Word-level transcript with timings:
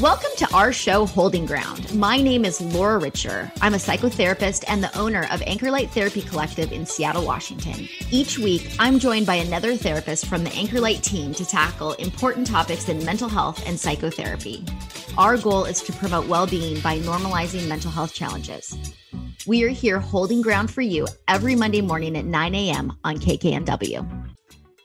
Welcome 0.00 0.30
to 0.38 0.48
our 0.54 0.72
show, 0.72 1.04
Holding 1.04 1.44
Ground. 1.44 1.94
My 1.94 2.22
name 2.22 2.46
is 2.46 2.58
Laura 2.58 2.96
Richer. 2.98 3.52
I'm 3.60 3.74
a 3.74 3.76
psychotherapist 3.76 4.64
and 4.66 4.82
the 4.82 4.98
owner 4.98 5.24
of 5.30 5.40
Anchorlight 5.40 5.90
Therapy 5.90 6.22
Collective 6.22 6.72
in 6.72 6.86
Seattle, 6.86 7.26
Washington. 7.26 7.86
Each 8.10 8.38
week, 8.38 8.74
I'm 8.78 8.98
joined 8.98 9.26
by 9.26 9.34
another 9.34 9.76
therapist 9.76 10.24
from 10.24 10.42
the 10.42 10.48
Anchorlight 10.50 11.02
team 11.02 11.34
to 11.34 11.44
tackle 11.44 11.92
important 11.94 12.46
topics 12.46 12.88
in 12.88 13.04
mental 13.04 13.28
health 13.28 13.62
and 13.66 13.78
psychotherapy. 13.78 14.64
Our 15.18 15.36
goal 15.36 15.66
is 15.66 15.82
to 15.82 15.92
promote 15.92 16.26
well 16.28 16.46
being 16.46 16.80
by 16.80 16.98
normalizing 17.00 17.68
mental 17.68 17.90
health 17.90 18.14
challenges. 18.14 18.74
We 19.46 19.64
are 19.64 19.68
here 19.68 19.98
holding 19.98 20.40
ground 20.40 20.70
for 20.70 20.80
you 20.80 21.08
every 21.28 21.56
Monday 21.56 21.82
morning 21.82 22.16
at 22.16 22.24
9 22.24 22.54
a.m. 22.54 22.96
on 23.04 23.18
KKNW. 23.18 24.29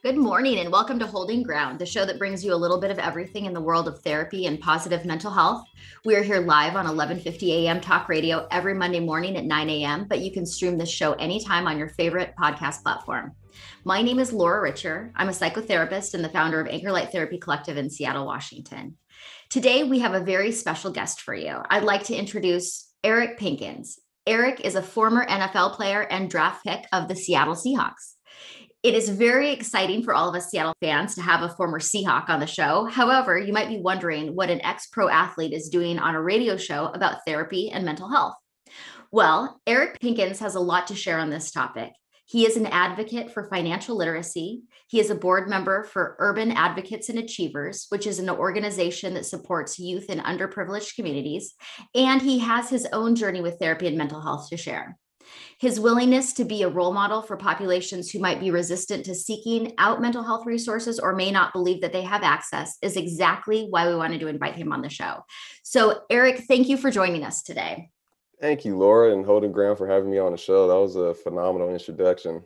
Good 0.05 0.17
morning 0.17 0.59
and 0.59 0.71
welcome 0.71 0.99
to 0.99 1.07
Holding 1.07 1.41
Ground, 1.41 1.79
the 1.79 1.85
show 1.87 2.05
that 2.05 2.19
brings 2.19 2.45
you 2.45 2.53
a 2.53 2.55
little 2.55 2.79
bit 2.79 2.91
of 2.91 2.99
everything 2.99 3.45
in 3.45 3.53
the 3.53 3.59
world 3.59 3.87
of 3.87 4.03
therapy 4.03 4.45
and 4.45 4.61
positive 4.61 5.03
mental 5.03 5.31
health. 5.31 5.65
We 6.05 6.15
are 6.15 6.21
here 6.21 6.41
live 6.41 6.75
on 6.75 6.85
11:50 6.85 7.63
a.m. 7.63 7.81
Talk 7.81 8.07
Radio 8.07 8.47
every 8.51 8.75
Monday 8.75 8.99
morning 8.99 9.35
at 9.35 9.45
9 9.45 9.67
a.m., 9.67 10.05
but 10.07 10.19
you 10.19 10.31
can 10.31 10.45
stream 10.45 10.77
this 10.77 10.91
show 10.91 11.13
anytime 11.13 11.65
on 11.65 11.79
your 11.79 11.89
favorite 11.89 12.35
podcast 12.39 12.83
platform. 12.83 13.31
My 13.83 14.03
name 14.03 14.19
is 14.19 14.31
Laura 14.31 14.61
Richer. 14.61 15.11
I'm 15.15 15.29
a 15.29 15.31
psychotherapist 15.31 16.13
and 16.13 16.23
the 16.23 16.29
founder 16.29 16.61
of 16.61 16.67
Anchor 16.67 16.91
Light 16.91 17.11
Therapy 17.11 17.39
Collective 17.39 17.75
in 17.75 17.89
Seattle, 17.89 18.27
Washington. 18.27 18.97
Today 19.49 19.85
we 19.85 19.97
have 20.01 20.13
a 20.13 20.19
very 20.19 20.51
special 20.51 20.91
guest 20.91 21.21
for 21.21 21.33
you. 21.33 21.63
I'd 21.71 21.81
like 21.81 22.03
to 22.03 22.15
introduce 22.15 22.91
Eric 23.03 23.39
Pinkins. 23.39 23.97
Eric 24.27 24.59
is 24.59 24.75
a 24.75 24.83
former 24.83 25.25
NFL 25.25 25.73
player 25.73 26.01
and 26.01 26.29
draft 26.29 26.63
pick 26.63 26.85
of 26.93 27.07
the 27.07 27.15
Seattle 27.15 27.55
Seahawks. 27.55 28.14
It 28.85 28.93
is 28.93 29.09
very 29.09 29.49
exciting 29.49 30.03
for 30.03 30.13
all 30.13 30.29
of 30.29 30.35
us 30.35 30.51
Seattle 30.51 30.75
fans 30.79 31.15
to 31.15 31.21
have 31.23 31.41
a 31.41 31.49
former 31.49 31.79
Seahawk 31.79 32.29
on 32.29 32.39
the 32.39 32.45
show. 32.45 32.85
However, 32.85 33.35
you 33.35 33.51
might 33.51 33.67
be 33.67 33.79
wondering 33.79 34.35
what 34.35 34.51
an 34.51 34.63
ex 34.63 34.85
pro 34.91 35.09
athlete 35.09 35.53
is 35.53 35.69
doing 35.69 35.97
on 35.97 36.13
a 36.13 36.21
radio 36.21 36.55
show 36.55 36.91
about 36.93 37.25
therapy 37.25 37.71
and 37.71 37.83
mental 37.83 38.07
health. 38.07 38.35
Well, 39.11 39.59
Eric 39.65 39.99
Pinkins 40.01 40.37
has 40.37 40.53
a 40.53 40.59
lot 40.59 40.85
to 40.85 40.95
share 40.95 41.17
on 41.17 41.31
this 41.31 41.49
topic. 41.49 41.93
He 42.25 42.45
is 42.45 42.57
an 42.57 42.67
advocate 42.67 43.31
for 43.31 43.49
financial 43.49 43.97
literacy. 43.97 44.61
He 44.87 44.99
is 44.99 45.09
a 45.09 45.15
board 45.15 45.49
member 45.49 45.85
for 45.85 46.15
Urban 46.19 46.51
Advocates 46.51 47.09
and 47.09 47.17
Achievers, 47.17 47.87
which 47.89 48.05
is 48.05 48.19
an 48.19 48.29
organization 48.29 49.15
that 49.15 49.25
supports 49.25 49.79
youth 49.79 50.11
in 50.11 50.19
underprivileged 50.19 50.95
communities. 50.95 51.55
And 51.95 52.21
he 52.21 52.37
has 52.37 52.69
his 52.69 52.87
own 52.93 53.15
journey 53.15 53.41
with 53.41 53.57
therapy 53.57 53.87
and 53.87 53.97
mental 53.97 54.21
health 54.21 54.47
to 54.51 54.57
share. 54.57 54.95
His 55.59 55.79
willingness 55.79 56.33
to 56.33 56.45
be 56.45 56.63
a 56.63 56.69
role 56.69 56.93
model 56.93 57.21
for 57.21 57.37
populations 57.37 58.11
who 58.11 58.19
might 58.19 58.39
be 58.39 58.51
resistant 58.51 59.05
to 59.05 59.15
seeking 59.15 59.73
out 59.77 60.01
mental 60.01 60.23
health 60.23 60.45
resources 60.45 60.99
or 60.99 61.13
may 61.13 61.31
not 61.31 61.53
believe 61.53 61.81
that 61.81 61.93
they 61.93 62.03
have 62.03 62.23
access 62.23 62.77
is 62.81 62.97
exactly 62.97 63.67
why 63.69 63.87
we 63.87 63.95
wanted 63.95 64.19
to 64.19 64.27
invite 64.27 64.55
him 64.55 64.71
on 64.71 64.81
the 64.81 64.89
show. 64.89 65.23
So, 65.63 66.01
Eric, 66.09 66.43
thank 66.47 66.69
you 66.69 66.77
for 66.77 66.91
joining 66.91 67.23
us 67.23 67.43
today. 67.43 67.89
Thank 68.41 68.65
you, 68.65 68.77
Laura, 68.77 69.13
and 69.13 69.25
Holding 69.25 69.51
Ground 69.51 69.77
for 69.77 69.87
having 69.87 70.11
me 70.11 70.19
on 70.19 70.31
the 70.31 70.37
show. 70.37 70.67
That 70.67 70.75
was 70.75 70.95
a 70.95 71.13
phenomenal 71.13 71.69
introduction. 71.69 72.43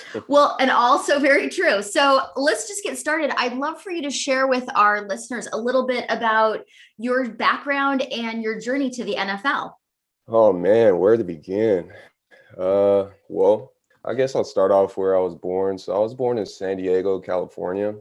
well, 0.28 0.56
and 0.60 0.70
also 0.70 1.18
very 1.18 1.48
true. 1.48 1.82
So 1.82 2.20
let's 2.36 2.68
just 2.68 2.82
get 2.82 2.98
started. 2.98 3.32
I'd 3.36 3.56
love 3.56 3.80
for 3.80 3.90
you 3.90 4.02
to 4.02 4.10
share 4.10 4.46
with 4.46 4.64
our 4.74 5.06
listeners 5.08 5.48
a 5.52 5.58
little 5.58 5.86
bit 5.86 6.04
about 6.08 6.60
your 6.98 7.30
background 7.30 8.02
and 8.02 8.42
your 8.42 8.60
journey 8.60 8.90
to 8.90 9.04
the 9.04 9.14
NFL. 9.14 9.72
Oh 10.28 10.52
man, 10.52 10.98
where 10.98 11.16
to 11.16 11.24
begin? 11.24 11.90
Uh, 12.58 13.08
well, 13.28 13.72
I 14.04 14.14
guess 14.14 14.34
I'll 14.34 14.44
start 14.44 14.70
off 14.70 14.96
where 14.96 15.16
I 15.16 15.20
was 15.20 15.34
born. 15.34 15.78
So 15.78 15.94
I 15.94 15.98
was 15.98 16.14
born 16.14 16.38
in 16.38 16.46
San 16.46 16.76
Diego, 16.76 17.20
California, 17.20 17.94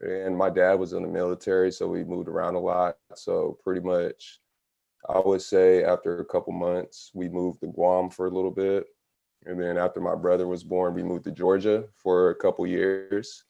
and 0.00 0.36
my 0.36 0.50
dad 0.50 0.74
was 0.74 0.92
in 0.94 1.02
the 1.02 1.08
military, 1.08 1.72
so 1.72 1.88
we 1.88 2.04
moved 2.04 2.28
around 2.28 2.56
a 2.56 2.60
lot. 2.60 2.98
So 3.14 3.58
pretty 3.64 3.80
much, 3.82 4.40
I 5.08 5.20
would 5.20 5.42
say 5.42 5.84
after 5.84 6.20
a 6.20 6.24
couple 6.24 6.52
months, 6.52 7.10
we 7.14 7.28
moved 7.28 7.60
to 7.62 7.68
Guam 7.68 8.10
for 8.10 8.26
a 8.26 8.30
little 8.30 8.50
bit, 8.52 8.86
and 9.46 9.60
then 9.60 9.78
after 9.78 10.00
my 10.00 10.14
brother 10.16 10.46
was 10.48 10.64
born, 10.64 10.94
we 10.94 11.02
moved 11.02 11.24
to 11.24 11.32
Georgia 11.32 11.84
for 11.96 12.30
a 12.30 12.34
couple 12.36 12.66
years. 12.66 13.44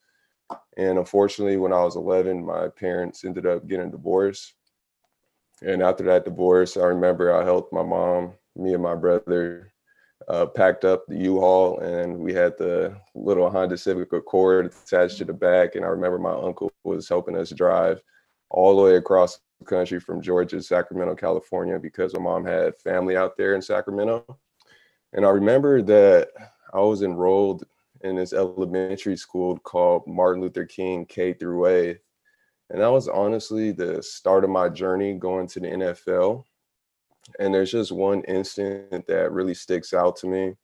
And 0.77 0.99
unfortunately, 0.99 1.57
when 1.59 1.73
I 1.73 1.85
was 1.85 1.97
11, 1.97 2.45
my 2.45 2.69
parents 2.69 3.25
ended 3.25 3.47
up 3.47 3.69
getting 3.69 3.91
divorced. 3.91 4.55
And 5.63 5.83
after 5.83 6.05
that 6.05 6.25
divorce, 6.25 6.77
I 6.77 6.85
remember 6.85 7.35
I 7.35 7.45
helped 7.45 7.73
my 7.73 7.83
mom, 7.83 8.35
me 8.57 8.75
and 8.75 8.83
my 8.83 8.95
brother 8.95 9.70
uh, 10.31 10.47
packed 10.47 10.85
up 10.85 11.05
the 11.09 11.17
U-Haul 11.17 11.81
and 11.81 12.17
we 12.17 12.33
had 12.33 12.57
the 12.57 12.97
little 13.17 13.51
Honda 13.51 13.77
Civic 13.77 14.13
Accord 14.13 14.67
attached 14.67 15.19
to 15.19 15.25
the 15.25 15.33
back. 15.33 15.75
And 15.75 15.85
I 15.85 15.89
remember 15.89 16.19
my 16.19 16.33
uncle 16.33 16.71
was 16.85 17.09
helping 17.09 17.37
us 17.37 17.51
drive 17.51 18.01
all 18.49 18.77
the 18.77 18.83
way 18.83 18.97
across 18.97 19.41
the 19.59 19.65
country 19.65 19.99
from 19.99 20.23
Georgia 20.23 20.57
to 20.57 20.63
Sacramento, 20.63 21.17
California, 21.17 21.81
because 21.81 22.15
my 22.15 22.21
mom 22.21 22.45
had 22.45 22.79
family 22.79 23.17
out 23.17 23.37
there 23.37 23.57
in 23.57 23.63
Sacramento. 23.63 24.25
And 25.13 25.27
I 25.27 25.31
remember 25.31 25.83
that 25.83 26.29
I 26.73 26.79
was 26.79 27.03
enrolled 27.03 27.65
in 28.03 28.15
this 28.15 28.33
elementary 28.33 29.17
school 29.17 29.59
called 29.59 30.07
Martin 30.07 30.43
Luther 30.43 30.65
King 30.65 31.07
K 31.07 31.33
through 31.33 31.67
A. 31.67 31.99
And 32.71 32.81
that 32.81 32.93
was 32.93 33.09
honestly 33.09 33.73
the 33.73 34.01
start 34.01 34.45
of 34.45 34.51
my 34.51 34.69
journey 34.69 35.15
going 35.15 35.49
to 35.49 35.61
the 35.61 35.67
NFL 35.67 36.45
and 37.39 37.55
there's 37.55 37.71
just 37.71 37.93
one 37.93 38.23
incident 38.25 39.07
that 39.07 39.33
really 39.33 39.55
sticks 39.55 39.93
out 39.95 40.17
to 40.17 40.27
me. 40.27 40.55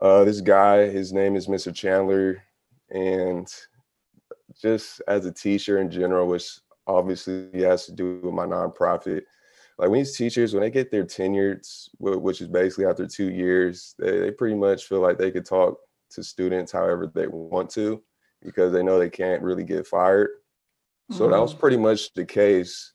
Uh, 0.00 0.24
this 0.24 0.40
guy, 0.40 0.88
his 0.88 1.12
name 1.12 1.36
is 1.36 1.46
Mr. 1.46 1.74
Chandler, 1.74 2.42
and 2.90 3.46
just 4.60 5.02
as 5.08 5.26
a 5.26 5.32
teacher 5.32 5.78
in 5.78 5.90
general, 5.90 6.26
which 6.26 6.58
obviously 6.86 7.48
has 7.62 7.86
to 7.86 7.92
do 7.92 8.20
with 8.22 8.34
my 8.34 8.46
nonprofit, 8.46 9.22
like 9.78 9.90
when 9.90 10.00
these 10.00 10.16
teachers, 10.16 10.54
when 10.54 10.62
they 10.62 10.70
get 10.70 10.90
their 10.90 11.04
tenures, 11.04 11.90
which 11.98 12.40
is 12.40 12.48
basically 12.48 12.86
after 12.86 13.06
two 13.06 13.30
years, 13.30 13.94
they, 13.98 14.18
they 14.18 14.30
pretty 14.30 14.54
much 14.54 14.84
feel 14.84 15.00
like 15.00 15.18
they 15.18 15.30
could 15.30 15.46
talk 15.46 15.78
to 16.10 16.22
students 16.22 16.72
however 16.72 17.10
they 17.12 17.26
want 17.26 17.70
to 17.70 18.02
because 18.42 18.72
they 18.72 18.82
know 18.82 18.98
they 18.98 19.10
can't 19.10 19.42
really 19.42 19.64
get 19.64 19.86
fired. 19.86 20.30
So 21.10 21.24
mm-hmm. 21.24 21.32
that 21.32 21.40
was 21.40 21.52
mm-hmm. 21.52 21.60
pretty 21.60 21.76
much 21.76 22.12
the 22.14 22.24
case 22.24 22.92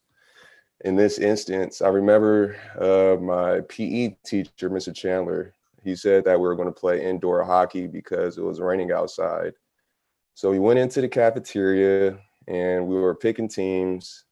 in 0.82 0.96
this 0.96 1.18
instance, 1.18 1.82
I 1.82 1.88
remember 1.90 2.56
uh, 2.80 3.22
my 3.22 3.62
PE 3.62 4.16
teacher, 4.24 4.70
Mr. 4.70 4.94
Chandler, 4.94 5.54
he 5.84 5.96
said 5.96 6.26
that 6.26 6.40
we 6.40 6.48
were 6.48 6.56
going 6.56 6.72
to 6.72 6.80
play 6.80 7.04
indoor 7.04 7.44
hockey 7.44 7.88
because 7.88 8.38
it 8.38 8.44
was 8.44 8.60
raining 8.60 8.92
outside. 8.92 9.54
So 10.36 10.52
we 10.52 10.60
went 10.60 10.80
into 10.80 11.02
the 11.02 11.08
cafeteria 11.08 12.20
and 12.48 12.88
we 12.88 12.96
were 12.96 13.16
picking 13.16 13.48
teams. 13.48 14.26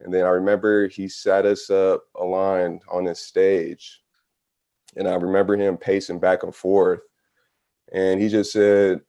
And 0.00 0.12
then 0.12 0.24
I 0.24 0.30
remember 0.30 0.88
he 0.88 1.08
sat 1.08 1.44
us 1.44 1.68
up 1.70 2.04
aligned 2.14 2.82
on 2.90 3.04
this 3.04 3.20
stage. 3.20 4.02
And 4.96 5.06
I 5.06 5.14
remember 5.14 5.56
him 5.56 5.76
pacing 5.76 6.20
back 6.20 6.42
and 6.42 6.54
forth. 6.54 7.00
And 7.92 8.20
he 8.20 8.28
just 8.28 8.52
said, 8.52 9.00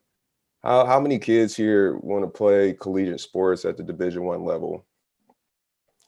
how, 0.63 0.85
how 0.85 0.99
many 0.99 1.17
kids 1.17 1.55
here 1.55 1.97
want 1.99 2.25
to 2.25 2.29
play 2.29 2.73
collegiate 2.73 3.21
sports 3.21 3.63
at 3.63 3.77
the 3.77 3.83
division 3.83 4.23
one 4.23 4.43
level 4.43 4.85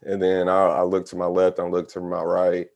and 0.03 0.21
then 0.21 0.47
I, 0.47 0.65
I 0.67 0.83
looked 0.83 1.09
to 1.09 1.15
my 1.15 1.25
left, 1.25 1.59
I 1.59 1.63
looked 1.63 1.91
to 1.91 2.01
my 2.01 2.21
right. 2.21 2.67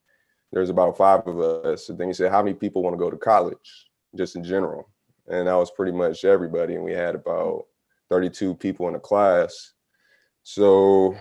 There's 0.51 0.69
about 0.69 0.97
five 0.97 1.25
of 1.25 1.39
us. 1.39 1.89
And 1.89 1.97
then 1.97 2.07
he 2.07 2.13
said, 2.13 2.31
How 2.31 2.44
many 2.44 2.56
people 2.56 2.84
want 2.84 2.94
to 2.94 3.00
go 3.00 3.09
to 3.09 3.17
college, 3.17 3.88
just 4.16 4.35
in 4.35 4.44
general? 4.44 4.89
And 5.28 5.47
that 5.47 5.56
was 5.56 5.72
pretty 5.72 5.94
much 5.94 6.25
everybody. 6.25 6.75
And 6.75 6.84
we 6.84 6.91
had 6.91 7.16
about 7.16 7.66
32 8.09 8.56
people 8.56 8.88
in 8.88 8.94
the 8.94 9.00
class. 9.00 9.73
So 10.44 11.16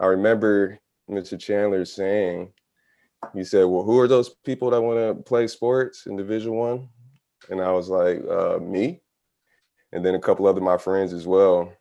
I 0.00 0.06
remember 0.06 0.78
Mr. 1.10 1.38
Chandler 1.38 1.84
saying, 1.84 2.52
he 3.34 3.44
said, 3.44 3.64
Well, 3.64 3.84
who 3.84 3.98
are 4.00 4.08
those 4.08 4.30
people 4.44 4.70
that 4.70 4.80
want 4.80 4.98
to 4.98 5.22
play 5.22 5.46
sports 5.46 6.06
in 6.06 6.16
Division 6.16 6.54
One? 6.54 6.88
And 7.50 7.60
I 7.60 7.70
was 7.70 7.88
like, 7.88 8.22
uh, 8.28 8.58
me. 8.60 9.00
And 9.92 10.04
then 10.04 10.14
a 10.14 10.20
couple 10.20 10.46
other 10.46 10.60
my 10.60 10.78
friends 10.78 11.12
as 11.12 11.26
well. 11.26 11.72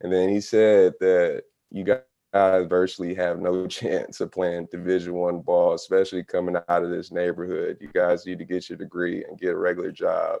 And 0.00 0.12
then 0.12 0.28
he 0.28 0.40
said 0.40 0.94
that 1.00 1.42
you 1.70 1.84
got 1.84 2.04
guys 2.34 2.66
virtually 2.66 3.14
have 3.14 3.40
no 3.40 3.66
chance 3.68 4.20
of 4.20 4.32
playing 4.32 4.68
division 4.70 5.14
one 5.14 5.40
ball 5.40 5.74
especially 5.74 6.24
coming 6.24 6.56
out 6.68 6.84
of 6.84 6.90
this 6.90 7.12
neighborhood. 7.12 7.78
You 7.80 7.88
guys 7.94 8.26
need 8.26 8.38
to 8.40 8.44
get 8.44 8.68
your 8.68 8.76
degree 8.76 9.24
and 9.24 9.38
get 9.38 9.54
a 9.54 9.56
regular 9.56 9.92
job. 9.92 10.40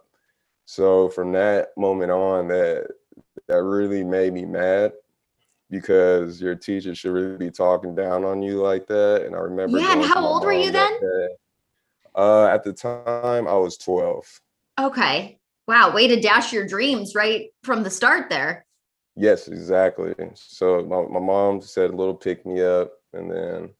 So 0.66 1.08
from 1.08 1.32
that 1.32 1.68
moment 1.76 2.10
on 2.10 2.48
that 2.48 2.88
that 3.48 3.62
really 3.62 4.02
made 4.02 4.32
me 4.32 4.44
mad 4.44 4.92
because 5.70 6.40
your 6.40 6.54
teacher 6.54 6.94
should 6.94 7.12
really 7.12 7.36
be 7.36 7.50
talking 7.50 7.94
down 7.94 8.24
on 8.24 8.42
you 8.42 8.60
like 8.60 8.86
that. 8.88 9.24
And 9.24 9.34
i 9.34 9.38
remember 9.38 9.78
yeah 9.78 9.92
and 9.92 10.04
how 10.04 10.26
old 10.26 10.44
were 10.44 10.52
you 10.52 10.70
then? 10.70 10.98
uh, 12.14 12.46
at 12.46 12.64
the 12.64 12.72
time 12.72 13.46
i 13.48 13.54
was 13.54 13.76
12 13.76 14.40
okay. 14.80 15.38
Wow 15.66 15.94
way 15.94 16.08
to 16.08 16.20
dash 16.20 16.52
your 16.52 16.66
dreams 16.66 17.14
right 17.14 17.50
from 17.62 17.82
the 17.82 17.90
start 17.90 18.28
there 18.28 18.63
Yes, 19.16 19.48
exactly. 19.48 20.14
So 20.34 20.84
my, 20.84 21.02
my 21.02 21.24
mom 21.24 21.60
said 21.60 21.90
a 21.90 21.96
little 21.96 22.14
pick 22.14 22.44
me 22.44 22.62
up, 22.62 22.92
and 23.12 23.30
then 23.30 23.70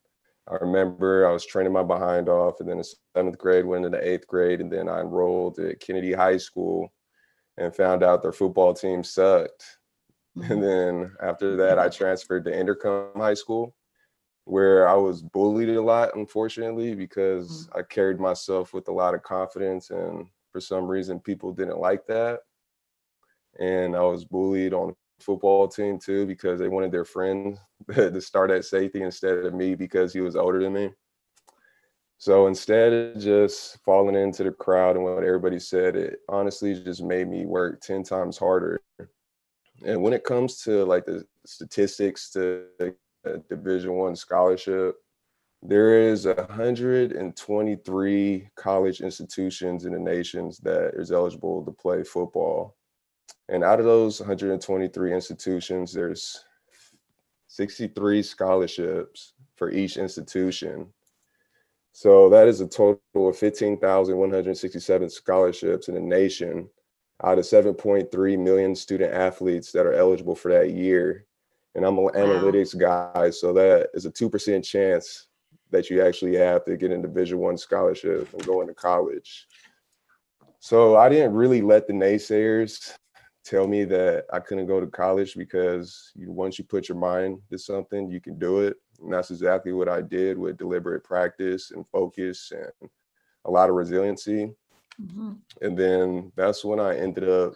I 0.49 0.57
remember 0.61 1.27
I 1.27 1.33
was 1.33 1.45
training 1.45 1.73
my 1.73 1.83
behind 1.83 2.29
off, 2.29 2.61
and 2.61 2.69
then 2.69 2.79
the 2.79 2.95
seventh 3.17 3.39
grade 3.39 3.65
went 3.65 3.85
into 3.85 4.07
eighth 4.07 4.27
grade, 4.27 4.61
and 4.61 4.71
then 4.71 4.89
I 4.89 5.01
enrolled 5.01 5.59
at 5.59 5.81
Kennedy 5.81 6.13
High 6.13 6.37
School, 6.37 6.93
and 7.57 7.75
found 7.75 8.03
out 8.03 8.23
their 8.23 8.33
football 8.33 8.75
team 8.75 9.05
sucked. 9.05 9.65
Mm-hmm. 10.37 10.53
And 10.53 10.63
then 10.63 11.13
after 11.23 11.57
that, 11.57 11.79
I 11.79 11.89
transferred 11.89 12.45
to 12.45 12.51
Inderkum 12.51 13.17
High 13.17 13.35
School, 13.35 13.77
where 14.45 14.89
I 14.89 14.95
was 14.95 15.23
bullied 15.23 15.71
a 15.71 15.81
lot, 15.81 16.17
unfortunately, 16.17 16.95
because 16.95 17.69
mm-hmm. 17.69 17.79
I 17.79 17.83
carried 17.83 18.21
myself 18.21 18.75
with 18.75 18.89
a 18.89 18.93
lot 18.93 19.15
of 19.15 19.23
confidence. 19.23 19.91
And 19.91 20.27
for 20.53 20.61
some 20.61 20.87
reason, 20.87 21.21
people 21.21 21.53
didn't 21.53 21.79
like 21.79 22.07
that. 22.07 22.41
And 23.61 23.95
I 23.95 24.03
was 24.03 24.25
bullied 24.25 24.75
on 24.75 24.97
football 25.21 25.69
team 25.69 25.99
too 25.99 26.27
because 26.27 26.59
they 26.59 26.69
wanted 26.69 26.93
their 26.93 27.05
friend 27.05 27.59
to 27.95 28.21
start 28.21 28.51
at 28.51 28.65
safety 28.65 29.03
instead 29.03 29.39
of 29.39 29.55
me 29.55 29.75
because 29.75 30.13
he 30.13 30.21
was 30.21 30.37
older 30.37 30.61
than 30.61 30.73
me. 30.73 30.91
So 32.19 32.47
instead 32.47 32.93
of 32.93 33.21
just 33.21 33.79
falling 33.85 34.15
into 34.15 34.45
the 34.45 34.53
crowd 34.53 34.97
and 34.97 35.05
what 35.05 35.25
everybody 35.25 35.59
said, 35.59 35.97
it 35.97 36.21
honestly 36.29 36.75
just 36.75 37.03
made 37.03 37.29
me 37.29 37.45
work 37.45 37.81
10 37.81 38.03
times 38.03 38.39
harder. 38.39 38.81
And 39.85 40.03
when 40.03 40.13
it 40.13 40.25
comes 40.25 40.63
to 40.63 40.85
like 40.85 41.05
the 41.05 41.27
statistics 41.45 42.31
to 42.31 42.65
uh, 42.81 42.91
division 43.51 43.95
one 43.95 44.17
scholarship, 44.17 44.97
there 45.63 45.99
is 45.99 46.27
123 46.27 48.49
college 48.55 49.01
institutions 49.01 49.87
in 49.87 49.93
the 49.93 49.99
nations 49.99 50.59
that 50.59 50.93
is 50.95 51.11
eligible 51.11 51.65
to 51.65 51.73
play 51.73 52.05
football. 52.05 52.77
And 53.49 53.63
out 53.63 53.79
of 53.79 53.85
those 53.85 54.21
123 54.21 55.13
institutions, 55.13 55.93
there's 55.93 56.45
63 57.49 58.23
scholarships 58.23 59.35
for 59.57 59.71
each 59.71 59.97
institution. 59.97 60.87
So 61.93 62.29
that 62.31 62.49
is 62.49 62.61
a 62.61 62.67
total 62.67 63.01
of 63.15 63.39
15,167 63.39 65.11
scholarships 65.11 65.89
in 65.89 65.95
the 65.95 66.01
nation 66.01 66.69
out 67.23 67.39
of 67.39 67.45
7.3 67.45 68.39
million 68.39 68.75
student 68.75 69.15
athletes 69.15 69.71
that 69.73 69.87
are 69.87 69.93
eligible 69.93 70.35
for 70.35 70.53
that 70.53 70.71
year. 70.71 71.27
And 71.75 71.85
I'm 71.85 71.99
an 71.99 72.05
wow. 72.05 72.11
analytics 72.15 72.77
guy, 72.77 73.31
so 73.31 73.53
that 73.53 73.91
is 73.95 74.07
a 74.07 74.11
2% 74.11 74.65
chance 74.65 75.29
that 75.71 75.91
you 75.91 76.03
actually 76.03 76.37
have 76.37 76.65
to 76.65 76.77
get 76.77 76.91
a 76.91 76.99
division 76.99 77.39
one 77.39 77.57
scholarship 77.57 78.33
and 78.33 78.47
go 78.47 78.61
into 78.61 78.75
college. 78.75 79.47
So 80.59 80.97
I 80.97 81.09
didn't 81.09 81.35
really 81.35 81.63
let 81.63 81.87
the 81.87 81.93
naysayers 81.93 82.95
tell 83.45 83.67
me 83.67 83.85
that 83.85 84.25
I 84.33 84.41
couldn't 84.41 84.67
go 84.67 84.81
to 84.81 84.87
college 84.87 85.35
because 85.35 86.13
you, 86.15 86.33
once 86.33 86.59
you 86.59 86.65
put 86.65 86.89
your 86.89 86.99
mind 86.99 87.41
to 87.51 87.59
something, 87.59 88.11
you 88.11 88.21
can 88.21 88.39
do 88.39 88.61
it. 88.61 88.77
And 89.03 89.13
that's 89.13 89.31
exactly 89.31 89.73
what 89.73 89.89
I 89.89 90.01
did 90.01 90.39
with 90.39 90.57
deliberate 90.57 91.05
practice 91.05 91.71
and 91.71 91.87
focus 91.89 92.53
and 92.53 92.91
a 93.45 93.51
lot 93.51 93.69
of 93.69 93.77
resiliency. 93.77 94.51
Mm-hmm. 95.01 95.33
And 95.61 95.79
then 95.79 96.33
that's 96.37 96.65
when 96.65 96.81
I 96.81 96.97
ended 96.97 97.29
up 97.29 97.55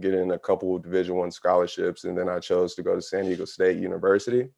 getting 0.00 0.32
a 0.32 0.38
couple 0.38 0.74
of 0.74 0.82
division 0.82 1.14
one 1.14 1.30
scholarships. 1.30 2.04
And 2.04 2.18
then 2.18 2.28
I 2.28 2.40
chose 2.40 2.74
to 2.74 2.82
go 2.82 2.94
to 2.94 3.02
San 3.02 3.24
Diego 3.24 3.44
State 3.44 3.78
University. 3.78 4.48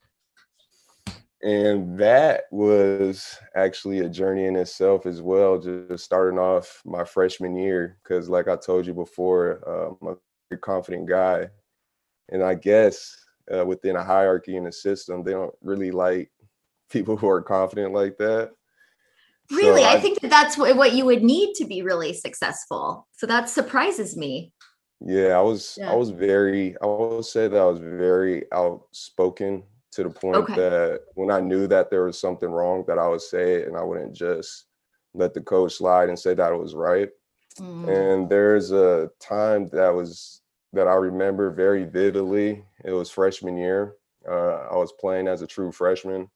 And 1.42 1.98
that 1.98 2.44
was 2.50 3.38
actually 3.54 4.00
a 4.00 4.08
journey 4.08 4.44
in 4.44 4.56
itself 4.56 5.06
as 5.06 5.22
well, 5.22 5.58
just 5.58 6.04
starting 6.04 6.38
off 6.38 6.82
my 6.84 7.02
freshman 7.02 7.56
year. 7.56 7.98
Because, 8.02 8.28
like 8.28 8.46
I 8.46 8.56
told 8.56 8.86
you 8.86 8.92
before, 8.92 9.62
uh, 9.66 10.10
a 10.10 10.14
very 10.14 10.29
confident 10.58 11.08
guy. 11.08 11.48
And 12.30 12.42
I 12.42 12.54
guess 12.54 13.16
uh, 13.54 13.64
within 13.64 13.96
a 13.96 14.04
hierarchy 14.04 14.56
in 14.56 14.64
the 14.64 14.72
system, 14.72 15.22
they 15.22 15.32
don't 15.32 15.54
really 15.62 15.90
like 15.90 16.30
people 16.90 17.16
who 17.16 17.28
are 17.28 17.42
confident 17.42 17.92
like 17.92 18.18
that. 18.18 18.52
Really, 19.50 19.82
so 19.82 19.88
I, 19.88 19.94
I, 19.94 20.00
think 20.00 20.20
that 20.20 20.30
that's 20.30 20.56
what 20.56 20.92
you 20.92 21.04
would 21.06 21.24
need 21.24 21.54
to 21.54 21.64
be 21.64 21.82
really 21.82 22.12
successful. 22.12 23.08
So 23.16 23.26
that 23.26 23.48
surprises 23.48 24.16
me. 24.16 24.52
Yeah, 25.00 25.38
I 25.38 25.40
was 25.40 25.76
yeah. 25.80 25.90
I 25.90 25.94
was 25.96 26.10
very 26.10 26.76
I 26.80 26.86
will 26.86 27.22
say 27.22 27.48
that 27.48 27.60
I 27.60 27.64
was 27.64 27.80
very 27.80 28.44
outspoken 28.52 29.64
to 29.92 30.04
the 30.04 30.10
point 30.10 30.36
okay. 30.36 30.54
that 30.54 31.00
when 31.14 31.30
I 31.30 31.40
knew 31.40 31.66
that 31.66 31.90
there 31.90 32.04
was 32.04 32.20
something 32.20 32.48
wrong, 32.48 32.84
that 32.86 32.98
I 32.98 33.08
would 33.08 33.22
say 33.22 33.54
it 33.54 33.66
and 33.66 33.76
I 33.76 33.82
wouldn't 33.82 34.14
just 34.14 34.66
let 35.14 35.34
the 35.34 35.40
coach 35.40 35.74
slide 35.74 36.08
and 36.08 36.18
say 36.18 36.34
that 36.34 36.52
it 36.52 36.56
was 36.56 36.74
right. 36.74 37.08
Mm. 37.58 37.88
And 37.88 38.30
there's 38.30 38.70
a 38.70 39.10
time 39.18 39.66
that 39.68 39.92
was 39.92 40.39
that 40.72 40.86
I 40.86 40.94
remember 40.94 41.50
very 41.50 41.84
vividly. 41.84 42.64
It 42.84 42.92
was 42.92 43.10
freshman 43.10 43.56
year. 43.56 43.94
Uh, 44.28 44.66
I 44.70 44.76
was 44.76 44.92
playing 44.92 45.28
as 45.28 45.42
a 45.42 45.46
true 45.46 45.72
freshman. 45.72 46.30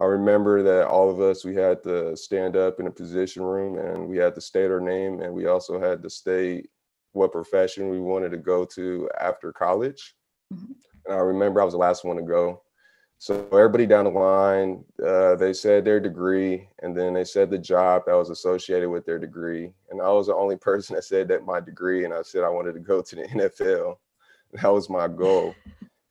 I 0.00 0.04
remember 0.04 0.62
that 0.62 0.86
all 0.86 1.10
of 1.10 1.20
us 1.20 1.44
we 1.44 1.54
had 1.54 1.82
to 1.82 2.16
stand 2.16 2.56
up 2.56 2.80
in 2.80 2.86
a 2.86 2.90
position 2.90 3.42
room 3.42 3.78
and 3.78 4.08
we 4.08 4.16
had 4.16 4.34
to 4.34 4.40
state 4.40 4.70
our 4.70 4.80
name 4.80 5.20
and 5.20 5.32
we 5.32 5.46
also 5.46 5.78
had 5.78 6.02
to 6.02 6.10
state 6.10 6.70
what 7.12 7.32
profession 7.32 7.90
we 7.90 8.00
wanted 8.00 8.30
to 8.30 8.38
go 8.38 8.64
to 8.64 9.10
after 9.20 9.52
college. 9.52 10.14
Mm-hmm. 10.52 10.72
And 11.06 11.14
I 11.14 11.18
remember 11.18 11.60
I 11.60 11.64
was 11.64 11.74
the 11.74 11.78
last 11.78 12.04
one 12.04 12.16
to 12.16 12.22
go. 12.22 12.62
So 13.20 13.46
everybody 13.52 13.84
down 13.84 14.06
the 14.06 14.10
line, 14.12 14.82
uh, 15.06 15.36
they 15.36 15.52
said 15.52 15.84
their 15.84 16.00
degree, 16.00 16.70
and 16.82 16.96
then 16.96 17.12
they 17.12 17.24
said 17.24 17.50
the 17.50 17.58
job 17.58 18.04
that 18.06 18.14
was 18.14 18.30
associated 18.30 18.88
with 18.88 19.04
their 19.04 19.18
degree. 19.18 19.74
And 19.90 20.00
I 20.00 20.08
was 20.08 20.28
the 20.28 20.34
only 20.34 20.56
person 20.70 20.96
that 20.96 21.04
said 21.04 21.28
that 21.28 21.44
my 21.44 21.60
degree, 21.60 22.06
and 22.06 22.14
I 22.14 22.22
said 22.22 22.44
I 22.44 22.48
wanted 22.48 22.72
to 22.72 22.80
go 22.80 23.02
to 23.02 23.16
the 23.16 23.22
NFL. 23.28 23.96
That 24.54 24.72
was 24.72 24.88
my 24.88 25.06
goal. 25.06 25.54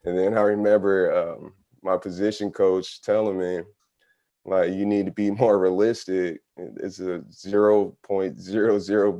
and 0.05 0.15
then 0.15 0.37
I 0.37 0.41
remember 0.41 1.35
um, 1.35 1.53
my 1.81 1.97
position 1.97 2.51
coach 2.51 3.01
telling 3.01 3.39
me, 3.39 3.61
like, 4.45 4.73
you 4.73 4.85
need 4.85 5.07
to 5.07 5.11
be 5.11 5.31
more 5.31 5.57
realistic. 5.57 6.41
It's 6.57 6.99
a 6.99 7.23
zero 7.31 7.97
point 8.03 8.39
zero 8.39 8.77
zero 8.77 9.11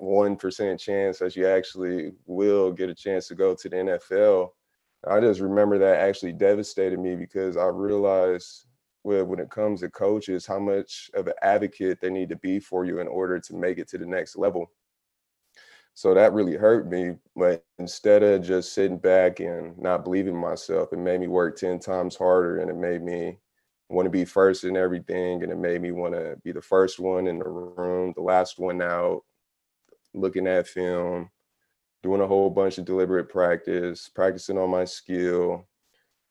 one 0.00 0.36
percent 0.36 0.78
chance 0.78 1.18
that 1.20 1.34
you 1.34 1.46
actually 1.46 2.12
will 2.26 2.72
get 2.72 2.90
a 2.90 2.94
chance 2.94 3.26
to 3.28 3.34
go 3.34 3.54
to 3.54 3.68
the 3.70 3.76
NFL 3.76 4.50
I 5.06 5.20
just 5.20 5.40
remember 5.40 5.78
that 5.78 6.00
actually 6.00 6.32
devastated 6.32 6.98
me 6.98 7.14
because 7.14 7.56
I 7.56 7.66
realized 7.66 8.66
well, 9.04 9.24
when 9.24 9.38
it 9.38 9.50
comes 9.50 9.80
to 9.80 9.90
coaches, 9.90 10.44
how 10.44 10.58
much 10.58 11.10
of 11.14 11.28
an 11.28 11.34
advocate 11.42 12.00
they 12.00 12.10
need 12.10 12.28
to 12.28 12.36
be 12.36 12.60
for 12.60 12.84
you 12.84 13.00
in 13.00 13.08
order 13.08 13.38
to 13.38 13.54
make 13.54 13.78
it 13.78 13.88
to 13.88 13.98
the 13.98 14.06
next 14.06 14.36
level. 14.36 14.70
So 15.94 16.14
that 16.14 16.32
really 16.32 16.56
hurt 16.56 16.88
me. 16.88 17.16
But 17.34 17.64
instead 17.78 18.22
of 18.22 18.42
just 18.42 18.72
sitting 18.72 18.98
back 18.98 19.40
and 19.40 19.76
not 19.78 20.04
believing 20.04 20.36
myself, 20.36 20.92
it 20.92 20.98
made 20.98 21.20
me 21.20 21.26
work 21.26 21.56
10 21.56 21.78
times 21.78 22.16
harder 22.16 22.60
and 22.60 22.70
it 22.70 22.76
made 22.76 23.02
me 23.02 23.38
want 23.88 24.06
to 24.06 24.10
be 24.10 24.24
first 24.24 24.64
in 24.64 24.76
everything. 24.76 25.42
And 25.42 25.50
it 25.50 25.58
made 25.58 25.80
me 25.80 25.92
want 25.92 26.14
to 26.14 26.36
be 26.44 26.52
the 26.52 26.62
first 26.62 26.98
one 26.98 27.26
in 27.26 27.38
the 27.38 27.48
room, 27.48 28.12
the 28.14 28.22
last 28.22 28.58
one 28.58 28.82
out, 28.82 29.22
looking 30.14 30.46
at 30.46 30.68
film, 30.68 31.30
doing 32.02 32.20
a 32.20 32.26
whole 32.26 32.50
bunch 32.50 32.78
of 32.78 32.84
deliberate 32.84 33.28
practice, 33.28 34.08
practicing 34.08 34.58
on 34.58 34.70
my 34.70 34.84
skill. 34.84 35.66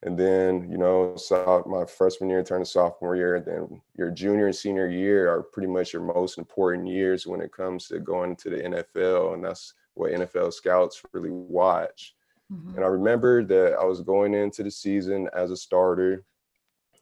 And 0.04 0.18
then, 0.18 0.70
you 0.70 0.78
know, 0.78 1.16
so 1.16 1.64
my 1.68 1.84
freshman 1.86 2.30
year 2.30 2.44
turned 2.44 2.66
to 2.66 2.72
sophomore 2.72 3.16
year, 3.16 3.36
and 3.36 3.46
then 3.46 3.82
your 3.98 4.12
junior 4.12 4.46
and 4.46 4.56
senior 4.56 4.88
year 4.88 5.30
are 5.30 5.42
pretty 5.42 5.68
much 5.68 5.92
your 5.92 6.04
most 6.04 6.38
important 6.38 6.88
years 6.88 7.26
when 7.26 7.42
it 7.42 7.52
comes 7.52 7.88
to 7.88 8.00
going 8.00 8.36
to 8.38 8.50
the 8.50 8.58
NFL. 8.58 9.34
And 9.34 9.44
that's 9.44 9.74
what 9.96 10.12
NFL 10.12 10.54
scouts 10.54 11.02
really 11.14 11.32
watch. 11.32 12.14
Mm-hmm. 12.52 12.76
And 12.76 12.86
I 12.86 12.88
remember 12.88 13.44
that 13.46 13.74
I 13.74 13.84
was 13.84 14.02
going 14.02 14.34
into 14.34 14.64
the 14.64 14.72
season 14.72 15.30
as 15.36 15.52
a 15.52 15.58
starter, 15.58 16.24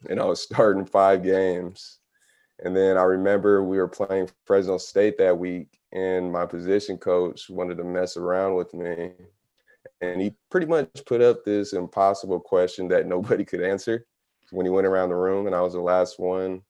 and 0.08 0.18
I 0.18 0.24
was 0.24 0.42
starting 0.42 0.86
five 0.86 1.22
games. 1.22 1.98
And 2.64 2.74
then 2.74 2.96
I 2.96 3.02
remember 3.02 3.62
we 3.62 3.76
were 3.78 3.88
playing 3.88 4.30
Fresno 4.44 4.78
State 4.78 5.18
that 5.18 5.36
week, 5.36 5.78
and 5.92 6.32
my 6.32 6.46
position 6.46 6.96
coach 6.96 7.50
wanted 7.50 7.76
to 7.76 7.84
mess 7.84 8.16
around 8.16 8.54
with 8.54 8.72
me. 8.72 9.12
And 10.00 10.20
he 10.20 10.34
pretty 10.50 10.66
much 10.66 10.88
put 11.06 11.20
up 11.20 11.44
this 11.44 11.72
impossible 11.72 12.40
question 12.40 12.88
that 12.88 13.06
nobody 13.14 13.44
could 13.44 13.62
answer 13.62 14.06
when 14.50 14.64
he 14.66 14.70
went 14.70 14.86
around 14.86 15.10
the 15.10 15.16
room. 15.16 15.46
And 15.46 15.54
I 15.54 15.60
was 15.60 15.74
the 15.74 15.80
last 15.80 16.18
one 16.18 16.62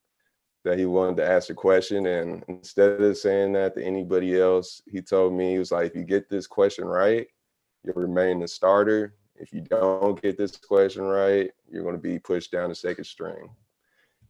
that 0.64 0.78
he 0.78 0.86
wanted 0.86 1.16
to 1.18 1.28
ask 1.28 1.50
a 1.50 1.54
question. 1.54 2.06
And 2.06 2.44
instead 2.48 3.00
of 3.00 3.16
saying 3.16 3.52
that 3.52 3.76
to 3.76 3.84
anybody 3.84 4.38
else, 4.40 4.82
he 4.86 5.00
told 5.00 5.32
me, 5.32 5.52
he 5.52 5.58
was 5.58 5.70
like, 5.70 5.86
if 5.86 5.96
you 5.96 6.04
get 6.04 6.28
this 6.28 6.46
question 6.48 6.84
right, 6.84 7.26
you'll 7.84 7.94
remain 7.94 8.40
the 8.40 8.48
starter. 8.48 9.14
If 9.36 9.52
you 9.52 9.60
don't 9.60 10.20
get 10.20 10.36
this 10.36 10.56
question 10.56 11.02
right, 11.02 11.50
you're 11.70 11.84
going 11.84 11.94
to 11.94 12.00
be 12.00 12.18
pushed 12.18 12.50
down 12.50 12.70
to 12.70 12.74
second 12.74 13.04
string. 13.04 13.48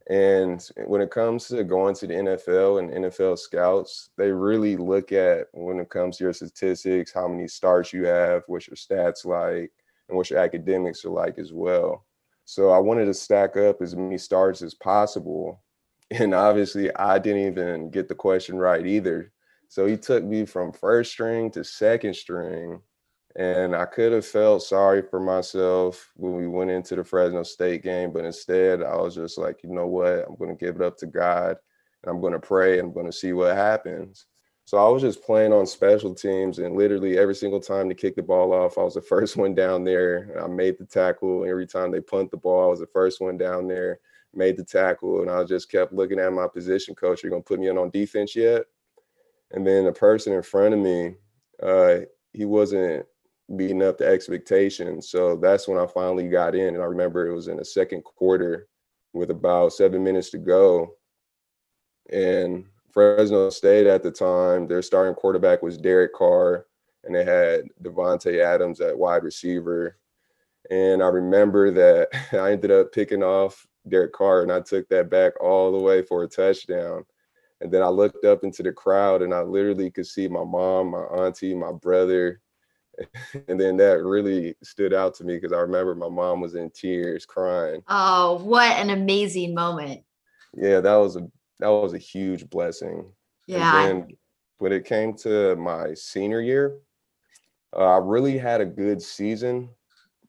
And 0.09 0.65
when 0.85 1.01
it 1.01 1.11
comes 1.11 1.47
to 1.49 1.63
going 1.65 1.93
to 1.95 2.07
the 2.07 2.13
NFL 2.13 2.79
and 2.79 3.05
NFL 3.05 3.37
scouts, 3.37 4.09
they 4.17 4.31
really 4.31 4.77
look 4.77 5.11
at 5.11 5.47
when 5.51 5.79
it 5.79 5.89
comes 5.89 6.17
to 6.17 6.23
your 6.23 6.33
statistics, 6.33 7.11
how 7.11 7.27
many 7.27 7.47
starts 7.47 7.91
you 7.91 8.05
have, 8.05 8.43
what 8.47 8.67
your 8.67 8.75
stats 8.75 9.25
like, 9.25 9.71
and 10.07 10.17
what 10.17 10.29
your 10.29 10.39
academics 10.39 11.03
are 11.03 11.09
like 11.09 11.37
as 11.37 11.51
well. 11.51 12.05
So 12.45 12.69
I 12.69 12.79
wanted 12.79 13.05
to 13.05 13.13
stack 13.13 13.57
up 13.57 13.81
as 13.81 13.95
many 13.95 14.17
starts 14.17 14.61
as 14.61 14.73
possible. 14.73 15.61
And 16.09 16.33
obviously, 16.33 16.95
I 16.95 17.19
didn't 17.19 17.47
even 17.47 17.89
get 17.89 18.07
the 18.07 18.15
question 18.15 18.55
right 18.57 18.87
either. 18.87 19.33
So 19.67 19.85
he 19.85 19.97
took 19.97 20.23
me 20.23 20.45
from 20.45 20.71
first 20.71 21.11
string 21.11 21.51
to 21.51 21.65
second 21.65 22.15
string 22.15 22.79
and 23.37 23.75
I 23.75 23.85
could 23.85 24.11
have 24.13 24.25
felt 24.25 24.63
sorry 24.63 25.03
for 25.03 25.19
myself 25.19 26.11
when 26.15 26.35
we 26.35 26.47
went 26.47 26.71
into 26.71 26.95
the 26.95 27.03
Fresno 27.03 27.43
State 27.43 27.83
game, 27.83 28.11
but 28.11 28.25
instead 28.25 28.81
I 28.81 28.95
was 28.95 29.13
just 29.13 29.37
like, 29.37 29.61
you 29.63 29.69
know 29.69 29.85
what? 29.85 30.25
I'm 30.27 30.35
going 30.35 30.55
to 30.57 30.65
give 30.65 30.75
it 30.75 30.81
up 30.81 30.97
to 30.97 31.05
God 31.05 31.57
and 32.03 32.11
I'm 32.11 32.19
going 32.19 32.33
to 32.33 32.39
pray 32.39 32.79
and 32.79 32.87
I'm 32.87 32.93
going 32.93 33.05
to 33.05 33.11
see 33.11 33.33
what 33.33 33.55
happens. 33.55 34.25
So 34.65 34.77
I 34.77 34.89
was 34.89 35.01
just 35.01 35.23
playing 35.23 35.53
on 35.53 35.65
special 35.65 36.13
teams, 36.13 36.59
and 36.59 36.75
literally 36.75 37.17
every 37.17 37.35
single 37.35 37.61
time 37.61 37.87
to 37.87 37.95
kick 37.95 38.17
the 38.17 38.21
ball 38.21 38.51
off, 38.51 38.77
I 38.77 38.83
was 38.83 38.95
the 38.95 39.01
first 39.13 39.37
one 39.37 39.55
down 39.55 39.85
there. 39.85 40.37
I 40.43 40.47
made 40.47 40.77
the 40.77 40.85
tackle. 40.85 41.45
Every 41.47 41.65
time 41.65 41.89
they 41.89 42.01
punt 42.01 42.31
the 42.31 42.37
ball, 42.37 42.65
I 42.65 42.67
was 42.67 42.81
the 42.81 42.87
first 42.87 43.21
one 43.21 43.37
down 43.37 43.69
there, 43.69 44.01
made 44.33 44.57
the 44.57 44.65
tackle, 44.65 45.21
and 45.21 45.31
I 45.31 45.45
just 45.45 45.71
kept 45.71 45.93
looking 45.93 46.19
at 46.19 46.33
my 46.33 46.47
position 46.47 46.95
coach. 46.95 47.23
are 47.23 47.27
You're 47.27 47.31
gonna 47.31 47.43
put 47.43 47.61
me 47.61 47.69
in 47.69 47.77
on 47.77 47.91
defense 47.91 48.35
yet? 48.35 48.63
And 49.51 49.65
then 49.65 49.85
the 49.85 49.93
person 49.93 50.33
in 50.33 50.41
front 50.41 50.73
of 50.73 50.81
me, 50.81 51.15
uh, 51.63 51.99
he 52.33 52.43
wasn't 52.43 53.05
beating 53.55 53.81
up 53.81 53.97
the 53.97 54.05
expectations. 54.05 55.09
So 55.09 55.37
that's 55.37 55.67
when 55.67 55.77
I 55.77 55.85
finally 55.87 56.27
got 56.27 56.55
in. 56.55 56.75
And 56.75 56.83
I 56.83 56.87
remember 56.87 57.27
it 57.27 57.35
was 57.35 57.47
in 57.47 57.57
the 57.57 57.65
second 57.65 58.03
quarter 58.03 58.67
with 59.13 59.31
about 59.31 59.73
seven 59.73 60.03
minutes 60.03 60.29
to 60.31 60.37
go. 60.37 60.95
And 62.11 62.65
Fresno 62.91 63.49
State 63.49 63.87
at 63.87 64.03
the 64.03 64.11
time, 64.11 64.67
their 64.67 64.81
starting 64.81 65.15
quarterback 65.15 65.61
was 65.61 65.77
Derek 65.77 66.13
Carr, 66.13 66.65
and 67.03 67.13
they 67.15 67.23
had 67.23 67.65
Davante 67.81 68.43
Adams 68.43 68.81
at 68.81 68.97
wide 68.97 69.23
receiver. 69.23 69.97
And 70.69 71.01
I 71.01 71.07
remember 71.07 71.71
that 71.71 72.09
I 72.33 72.51
ended 72.51 72.71
up 72.71 72.91
picking 72.91 73.23
off 73.23 73.65
Derek 73.87 74.13
Carr, 74.13 74.41
and 74.41 74.51
I 74.51 74.59
took 74.61 74.89
that 74.89 75.09
back 75.09 75.41
all 75.41 75.71
the 75.71 75.79
way 75.79 76.01
for 76.01 76.23
a 76.23 76.27
touchdown. 76.27 77.05
And 77.61 77.71
then 77.71 77.81
I 77.81 77.87
looked 77.87 78.25
up 78.25 78.43
into 78.43 78.61
the 78.61 78.71
crowd, 78.71 79.21
and 79.21 79.33
I 79.33 79.41
literally 79.41 79.89
could 79.89 80.05
see 80.05 80.27
my 80.27 80.43
mom, 80.43 80.91
my 80.91 80.99
auntie, 80.99 81.55
my 81.55 81.71
brother, 81.71 82.41
and 83.47 83.59
then 83.59 83.77
that 83.77 84.03
really 84.03 84.55
stood 84.63 84.93
out 84.93 85.13
to 85.15 85.23
me 85.23 85.35
because 85.35 85.53
I 85.53 85.59
remember 85.59 85.95
my 85.95 86.09
mom 86.09 86.41
was 86.41 86.55
in 86.55 86.69
tears 86.71 87.25
crying. 87.25 87.81
Oh, 87.87 88.39
what 88.43 88.71
an 88.77 88.89
amazing 88.89 89.53
moment. 89.53 90.01
Yeah, 90.53 90.79
that 90.79 90.95
was 90.95 91.15
a 91.15 91.27
that 91.59 91.69
was 91.69 91.93
a 91.93 91.99
huge 91.99 92.49
blessing. 92.49 93.11
Yeah. 93.47 93.85
And 93.85 94.03
then 94.03 94.17
when 94.59 94.71
it 94.71 94.85
came 94.85 95.13
to 95.17 95.55
my 95.55 95.93
senior 95.93 96.41
year, 96.41 96.77
uh, 97.75 97.95
I 97.95 97.97
really 97.97 98.37
had 98.37 98.61
a 98.61 98.65
good 98.65 99.01
season. 99.01 99.69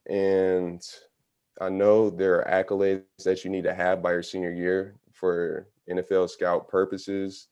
And 0.09 0.83
I 1.61 1.69
know 1.69 2.11
there 2.11 2.47
are 2.47 2.65
accolades 2.65 3.03
that 3.25 3.45
you 3.45 3.51
need 3.51 3.65
to 3.65 3.75
have 3.75 4.03
by 4.03 4.13
your 4.13 4.23
senior 4.23 4.53
year 4.53 4.95
for 5.13 5.69
NFL 5.91 6.31
scout 6.31 6.69
purposes 6.69 7.49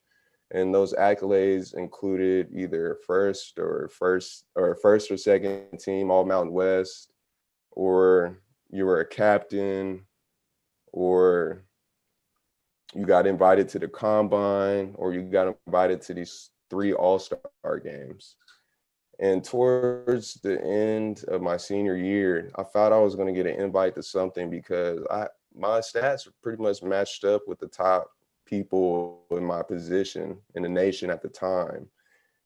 and 0.53 0.75
those 0.75 0.95
accolades 0.95 1.75
included 1.75 2.49
either 2.55 2.99
first 3.07 3.59
or 3.59 3.91
first 3.93 4.45
or 4.55 4.77
first 4.77 5.11
or 5.11 5.17
second 5.17 5.79
team 5.79 6.11
all 6.11 6.25
mountain 6.25 6.53
west 6.53 7.13
or 7.73 8.39
you 8.71 8.85
were 8.85 9.01
a 9.01 9.07
captain 9.07 10.05
or 10.93 11.65
you 12.95 13.05
got 13.05 13.27
invited 13.27 13.69
to 13.69 13.79
the 13.79 13.89
combine 13.89 14.95
or 14.97 15.13
you 15.13 15.23
got 15.23 15.57
invited 15.67 16.01
to 16.01 16.15
these 16.15 16.51
three 16.71 16.93
all-star 16.93 17.81
games. 17.83 18.37
And 19.19 19.43
towards 19.43 20.35
the 20.35 20.63
end 20.63 21.25
of 21.29 21.41
my 21.41 21.57
senior 21.57 21.97
year 21.97 22.51
i 22.57 22.63
thought 22.63 22.93
i 22.93 22.99
was 22.99 23.17
going 23.17 23.33
to 23.33 23.43
get 23.43 23.51
an 23.51 23.59
invite 23.59 23.95
to 23.95 24.03
something 24.03 24.51
because 24.51 25.01
i 25.11 25.27
my 25.55 25.81
stats 25.81 26.29
pretty 26.43 26.63
much 26.63 26.83
matched 26.83 27.25
up 27.25 27.41
with 27.49 27.59
the 27.59 27.67
top 27.67 28.11
people 28.47 29.25
in 29.31 29.45
my 29.45 29.63
position 29.63 30.39
in 30.55 30.63
the 30.63 30.69
nation 30.69 31.11
at 31.11 31.23
the 31.23 31.29
time. 31.29 31.89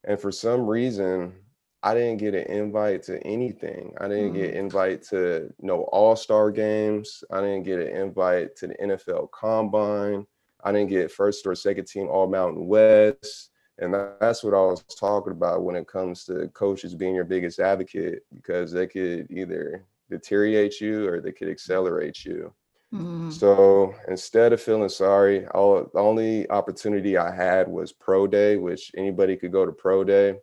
And 0.05 0.19
for 0.19 0.33
some 0.33 0.67
reason, 0.67 1.35
I 1.83 1.95
didn't 1.95 2.19
get 2.19 2.35
an 2.35 2.47
invite 2.47 3.03
to 3.05 3.23
anything. 3.27 3.95
I 4.01 4.09
didn't 4.09 4.33
mm-hmm. 4.33 4.43
get 4.43 4.55
invite 4.55 5.03
to 5.05 5.17
you 5.17 5.67
no 5.67 5.77
know, 5.77 5.83
all-star 5.93 6.51
games. 6.51 7.25
I 7.31 7.41
didn't 7.41 7.63
get 7.63 7.81
an 7.81 7.97
invite 7.97 8.57
to 8.57 8.67
the 8.69 8.75
NFL 8.75 9.31
combine. 9.31 10.27
I 10.63 10.73
didn't 10.73 10.91
get 10.91 11.13
first 11.13 11.47
or 11.47 11.55
second 11.55 11.87
team 11.87 12.09
all 12.09 12.27
Mountain 12.27 12.67
West. 12.67 13.51
And 13.79 13.95
that's 13.95 14.45
what 14.45 14.53
I 14.53 14.61
was 14.61 14.83
talking 14.83 15.33
about 15.33 15.63
when 15.63 15.75
it 15.75 15.89
comes 15.89 16.25
to 16.27 16.49
coaches 16.49 16.95
being 16.95 17.15
your 17.15 17.25
biggest 17.25 17.61
advocate, 17.61 18.25
because 18.35 18.73
they 18.73 18.87
could 18.87 19.27
either 19.31 19.87
deteriorate 20.11 20.81
you 20.83 21.09
or 21.09 21.21
they 21.21 21.33
could 21.33 21.49
accelerate 21.49 22.27
you. 22.27 22.53
Mm-hmm. 22.93 23.31
So 23.31 23.95
instead 24.09 24.53
of 24.53 24.61
feeling 24.61 24.89
sorry, 24.89 25.47
all, 25.49 25.89
the 25.93 26.01
only 26.01 26.51
opportunity 26.51 27.17
I 27.17 27.33
had 27.33 27.69
was 27.69 27.93
pro 27.93 28.27
day, 28.27 28.57
which 28.57 28.91
anybody 28.97 29.37
could 29.37 29.53
go 29.53 29.65
to 29.65 29.73
pro 29.73 30.03
day. 30.03 30.39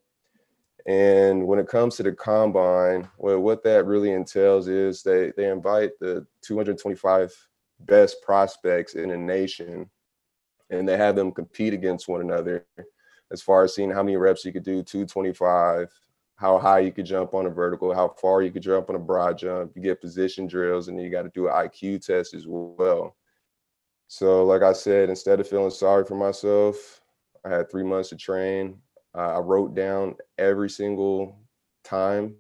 And 0.85 1.45
when 1.45 1.59
it 1.59 1.67
comes 1.67 1.97
to 1.97 2.03
the 2.03 2.13
combine, 2.13 3.09
well, 3.17 3.39
what 3.39 3.63
that 3.63 3.85
really 3.85 4.11
entails 4.13 4.69
is 4.69 5.03
they 5.03 5.33
they 5.35 5.49
invite 5.49 5.91
the 5.99 6.25
225 6.41 7.35
best 7.81 8.21
prospects 8.21 8.95
in 8.95 9.11
a 9.11 9.17
nation, 9.17 9.89
and 10.69 10.87
they 10.87 10.95
have 10.95 11.17
them 11.17 11.33
compete 11.33 11.73
against 11.73 12.07
one 12.07 12.21
another 12.21 12.65
as 13.31 13.41
far 13.41 13.65
as 13.65 13.75
seeing 13.75 13.91
how 13.91 14.01
many 14.01 14.15
reps 14.15 14.45
you 14.45 14.53
could 14.53 14.63
do 14.63 14.81
225 14.81 15.91
how 16.37 16.57
high 16.57 16.79
you 16.79 16.91
could 16.91 17.05
jump 17.05 17.33
on 17.33 17.45
a 17.45 17.49
vertical, 17.49 17.93
how 17.93 18.09
far 18.19 18.41
you 18.41 18.51
could 18.51 18.61
jump 18.61 18.89
on 18.89 18.95
a 18.95 18.99
broad 18.99 19.37
jump. 19.37 19.71
You 19.75 19.81
get 19.81 20.01
position 20.01 20.47
drills, 20.47 20.87
and 20.87 20.97
then 20.97 21.05
you 21.05 21.11
got 21.11 21.23
to 21.23 21.31
do 21.33 21.47
an 21.47 21.53
IQ 21.53 22.05
test 22.05 22.33
as 22.33 22.45
well. 22.47 23.15
So, 24.07 24.45
like 24.45 24.61
I 24.61 24.73
said, 24.73 25.09
instead 25.09 25.39
of 25.39 25.47
feeling 25.47 25.69
sorry 25.69 26.05
for 26.05 26.15
myself, 26.15 27.01
I 27.43 27.49
had 27.49 27.69
three 27.69 27.83
months 27.83 28.09
to 28.09 28.15
train. 28.15 28.77
I 29.13 29.39
wrote 29.39 29.75
down 29.75 30.15
every 30.37 30.69
single 30.69 31.39
time 31.83 32.35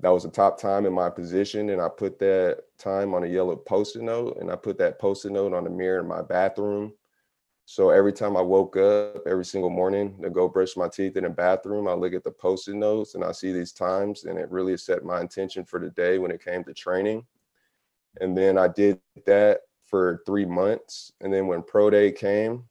that 0.00 0.08
was 0.08 0.24
the 0.24 0.30
top 0.30 0.58
time 0.58 0.86
in 0.86 0.92
my 0.92 1.08
position, 1.08 1.70
and 1.70 1.80
I 1.80 1.88
put 1.88 2.18
that 2.18 2.62
time 2.78 3.14
on 3.14 3.24
a 3.24 3.28
yellow 3.28 3.56
post-it 3.56 4.02
note, 4.02 4.38
and 4.40 4.50
I 4.50 4.56
put 4.56 4.78
that 4.78 4.98
post-it 4.98 5.30
note 5.30 5.54
on 5.54 5.64
the 5.64 5.70
mirror 5.70 6.00
in 6.00 6.08
my 6.08 6.22
bathroom. 6.22 6.92
So 7.66 7.90
every 7.90 8.12
time 8.12 8.36
I 8.36 8.42
woke 8.42 8.76
up, 8.76 9.26
every 9.26 9.44
single 9.44 9.70
morning 9.70 10.20
to 10.22 10.28
go 10.28 10.48
brush 10.48 10.76
my 10.76 10.88
teeth 10.88 11.16
in 11.16 11.24
the 11.24 11.30
bathroom, 11.30 11.88
I 11.88 11.94
look 11.94 12.12
at 12.12 12.22
the 12.22 12.30
post-it 12.30 12.74
notes 12.74 13.14
and 13.14 13.24
I 13.24 13.32
see 13.32 13.52
these 13.52 13.72
times, 13.72 14.24
and 14.24 14.38
it 14.38 14.50
really 14.50 14.76
set 14.76 15.04
my 15.04 15.20
intention 15.20 15.64
for 15.64 15.80
the 15.80 15.90
day 15.90 16.18
when 16.18 16.30
it 16.30 16.44
came 16.44 16.62
to 16.64 16.74
training. 16.74 17.24
And 18.20 18.36
then 18.36 18.58
I 18.58 18.68
did 18.68 19.00
that 19.26 19.60
for 19.86 20.22
three 20.26 20.44
months, 20.44 21.12
and 21.20 21.32
then 21.32 21.46
when 21.46 21.62
pro 21.62 21.88
day 21.88 22.12
came, 22.12 22.64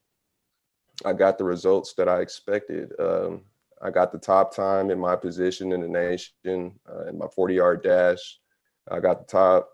I 1.05 1.13
got 1.13 1.37
the 1.37 1.43
results 1.43 1.93
that 1.95 2.07
I 2.07 2.21
expected. 2.21 2.91
Um, 2.99 3.41
I 3.81 3.89
got 3.89 4.11
the 4.11 4.19
top 4.19 4.55
time 4.55 4.91
in 4.91 4.99
my 4.99 5.15
position 5.15 5.73
in 5.73 5.81
the 5.81 5.87
nation 5.87 6.79
uh, 6.89 7.05
in 7.07 7.17
my 7.17 7.27
40 7.27 7.55
yard 7.55 7.83
dash. 7.83 8.39
I 8.89 8.99
got 8.99 9.19
the 9.19 9.31
top 9.31 9.69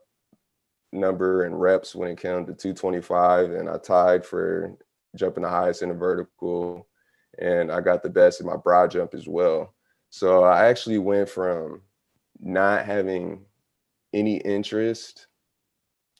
number 0.91 1.45
in 1.45 1.53
reps 1.53 1.93
when 1.93 2.09
it 2.09 2.19
came 2.19 2.45
to 2.45 2.53
225, 2.53 3.51
and 3.51 3.69
I 3.69 3.77
tied 3.77 4.25
for 4.25 4.77
jumping 5.15 5.43
the 5.43 5.49
highest 5.49 5.81
in 5.81 5.89
the 5.89 5.95
vertical, 5.95 6.87
and 7.39 7.71
I 7.71 7.81
got 7.81 8.03
the 8.03 8.09
best 8.09 8.41
in 8.41 8.47
my 8.47 8.57
broad 8.57 8.91
jump 8.91 9.13
as 9.13 9.27
well. 9.27 9.73
So 10.09 10.43
I 10.43 10.67
actually 10.67 10.97
went 10.97 11.29
from 11.29 11.81
not 12.39 12.85
having 12.85 13.45
any 14.13 14.37
interest 14.37 15.27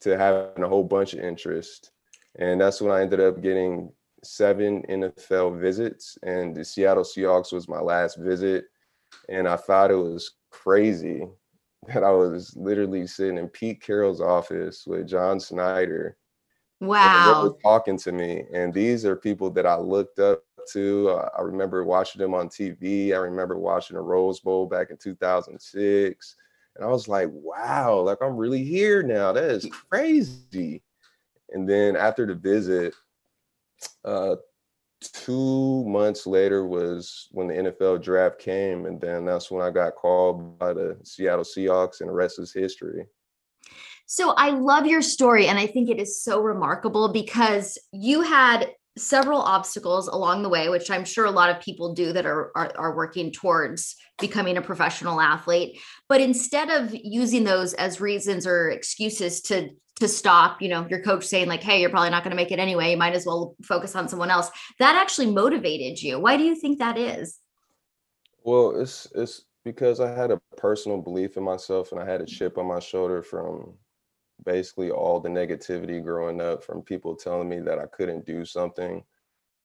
to 0.01 0.17
having 0.17 0.63
a 0.63 0.67
whole 0.67 0.83
bunch 0.83 1.13
of 1.13 1.19
interest. 1.19 1.91
And 2.37 2.61
that's 2.61 2.81
when 2.81 2.91
I 2.91 3.01
ended 3.01 3.19
up 3.19 3.41
getting 3.41 3.91
seven 4.23 4.83
NFL 4.89 5.59
visits, 5.59 6.17
and 6.23 6.55
the 6.55 6.63
Seattle 6.63 7.03
Seahawks 7.03 7.51
was 7.51 7.67
my 7.67 7.79
last 7.79 8.17
visit. 8.17 8.65
And 9.27 9.47
I 9.47 9.55
thought 9.55 9.91
it 9.91 9.95
was 9.95 10.35
crazy 10.51 11.27
that 11.87 12.03
I 12.03 12.11
was 12.11 12.55
literally 12.55 13.07
sitting 13.07 13.37
in 13.37 13.47
Pete 13.47 13.81
Carroll's 13.81 14.21
office 14.21 14.85
with 14.85 15.07
John 15.07 15.39
Schneider 15.39 16.17
Wow. 16.79 17.57
talking 17.61 17.97
to 17.99 18.11
me. 18.11 18.45
And 18.53 18.73
these 18.73 19.05
are 19.05 19.15
people 19.15 19.49
that 19.51 19.65
I 19.65 19.77
looked 19.77 20.19
up 20.19 20.43
to. 20.71 21.09
Uh, 21.09 21.29
I 21.37 21.41
remember 21.41 21.83
watching 21.83 22.21
them 22.21 22.33
on 22.33 22.49
TV. 22.49 23.13
I 23.13 23.17
remember 23.17 23.57
watching 23.57 23.95
the 23.95 24.01
Rose 24.01 24.39
Bowl 24.39 24.65
back 24.65 24.89
in 24.89 24.97
2006. 24.97 26.35
And 26.75 26.85
I 26.85 26.87
was 26.87 27.07
like, 27.07 27.29
wow, 27.31 27.99
like 27.99 28.19
I'm 28.21 28.37
really 28.37 28.63
here 28.63 29.03
now. 29.03 29.31
That 29.33 29.43
is 29.45 29.67
crazy. 29.89 30.81
And 31.51 31.67
then 31.67 31.95
after 31.95 32.25
the 32.25 32.35
visit, 32.35 32.93
uh, 34.05 34.35
two 35.01 35.83
months 35.85 36.27
later 36.27 36.65
was 36.65 37.27
when 37.31 37.47
the 37.47 37.53
NFL 37.55 38.03
draft 38.03 38.39
came. 38.39 38.85
And 38.85 39.01
then 39.01 39.25
that's 39.25 39.49
when 39.49 39.65
I 39.65 39.71
got 39.71 39.95
called 39.95 40.57
by 40.59 40.73
the 40.73 40.97
Seattle 41.03 41.43
Seahawks, 41.43 42.01
and 42.01 42.09
the 42.09 42.13
rest 42.13 42.39
is 42.39 42.53
history. 42.53 43.05
So 44.11 44.31
I 44.31 44.49
love 44.49 44.87
your 44.87 45.03
story. 45.03 45.45
And 45.45 45.59
I 45.59 45.67
think 45.67 45.87
it 45.87 45.99
is 45.99 46.19
so 46.19 46.41
remarkable 46.41 47.13
because 47.13 47.77
you 47.91 48.21
had 48.21 48.71
several 48.97 49.39
obstacles 49.39 50.07
along 50.07 50.41
the 50.41 50.49
way, 50.49 50.67
which 50.67 50.89
I'm 50.89 51.05
sure 51.05 51.25
a 51.25 51.31
lot 51.31 51.51
of 51.51 51.61
people 51.61 51.93
do 51.93 52.11
that 52.13 52.25
are, 52.25 52.51
are, 52.55 52.71
are 52.75 52.95
working 52.95 53.31
towards 53.31 53.95
becoming 54.19 54.57
a 54.57 54.63
professional 54.63 55.21
athlete. 55.21 55.79
But 56.07 56.21
instead 56.21 56.71
of 56.71 56.91
using 56.91 57.43
those 57.43 57.75
as 57.75 58.01
reasons 58.01 58.47
or 58.47 58.69
excuses 58.69 59.41
to 59.43 59.69
to 59.97 60.07
stop, 60.07 60.61
you 60.61 60.69
know, 60.69 60.87
your 60.89 61.03
coach 61.03 61.25
saying 61.25 61.47
like, 61.47 61.61
"Hey, 61.61 61.79
you're 61.81 61.89
probably 61.91 62.09
not 62.09 62.23
going 62.23 62.31
to 62.31 62.35
make 62.35 62.51
it 62.51 62.57
anyway. 62.57 62.91
You 62.91 62.97
might 62.97 63.13
as 63.13 63.27
well 63.27 63.55
focus 63.61 63.95
on 63.95 64.07
someone 64.09 64.31
else." 64.31 64.49
That 64.79 64.95
actually 64.95 65.29
motivated 65.29 66.01
you. 66.01 66.19
Why 66.19 66.35
do 66.35 66.43
you 66.43 66.55
think 66.55 66.79
that 66.79 66.97
is? 66.97 67.37
Well, 68.43 68.79
it's 68.79 69.07
it's 69.13 69.45
because 69.63 69.99
I 69.99 70.11
had 70.11 70.31
a 70.31 70.41
personal 70.57 70.99
belief 70.99 71.37
in 71.37 71.43
myself 71.43 71.91
and 71.91 72.01
I 72.01 72.05
had 72.05 72.21
a 72.21 72.25
chip 72.25 72.57
on 72.57 72.65
my 72.65 72.79
shoulder 72.79 73.21
from 73.21 73.75
basically 74.45 74.91
all 74.91 75.19
the 75.19 75.29
negativity 75.29 76.03
growing 76.03 76.41
up 76.41 76.63
from 76.63 76.81
people 76.81 77.15
telling 77.15 77.49
me 77.49 77.59
that 77.59 77.79
I 77.79 77.85
couldn't 77.85 78.25
do 78.25 78.45
something. 78.45 79.03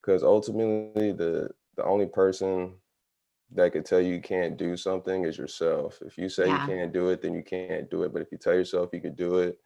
Because 0.00 0.22
ultimately, 0.22 1.12
the 1.12 1.50
the 1.76 1.84
only 1.84 2.06
person 2.06 2.74
that 3.52 3.72
could 3.72 3.84
tell 3.84 4.00
you 4.00 4.14
you 4.14 4.20
can't 4.20 4.56
do 4.56 4.76
something 4.76 5.24
is 5.24 5.38
yourself. 5.38 6.00
If 6.04 6.18
you 6.18 6.28
say 6.28 6.46
yeah. 6.46 6.60
you 6.60 6.72
can't 6.72 6.92
do 6.92 7.08
it, 7.08 7.22
then 7.22 7.34
you 7.34 7.42
can't 7.42 7.90
do 7.90 8.02
it. 8.02 8.12
But 8.12 8.22
if 8.22 8.32
you 8.32 8.38
tell 8.38 8.54
yourself 8.54 8.90
you 8.92 9.00
could 9.00 9.16
do 9.16 9.38
it, 9.38 9.58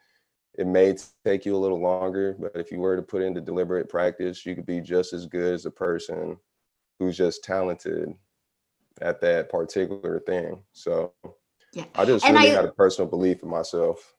it 0.58 0.66
may 0.66 0.96
take 1.24 1.46
you 1.46 1.54
a 1.54 1.58
little 1.58 1.80
longer, 1.80 2.36
but 2.38 2.52
if 2.56 2.72
you 2.72 2.80
were 2.80 2.96
to 2.96 3.02
put 3.02 3.22
into 3.22 3.40
deliberate 3.40 3.88
practice, 3.88 4.44
you 4.44 4.56
could 4.56 4.66
be 4.66 4.80
just 4.80 5.12
as 5.12 5.26
good 5.26 5.54
as 5.54 5.66
a 5.66 5.70
person 5.70 6.36
who's 6.98 7.16
just 7.16 7.44
talented 7.44 8.12
at 9.00 9.20
that 9.20 9.48
particular 9.48 10.18
thing. 10.20 10.60
So 10.72 11.12
yeah. 11.72 11.84
I 11.94 12.04
just 12.04 12.24
and 12.24 12.34
really 12.34 12.50
I, 12.50 12.54
had 12.54 12.64
a 12.64 12.72
personal 12.72 13.08
belief 13.08 13.42
in 13.42 13.48
myself. 13.48 14.14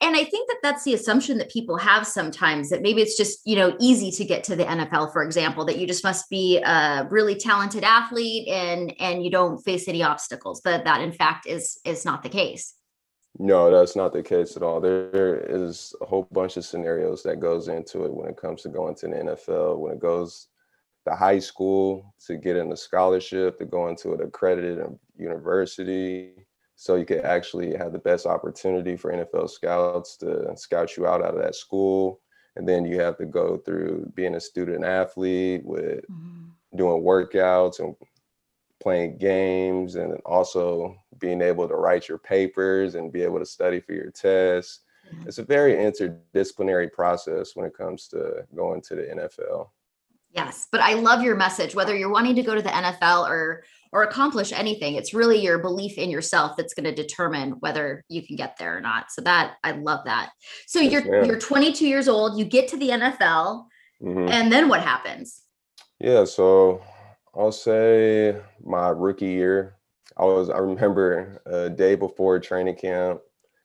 And 0.00 0.16
I 0.16 0.24
think 0.24 0.48
that 0.48 0.58
that's 0.62 0.84
the 0.84 0.94
assumption 0.94 1.38
that 1.38 1.50
people 1.50 1.78
have 1.78 2.06
sometimes 2.06 2.68
that 2.70 2.82
maybe 2.82 3.00
it's 3.00 3.16
just, 3.16 3.40
you 3.46 3.56
know, 3.56 3.76
easy 3.80 4.10
to 4.10 4.24
get 4.24 4.44
to 4.44 4.56
the 4.56 4.64
NFL, 4.64 5.12
for 5.12 5.22
example, 5.22 5.64
that 5.64 5.78
you 5.78 5.86
just 5.86 6.04
must 6.04 6.28
be 6.28 6.58
a 6.58 7.06
really 7.10 7.36
talented 7.36 7.84
athlete 7.84 8.48
and 8.48 8.94
and 8.98 9.24
you 9.24 9.30
don't 9.30 9.58
face 9.58 9.88
any 9.88 10.02
obstacles, 10.02 10.60
but 10.62 10.84
that 10.84 11.00
in 11.00 11.12
fact 11.12 11.46
is 11.46 11.78
is 11.84 12.04
not 12.04 12.22
the 12.22 12.28
case. 12.28 12.74
No, 13.38 13.70
that's 13.70 13.96
not 13.96 14.12
the 14.12 14.22
case 14.22 14.56
at 14.56 14.62
all. 14.62 14.80
There 14.80 15.40
is 15.40 15.94
a 16.00 16.06
whole 16.06 16.28
bunch 16.30 16.56
of 16.56 16.64
scenarios 16.64 17.22
that 17.24 17.40
goes 17.40 17.66
into 17.68 18.04
it 18.04 18.14
when 18.14 18.28
it 18.28 18.36
comes 18.36 18.62
to 18.62 18.68
going 18.68 18.94
to 18.96 19.08
the 19.08 19.14
NFL. 19.14 19.78
When 19.78 19.92
it 19.94 20.00
goes 20.00 20.48
to 21.06 21.14
high 21.14 21.40
school 21.40 22.14
to 22.26 22.36
get 22.36 22.56
in 22.56 22.70
a 22.70 22.76
scholarship, 22.76 23.58
to 23.58 23.64
go 23.64 23.88
into 23.88 24.12
an 24.12 24.22
accredited 24.22 24.80
um, 24.80 24.98
university, 25.16 26.43
so 26.76 26.96
you 26.96 27.04
could 27.04 27.20
actually 27.20 27.76
have 27.76 27.92
the 27.92 27.98
best 27.98 28.26
opportunity 28.26 28.96
for 28.96 29.12
NFL 29.12 29.50
scouts 29.50 30.16
to 30.18 30.56
scout 30.56 30.96
you 30.96 31.06
out 31.06 31.22
out 31.22 31.34
of 31.34 31.42
that 31.42 31.54
school. 31.54 32.20
And 32.56 32.68
then 32.68 32.84
you 32.84 33.00
have 33.00 33.16
to 33.18 33.26
go 33.26 33.56
through 33.56 34.10
being 34.14 34.34
a 34.34 34.40
student 34.40 34.84
athlete 34.84 35.62
with 35.64 36.04
mm-hmm. 36.10 36.44
doing 36.76 37.02
workouts 37.02 37.80
and 37.80 37.94
playing 38.82 39.18
games 39.18 39.96
and 39.96 40.20
also 40.24 40.96
being 41.18 41.40
able 41.40 41.66
to 41.68 41.74
write 41.74 42.08
your 42.08 42.18
papers 42.18 42.96
and 42.96 43.12
be 43.12 43.22
able 43.22 43.38
to 43.38 43.46
study 43.46 43.80
for 43.80 43.92
your 43.92 44.10
tests. 44.10 44.80
Mm-hmm. 45.12 45.28
It's 45.28 45.38
a 45.38 45.44
very 45.44 45.74
interdisciplinary 45.74 46.92
process 46.92 47.56
when 47.56 47.66
it 47.66 47.76
comes 47.76 48.08
to 48.08 48.46
going 48.54 48.82
to 48.82 48.94
the 48.94 49.02
NFL. 49.02 49.68
Yes, 50.30 50.66
but 50.72 50.80
I 50.80 50.94
love 50.94 51.22
your 51.22 51.36
message 51.36 51.76
whether 51.76 51.96
you're 51.96 52.10
wanting 52.10 52.34
to 52.34 52.42
go 52.42 52.56
to 52.56 52.62
the 52.62 52.68
NFL 52.68 53.28
or 53.28 53.62
or 53.94 54.02
accomplish 54.02 54.52
anything. 54.52 54.96
It's 54.96 55.14
really 55.14 55.40
your 55.40 55.58
belief 55.58 55.98
in 55.98 56.10
yourself 56.10 56.56
that's 56.56 56.74
going 56.74 56.84
to 56.84 56.92
determine 56.92 57.52
whether 57.60 58.02
you 58.08 58.26
can 58.26 58.34
get 58.34 58.56
there 58.58 58.76
or 58.76 58.80
not. 58.80 59.12
So 59.12 59.22
that 59.22 59.54
I 59.62 59.70
love 59.70 60.00
that. 60.04 60.30
So 60.66 60.80
yes, 60.80 60.92
you're 60.92 61.10
ma'am. 61.10 61.24
you're 61.24 61.38
22 61.38 61.86
years 61.86 62.08
old, 62.08 62.36
you 62.36 62.44
get 62.44 62.66
to 62.68 62.76
the 62.76 62.88
NFL, 62.88 63.66
mm-hmm. 64.02 64.28
and 64.28 64.52
then 64.52 64.68
what 64.68 64.82
happens? 64.82 65.42
Yeah, 66.00 66.24
so 66.24 66.82
I'll 67.36 67.52
say 67.52 68.36
my 68.64 68.88
rookie 68.88 69.26
year. 69.26 69.76
I 70.16 70.24
was 70.24 70.50
I 70.50 70.58
remember 70.58 71.40
a 71.46 71.70
day 71.70 71.94
before 71.94 72.40
training 72.40 72.76
camp. 72.76 73.20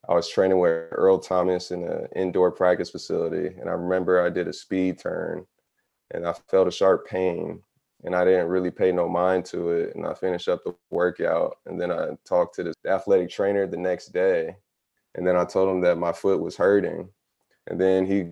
I 0.08 0.14
was 0.14 0.30
training 0.30 0.60
with 0.60 0.90
Earl 0.92 1.18
Thomas 1.18 1.72
in 1.72 1.84
an 1.84 2.08
indoor 2.16 2.52
practice 2.52 2.92
facility, 2.92 3.48
and 3.60 3.68
I 3.68 3.74
remember 3.74 4.24
I 4.24 4.30
did 4.30 4.48
a 4.48 4.54
speed 4.54 5.00
turn, 5.00 5.46
and 6.12 6.28
I 6.28 6.34
felt 6.50 6.68
a 6.68 6.72
sharp 6.72 7.08
pain, 7.08 7.64
and 8.04 8.16
I 8.16 8.24
didn't 8.24 8.48
really 8.48 8.72
pay 8.72 8.92
no 8.92 9.08
mind 9.10 9.46
to 9.46 9.72
it. 9.72 9.96
And 9.96 10.06
I 10.06 10.14
finished 10.14 10.48
up 10.48 10.64
the 10.64 10.76
workout, 10.90 11.58
and 11.66 11.80
then 11.80 11.92
I 11.92 12.10
talked 12.26 12.56
to 12.56 12.64
the 12.64 12.74
athletic 12.88 13.30
trainer 13.30 13.68
the 13.68 13.78
next 13.78 14.08
day, 14.08 14.56
and 15.16 15.28
then 15.28 15.36
I 15.36 15.46
told 15.46 15.70
him 15.70 15.82
that 15.82 15.98
my 15.98 16.14
foot 16.14 16.40
was 16.40 16.56
hurting, 16.56 17.10
and 17.68 17.80
then 17.80 18.06
he 18.06 18.32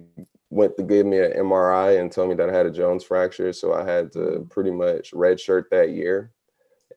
went 0.49 0.77
to 0.77 0.83
give 0.83 1.05
me 1.05 1.19
an 1.19 1.33
MRI 1.33 1.99
and 1.99 2.11
told 2.11 2.29
me 2.29 2.35
that 2.35 2.49
I 2.49 2.53
had 2.53 2.65
a 2.65 2.71
Jones 2.71 3.03
fracture. 3.03 3.51
So 3.53 3.73
I 3.73 3.83
had 3.83 4.11
to 4.13 4.19
mm-hmm. 4.19 4.43
pretty 4.45 4.71
much 4.71 5.11
redshirt 5.11 5.65
that 5.71 5.91
year. 5.91 6.31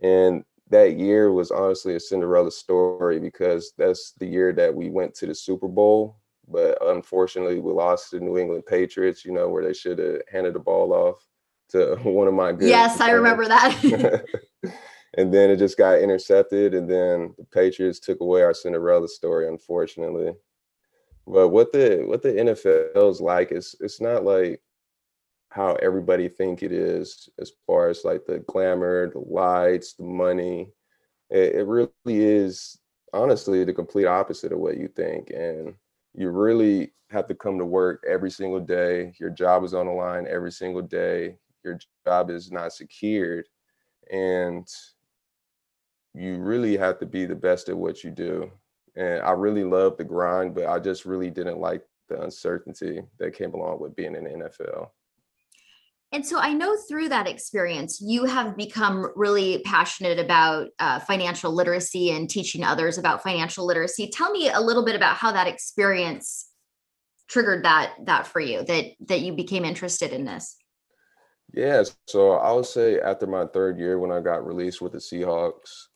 And 0.02 0.44
that 0.68 0.96
year 0.96 1.32
was 1.32 1.50
honestly 1.50 1.96
a 1.96 2.00
Cinderella 2.00 2.52
story 2.52 3.18
because 3.18 3.72
that's 3.76 4.12
the 4.18 4.26
year 4.26 4.52
that 4.52 4.74
we 4.74 4.88
went 4.88 5.14
to 5.16 5.26
the 5.26 5.34
Super 5.34 5.68
Bowl. 5.68 6.16
But 6.46 6.78
unfortunately, 6.80 7.60
we 7.60 7.72
lost 7.72 8.10
to 8.10 8.20
New 8.20 8.38
England 8.38 8.64
Patriots, 8.66 9.24
you 9.24 9.32
know, 9.32 9.48
where 9.48 9.64
they 9.64 9.72
should 9.72 9.98
have 9.98 10.22
handed 10.30 10.54
the 10.54 10.60
ball 10.60 10.92
off 10.92 11.26
to 11.70 11.96
one 12.02 12.28
of 12.28 12.34
my 12.34 12.52
good. 12.52 12.68
Yes, 12.68 13.00
I 13.00 13.10
remember 13.10 13.46
that. 13.46 13.76
and 15.16 15.32
then 15.32 15.50
it 15.50 15.56
just 15.56 15.78
got 15.78 16.00
intercepted. 16.00 16.74
And 16.74 16.88
then 16.88 17.34
the 17.38 17.44
Patriots 17.52 18.00
took 18.00 18.20
away 18.20 18.42
our 18.42 18.54
Cinderella 18.54 19.08
story, 19.08 19.48
unfortunately. 19.48 20.32
But 21.26 21.48
what 21.48 21.72
the 21.72 22.02
what 22.06 22.22
the 22.22 22.32
NFL 22.32 23.10
is 23.10 23.20
like 23.20 23.52
is 23.52 23.74
it's 23.80 24.00
not 24.00 24.24
like 24.24 24.60
how 25.50 25.74
everybody 25.76 26.28
think 26.28 26.62
it 26.62 26.72
is 26.72 27.28
as 27.40 27.52
far 27.66 27.88
as 27.88 28.04
like 28.04 28.24
the 28.24 28.38
glamour, 28.40 29.10
the 29.10 29.18
lights, 29.18 29.94
the 29.94 30.04
money. 30.04 30.68
It, 31.28 31.56
it 31.56 31.66
really 31.66 31.90
is 32.06 32.78
honestly 33.12 33.64
the 33.64 33.72
complete 33.72 34.06
opposite 34.06 34.52
of 34.52 34.58
what 34.58 34.76
you 34.76 34.88
think. 34.88 35.30
And 35.30 35.74
you 36.14 36.30
really 36.30 36.92
have 37.10 37.26
to 37.26 37.34
come 37.34 37.58
to 37.58 37.64
work 37.64 38.04
every 38.08 38.30
single 38.30 38.60
day. 38.60 39.12
Your 39.18 39.30
job 39.30 39.64
is 39.64 39.74
on 39.74 39.86
the 39.86 39.92
line 39.92 40.26
every 40.28 40.52
single 40.52 40.82
day. 40.82 41.36
Your 41.64 41.78
job 42.06 42.30
is 42.30 42.50
not 42.50 42.72
secured. 42.72 43.46
And 44.12 44.66
you 46.14 46.38
really 46.38 46.76
have 46.76 46.98
to 46.98 47.06
be 47.06 47.24
the 47.24 47.34
best 47.34 47.68
at 47.68 47.76
what 47.76 48.02
you 48.02 48.10
do 48.10 48.50
and 48.96 49.22
I 49.22 49.32
really 49.32 49.64
loved 49.64 49.98
the 49.98 50.04
grind, 50.04 50.54
but 50.54 50.66
I 50.66 50.78
just 50.78 51.04
really 51.04 51.30
didn't 51.30 51.58
like 51.58 51.82
the 52.08 52.22
uncertainty 52.22 53.02
that 53.18 53.34
came 53.34 53.54
along 53.54 53.80
with 53.80 53.94
being 53.94 54.14
in 54.14 54.24
the 54.24 54.30
NFL. 54.30 54.88
And 56.12 56.26
so 56.26 56.40
I 56.40 56.52
know 56.52 56.76
through 56.88 57.10
that 57.10 57.28
experience, 57.28 58.00
you 58.00 58.24
have 58.24 58.56
become 58.56 59.12
really 59.14 59.62
passionate 59.64 60.18
about 60.18 60.68
uh, 60.80 60.98
financial 60.98 61.52
literacy 61.52 62.10
and 62.10 62.28
teaching 62.28 62.64
others 62.64 62.98
about 62.98 63.22
financial 63.22 63.64
literacy. 63.64 64.10
Tell 64.12 64.32
me 64.32 64.50
a 64.50 64.60
little 64.60 64.84
bit 64.84 64.96
about 64.96 65.16
how 65.16 65.30
that 65.32 65.46
experience 65.46 66.48
triggered 67.28 67.64
that 67.64 67.94
that 68.06 68.26
for 68.26 68.40
you 68.40 68.64
that 68.64 68.86
that 69.06 69.20
you 69.20 69.32
became 69.32 69.64
interested 69.64 70.12
in 70.12 70.24
this. 70.24 70.56
Yeah, 71.52 71.82
so 72.06 72.32
I 72.34 72.52
would 72.52 72.66
say 72.66 73.00
after 73.00 73.26
my 73.26 73.46
third 73.46 73.78
year, 73.78 73.98
when 73.98 74.12
I 74.12 74.20
got 74.20 74.46
released 74.46 74.80
with 74.80 74.92
the 74.92 74.98
Seahawks, 74.98 75.88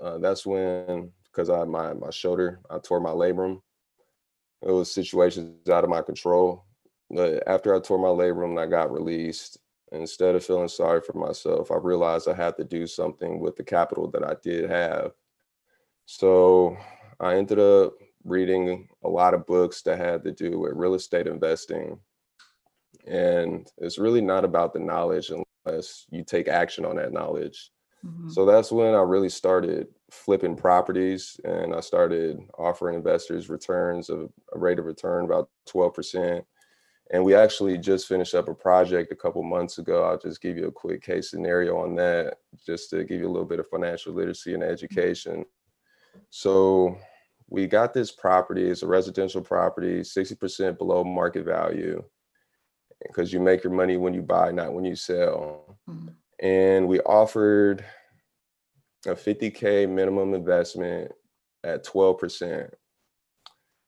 uh, 0.00 0.18
that's 0.18 0.46
when 0.46 1.12
because 1.24 1.50
I 1.50 1.64
my 1.64 1.94
my 1.94 2.10
shoulder, 2.10 2.60
I 2.70 2.78
tore 2.78 3.00
my 3.00 3.10
labrum. 3.10 3.62
It 4.62 4.70
was 4.70 4.90
situations 4.92 5.68
out 5.68 5.84
of 5.84 5.90
my 5.90 6.02
control. 6.02 6.64
But 7.10 7.46
after 7.46 7.74
I 7.74 7.80
tore 7.80 7.98
my 7.98 8.08
labrum 8.08 8.50
and 8.50 8.60
I 8.60 8.66
got 8.66 8.92
released, 8.92 9.58
instead 9.92 10.34
of 10.34 10.44
feeling 10.44 10.68
sorry 10.68 11.00
for 11.00 11.12
myself, 11.14 11.70
I 11.70 11.76
realized 11.76 12.28
I 12.28 12.34
had 12.34 12.56
to 12.56 12.64
do 12.64 12.86
something 12.86 13.38
with 13.38 13.56
the 13.56 13.64
capital 13.64 14.08
that 14.10 14.24
I 14.24 14.34
did 14.42 14.68
have. 14.70 15.12
So 16.06 16.76
I 17.20 17.36
ended 17.36 17.58
up 17.58 17.94
reading 18.24 18.88
a 19.04 19.08
lot 19.08 19.34
of 19.34 19.46
books 19.46 19.82
that 19.82 19.98
had 19.98 20.24
to 20.24 20.32
do 20.32 20.60
with 20.60 20.74
real 20.74 20.94
estate 20.94 21.26
investing. 21.26 22.00
And 23.06 23.70
it's 23.78 23.98
really 23.98 24.20
not 24.20 24.44
about 24.44 24.72
the 24.72 24.80
knowledge 24.80 25.30
unless 25.66 26.06
you 26.10 26.24
take 26.24 26.48
action 26.48 26.84
on 26.84 26.96
that 26.96 27.12
knowledge. 27.12 27.70
Mm-hmm. 28.04 28.30
So 28.30 28.44
that's 28.44 28.70
when 28.72 28.94
I 28.94 29.00
really 29.00 29.28
started 29.28 29.88
flipping 30.10 30.56
properties 30.56 31.40
and 31.44 31.74
I 31.74 31.80
started 31.80 32.38
offering 32.58 32.94
investors 32.94 33.48
returns 33.48 34.10
of 34.10 34.30
a 34.54 34.58
rate 34.58 34.78
of 34.78 34.84
return 34.84 35.24
about 35.24 35.48
12%. 35.68 36.42
And 37.12 37.24
we 37.24 37.34
actually 37.34 37.78
just 37.78 38.08
finished 38.08 38.34
up 38.34 38.48
a 38.48 38.54
project 38.54 39.12
a 39.12 39.16
couple 39.16 39.42
months 39.42 39.78
ago. 39.78 40.04
I'll 40.04 40.18
just 40.18 40.42
give 40.42 40.56
you 40.56 40.66
a 40.66 40.72
quick 40.72 41.02
case 41.02 41.30
scenario 41.30 41.78
on 41.78 41.94
that, 41.96 42.38
just 42.64 42.90
to 42.90 43.04
give 43.04 43.20
you 43.20 43.28
a 43.28 43.30
little 43.30 43.46
bit 43.46 43.60
of 43.60 43.68
financial 43.68 44.12
literacy 44.12 44.54
and 44.54 44.62
mm-hmm. 44.62 44.72
education. 44.72 45.44
So 46.30 46.98
we 47.48 47.68
got 47.68 47.94
this 47.94 48.10
property, 48.10 48.68
it's 48.68 48.82
a 48.82 48.88
residential 48.88 49.40
property, 49.40 50.00
60% 50.00 50.78
below 50.78 51.04
market 51.04 51.44
value 51.44 52.02
because 53.04 53.32
you 53.32 53.40
make 53.40 53.64
your 53.64 53.72
money 53.72 53.96
when 53.96 54.14
you 54.14 54.22
buy, 54.22 54.50
not 54.50 54.72
when 54.72 54.84
you 54.84 54.96
sell. 54.96 55.78
Mm-hmm. 55.88 56.08
And 56.40 56.88
we 56.88 57.00
offered 57.00 57.84
a 59.06 59.14
50K 59.14 59.88
minimum 59.88 60.34
investment 60.34 61.12
at 61.64 61.84
12%. 61.84 62.70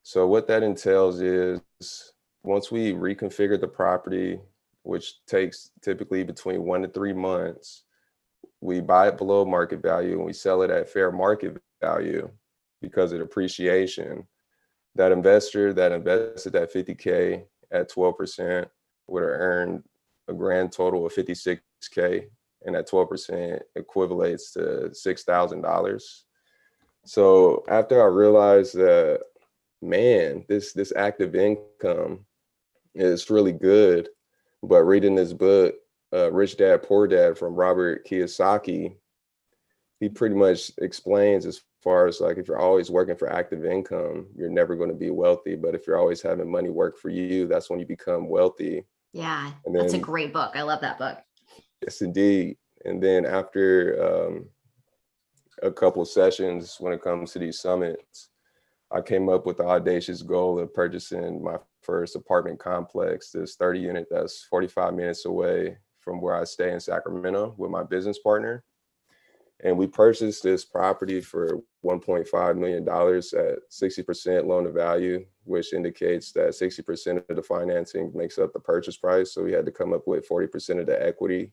So, 0.03 0.27
what 0.27 0.47
that 0.49 0.63
entails 0.63 1.21
is 1.21 1.61
once 2.43 2.71
we 2.71 2.93
reconfigure 2.93 3.61
the 3.61 3.69
property, 3.69 4.41
which 4.83 5.25
takes 5.27 5.71
typically 5.83 6.25
between 6.25 6.65
one 6.65 6.83
to 6.83 6.89
three 6.89 7.13
months, 7.13 7.85
we 8.61 8.81
buy 8.81 9.09
it 9.09 9.19
below 9.19 9.45
market 9.45 9.83
value 9.83 10.17
and 10.17 10.25
we 10.25 10.33
sell 10.33 10.63
it 10.63 10.71
at 10.71 10.89
fair 10.89 11.13
market 11.13 11.59
value 11.81 12.31
because 12.81 13.13
of 13.13 13.21
appreciation. 13.21 14.27
That 14.95 15.13
investor 15.13 15.73
that 15.75 15.93
invested 15.93 16.55
that 16.55 16.73
50K 16.73 17.45
at 17.71 17.91
12% 17.91 18.67
would 19.09 19.23
have 19.23 19.33
earned 19.33 19.85
a 20.29 20.35
grand 20.35 20.73
total 20.73 21.07
of 21.07 21.15
56K 21.15 22.27
and 22.65 22.75
that 22.75 22.89
12% 22.89 23.61
equivalates 23.77 24.53
to 24.53 24.91
$6,000. 24.91 26.23
So 27.07 27.65
after 27.69 28.03
I 28.03 28.07
realized 28.07 28.75
that, 28.75 29.23
man, 29.81 30.45
this 30.49 30.73
this 30.73 30.93
active 30.95 31.35
income 31.35 32.27
is 32.95 33.31
really 33.31 33.53
good, 33.53 34.09
but 34.63 34.83
reading 34.83 35.15
this 35.15 35.33
book, 35.33 35.75
uh, 36.13 36.31
Rich 36.33 36.57
Dad 36.57 36.83
Poor 36.83 37.07
Dad 37.07 37.39
from 37.39 37.55
Robert 37.55 38.07
Kiyosaki, 38.07 38.97
he 40.01 40.09
pretty 40.09 40.35
much 40.35 40.71
explains 40.79 41.47
as 41.47 41.63
far 41.81 42.07
as 42.07 42.21
like 42.21 42.39
if 42.39 42.49
you're 42.49 42.59
always 42.59 42.91
working 42.91 43.17
for 43.17 43.33
active 43.33 43.65
income, 43.65 44.27
you're 44.37 44.51
never 44.51 44.75
going 44.75 44.91
to 44.91 44.95
be 44.95 45.11
wealthy. 45.11 45.55
But 45.55 45.75
if 45.75 45.87
you're 45.87 45.99
always 45.99 46.23
having 46.23 46.51
money 46.51 46.71
work 46.71 46.99
for 46.99 47.09
you, 47.09 47.47
that's 47.47 47.71
when 47.71 47.79
you 47.79 47.87
become 47.87 48.29
wealthy. 48.29 48.85
Yeah, 49.13 49.53
then, 49.65 49.75
that's 49.75 49.95
a 49.95 49.99
great 49.99 50.33
book. 50.33 50.53
I 50.55 50.63
love 50.63 50.81
that 50.83 50.99
book. 50.99 51.19
Yes, 51.83 52.03
indeed. 52.03 52.57
And 52.85 53.03
then 53.03 53.25
after 53.25 54.29
um, 54.29 54.49
a 55.63 55.71
couple 55.71 56.03
of 56.03 56.09
sessions, 56.09 56.77
when 56.79 56.93
it 56.93 57.03
comes 57.03 57.33
to 57.33 57.39
these 57.39 57.61
summits, 57.61 58.31
I 58.91 59.01
came 59.01 59.29
up 59.29 59.45
with 59.45 59.59
the 59.59 59.65
audacious 59.65 60.23
goal 60.23 60.59
of 60.59 60.73
purchasing 60.73 61.43
my 61.43 61.57
first 61.83 62.17
apartment 62.17 62.59
complex, 62.59 63.31
this 63.31 63.57
30 63.57 63.81
unit 63.81 64.07
that's 64.11 64.45
45 64.45 64.95
minutes 64.95 65.25
away 65.27 65.77
from 65.99 66.21
where 66.21 66.35
I 66.35 66.45
stay 66.45 66.73
in 66.73 66.81
Sacramento 66.81 67.55
with 67.59 67.71
my 67.71 67.83
business 67.83 68.19
partner. 68.19 68.65
And 69.65 69.77
we 69.77 69.89
purchased 69.89 70.43
this 70.43 70.65
property 70.65 71.21
for 71.21 71.61
$1.5 71.85 72.59
million 72.59 72.83
at 72.83 73.59
60% 73.71 74.47
loan 74.47 74.65
to 74.65 74.71
value, 74.71 75.25
which 75.45 75.73
indicates 75.73 76.31
that 76.33 76.51
60% 76.51 77.29
of 77.29 77.37
the 77.37 77.43
financing 77.43 78.13
makes 78.15 78.39
up 78.39 78.53
the 78.53 78.61
purchase 78.61 78.97
price. 78.97 79.33
So 79.33 79.43
we 79.43 79.53
had 79.53 79.67
to 79.67 79.73
come 79.73 79.93
up 79.93 80.07
with 80.07 80.29
40% 80.29 80.81
of 80.81 80.87
the 80.87 81.05
equity. 81.05 81.53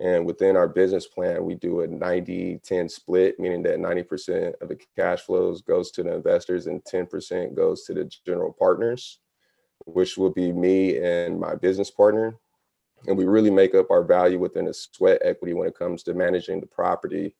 And 0.00 0.26
within 0.26 0.56
our 0.56 0.68
business 0.68 1.06
plan, 1.06 1.44
we 1.44 1.54
do 1.54 1.80
a 1.80 1.86
90 1.86 2.60
10 2.62 2.88
split, 2.88 3.38
meaning 3.38 3.62
that 3.62 3.78
90% 3.78 4.60
of 4.60 4.68
the 4.68 4.78
cash 4.96 5.20
flows 5.20 5.62
goes 5.62 5.90
to 5.92 6.02
the 6.02 6.14
investors 6.14 6.66
and 6.66 6.82
10% 6.84 7.54
goes 7.54 7.84
to 7.84 7.94
the 7.94 8.10
general 8.26 8.52
partners, 8.52 9.20
which 9.86 10.18
will 10.18 10.30
be 10.30 10.52
me 10.52 10.98
and 10.98 11.38
my 11.38 11.54
business 11.54 11.90
partner 11.90 12.36
and 13.06 13.16
we 13.16 13.24
really 13.24 13.50
make 13.50 13.74
up 13.74 13.90
our 13.90 14.02
value 14.02 14.38
within 14.38 14.68
a 14.68 14.74
sweat 14.74 15.20
equity 15.24 15.54
when 15.54 15.68
it 15.68 15.78
comes 15.78 16.02
to 16.04 16.14
managing 16.14 16.60
the 16.60 16.66
property. 16.66 17.34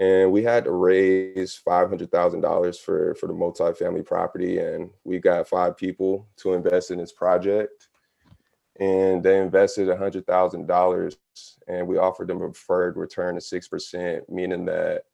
And 0.00 0.30
we 0.30 0.42
had 0.42 0.64
to 0.64 0.70
raise 0.72 1.56
five 1.56 1.88
hundred 1.88 2.12
thousand 2.12 2.40
dollars 2.42 2.78
for 2.78 3.14
for 3.16 3.26
the 3.26 3.32
multifamily 3.32 4.06
property, 4.06 4.58
and 4.58 4.90
we 5.04 5.18
got 5.18 5.48
five 5.48 5.76
people 5.76 6.28
to 6.36 6.54
invest 6.54 6.90
in 6.90 6.98
this 6.98 7.12
project. 7.12 7.88
And 8.78 9.24
they 9.24 9.38
invested 9.40 9.88
hundred 9.96 10.26
thousand 10.26 10.66
dollars, 10.66 11.16
and 11.66 11.86
we 11.88 11.98
offered 11.98 12.28
them 12.28 12.42
a 12.42 12.48
preferred 12.50 12.96
return 12.96 13.36
of 13.36 13.42
six 13.42 13.66
percent, 13.66 14.28
meaning 14.30 14.64
that 14.66 15.04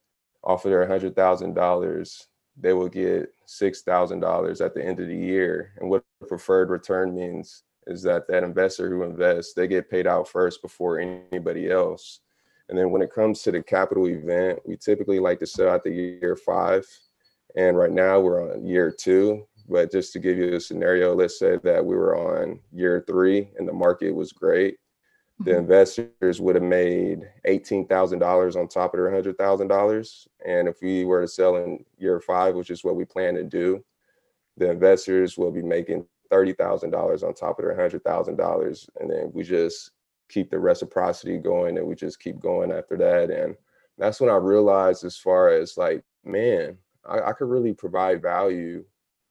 off 0.42 0.66
of 0.66 0.70
their 0.70 0.87
hundred 0.87 1.16
thousand 1.16 1.54
dollars, 1.54 2.28
they 2.56 2.74
will 2.74 2.90
get 2.90 3.30
six 3.46 3.80
thousand 3.80 4.20
dollars 4.20 4.60
at 4.60 4.74
the 4.74 4.84
end 4.84 5.00
of 5.00 5.08
the 5.08 5.16
year. 5.16 5.72
And 5.78 5.88
what 5.88 6.04
preferred 6.28 6.68
return 6.68 7.14
means 7.14 7.62
is 7.86 8.02
that 8.02 8.26
that 8.28 8.42
investor 8.42 8.88
who 8.88 9.02
invests 9.02 9.54
they 9.54 9.66
get 9.66 9.90
paid 9.90 10.06
out 10.06 10.28
first 10.28 10.62
before 10.62 10.98
anybody 10.98 11.70
else 11.70 12.20
and 12.68 12.78
then 12.78 12.90
when 12.90 13.02
it 13.02 13.12
comes 13.12 13.42
to 13.42 13.50
the 13.50 13.62
capital 13.62 14.08
event 14.08 14.58
we 14.64 14.76
typically 14.76 15.18
like 15.18 15.38
to 15.38 15.46
sell 15.46 15.74
at 15.74 15.82
the 15.82 15.90
year 15.90 16.36
five 16.36 16.86
and 17.56 17.76
right 17.76 17.92
now 17.92 18.18
we're 18.20 18.52
on 18.52 18.64
year 18.66 18.90
two 18.90 19.46
but 19.68 19.90
just 19.90 20.12
to 20.12 20.18
give 20.18 20.36
you 20.36 20.54
a 20.54 20.60
scenario 20.60 21.14
let's 21.14 21.38
say 21.38 21.58
that 21.62 21.84
we 21.84 21.94
were 21.96 22.16
on 22.16 22.58
year 22.72 23.04
three 23.06 23.50
and 23.58 23.68
the 23.68 23.72
market 23.72 24.10
was 24.10 24.32
great 24.32 24.76
the 25.40 25.50
mm-hmm. 25.50 25.60
investors 25.60 26.40
would 26.40 26.54
have 26.54 26.62
made 26.62 27.28
$18,000 27.46 28.56
on 28.56 28.68
top 28.68 28.94
of 28.94 29.00
their 29.00 29.10
$100,000. 29.10 30.26
And 30.46 30.68
if 30.68 30.80
we 30.80 31.04
were 31.04 31.22
to 31.22 31.28
sell 31.28 31.56
in 31.56 31.84
year 31.98 32.20
five, 32.20 32.54
which 32.54 32.70
is 32.70 32.84
what 32.84 32.94
we 32.94 33.04
plan 33.04 33.34
to 33.34 33.42
do, 33.42 33.84
the 34.56 34.70
investors 34.70 35.36
will 35.36 35.50
be 35.50 35.62
making 35.62 36.06
$30,000 36.32 37.22
on 37.22 37.34
top 37.34 37.58
of 37.58 37.64
their 37.64 37.76
$100,000. 37.76 38.88
And 39.00 39.10
then 39.10 39.30
we 39.32 39.42
just 39.42 39.90
keep 40.28 40.50
the 40.50 40.58
reciprocity 40.58 41.38
going 41.38 41.78
and 41.78 41.87
we 41.87 41.94
just 41.94 42.20
keep 42.20 42.38
going 42.40 42.72
after 42.72 42.96
that. 42.96 43.30
And 43.30 43.54
that's 43.98 44.20
when 44.20 44.30
I 44.30 44.37
realized, 44.37 45.04
as 45.04 45.16
far 45.16 45.48
as 45.48 45.76
like, 45.76 46.02
man, 46.24 46.76
I, 47.08 47.20
I 47.20 47.32
could 47.32 47.48
really 47.48 47.72
provide 47.72 48.22
value 48.22 48.84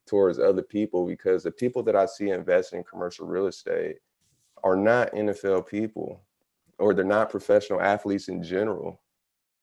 towards 0.07 0.39
other 0.39 0.61
people 0.61 1.05
because 1.05 1.43
the 1.43 1.51
people 1.51 1.83
that 1.83 1.95
I 1.95 2.05
see 2.05 2.29
invest 2.29 2.73
in 2.73 2.83
commercial 2.83 3.27
real 3.27 3.47
estate 3.47 3.97
are 4.63 4.75
not 4.75 5.11
NFL 5.13 5.67
people 5.67 6.21
or 6.79 6.93
they're 6.93 7.05
not 7.05 7.29
professional 7.29 7.81
athletes 7.81 8.27
in 8.27 8.43
general. 8.43 9.01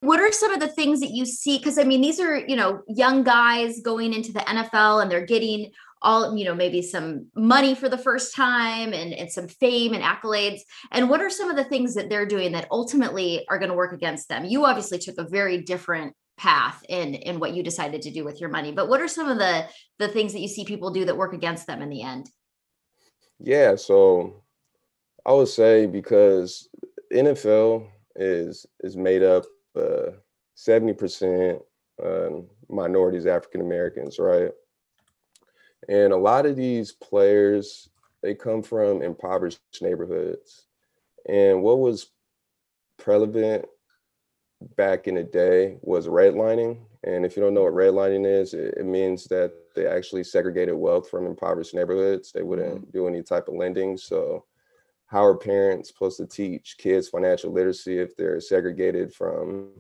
What 0.01 0.21
are 0.21 0.33
some 0.33 0.53
of 0.53 0.61
the 0.61 0.69
things 0.69 1.01
that 1.01 1.11
you 1.11 1.27
see? 1.27 1.59
Because 1.59 1.79
I 1.79 1.85
mean, 1.85 2.01
these 2.01 2.21
are, 2.21 2.38
you 2.38 2.57
know, 2.57 2.83
young 2.88 3.23
guys 3.23 3.81
going 3.81 4.14
into 4.14 4.33
the 4.33 4.40
NFL 4.40 5.03
and 5.03 5.11
they're 5.11 5.27
getting 5.27 5.71
all 6.03 6.37
you 6.37 6.45
know 6.45 6.55
maybe 6.55 6.83
some 6.83 7.27
money 7.35 7.75
for 7.75 7.89
the 7.89 7.99
first 7.99 8.35
time 8.35 8.93
and, 8.93 9.13
and 9.13 9.31
some 9.31 9.49
fame 9.49 9.93
and 9.93 10.03
accolades. 10.03 10.61
And 10.93 11.11
what 11.11 11.21
are 11.21 11.31
some 11.31 11.51
of 11.51 11.57
the 11.57 11.65
things 11.65 11.95
that 11.95 12.09
they're 12.09 12.27
doing 12.27 12.53
that 12.53 12.69
ultimately 12.71 13.45
are 13.49 13.59
going 13.59 13.71
to 13.71 13.77
work 13.77 13.93
against 13.93 14.29
them? 14.29 14.45
You 14.45 14.65
obviously 14.65 14.99
took 14.99 15.19
a 15.19 15.29
very 15.29 15.63
different 15.63 16.15
path 16.41 16.83
in 16.89 17.15
in 17.15 17.39
what 17.39 17.55
you 17.55 17.63
decided 17.63 18.01
to 18.01 18.11
do 18.11 18.25
with 18.25 18.41
your 18.41 18.49
money 18.49 18.73
but 18.73 18.89
what 18.89 19.03
are 19.03 19.09
some 19.09 19.29
of 19.29 19.37
the 19.37 19.67
the 19.99 20.09
things 20.09 20.33
that 20.33 20.41
you 20.41 20.49
see 20.49 20.65
people 20.65 20.91
do 20.91 21.05
that 21.05 21.15
work 21.15 21.35
against 21.35 21.67
them 21.67 21.83
in 21.83 21.91
the 21.91 22.01
end? 22.01 22.31
Yeah 23.39 23.77
so 23.77 24.43
i 25.27 25.33
would 25.33 25.49
say 25.49 25.85
because 25.85 26.67
nfl 27.13 27.87
is 28.17 28.65
is 28.81 28.97
made 28.97 29.23
up 29.23 29.45
uh 29.77 30.13
70% 30.57 31.61
uh, 32.03 32.29
minorities 32.71 33.27
african 33.27 33.61
americans 33.61 34.19
right 34.19 34.51
and 35.88 36.12
a 36.12 36.16
lot 36.16 36.47
of 36.47 36.57
these 36.57 36.93
players, 36.93 37.88
they 38.23 38.35
come 38.35 38.62
from 38.62 39.03
impoverished 39.03 39.61
neighborhoods. 39.81 40.66
And 41.29 41.62
what 41.62 41.79
was 41.79 42.11
prevalent 42.99 43.66
back 44.77 45.09
in 45.09 45.14
the 45.14 45.23
day 45.23 45.79
was 45.83 46.07
redlining. 46.07 46.79
And 47.03 47.25
if 47.25 47.37
you 47.37 47.43
don't 47.43 47.55
know 47.55 47.62
what 47.62 47.73
redlining 47.73 48.27
is, 48.27 48.53
it, 48.53 48.75
it 48.77 48.85
means 48.85 49.25
that 49.25 49.53
they 49.75 49.87
actually 49.87 50.25
segregated 50.25 50.75
wealth 50.75 51.09
from 51.09 51.27
impoverished 51.27 51.75
neighborhoods. 51.75 52.31
They 52.33 52.43
wouldn't 52.43 52.83
mm-hmm. 52.83 52.90
do 52.90 53.09
any 53.09 53.23
type 53.23 53.49
of 53.49 53.55
lending. 53.55 53.97
So, 53.97 54.45
how 55.07 55.25
are 55.25 55.37
parents 55.37 55.88
supposed 55.88 56.19
to 56.19 56.27
teach 56.27 56.77
kids 56.79 57.09
financial 57.09 57.53
literacy 57.53 57.99
if 57.99 58.16
they're 58.16 58.40
segregated 58.40 59.12
from 59.12 59.71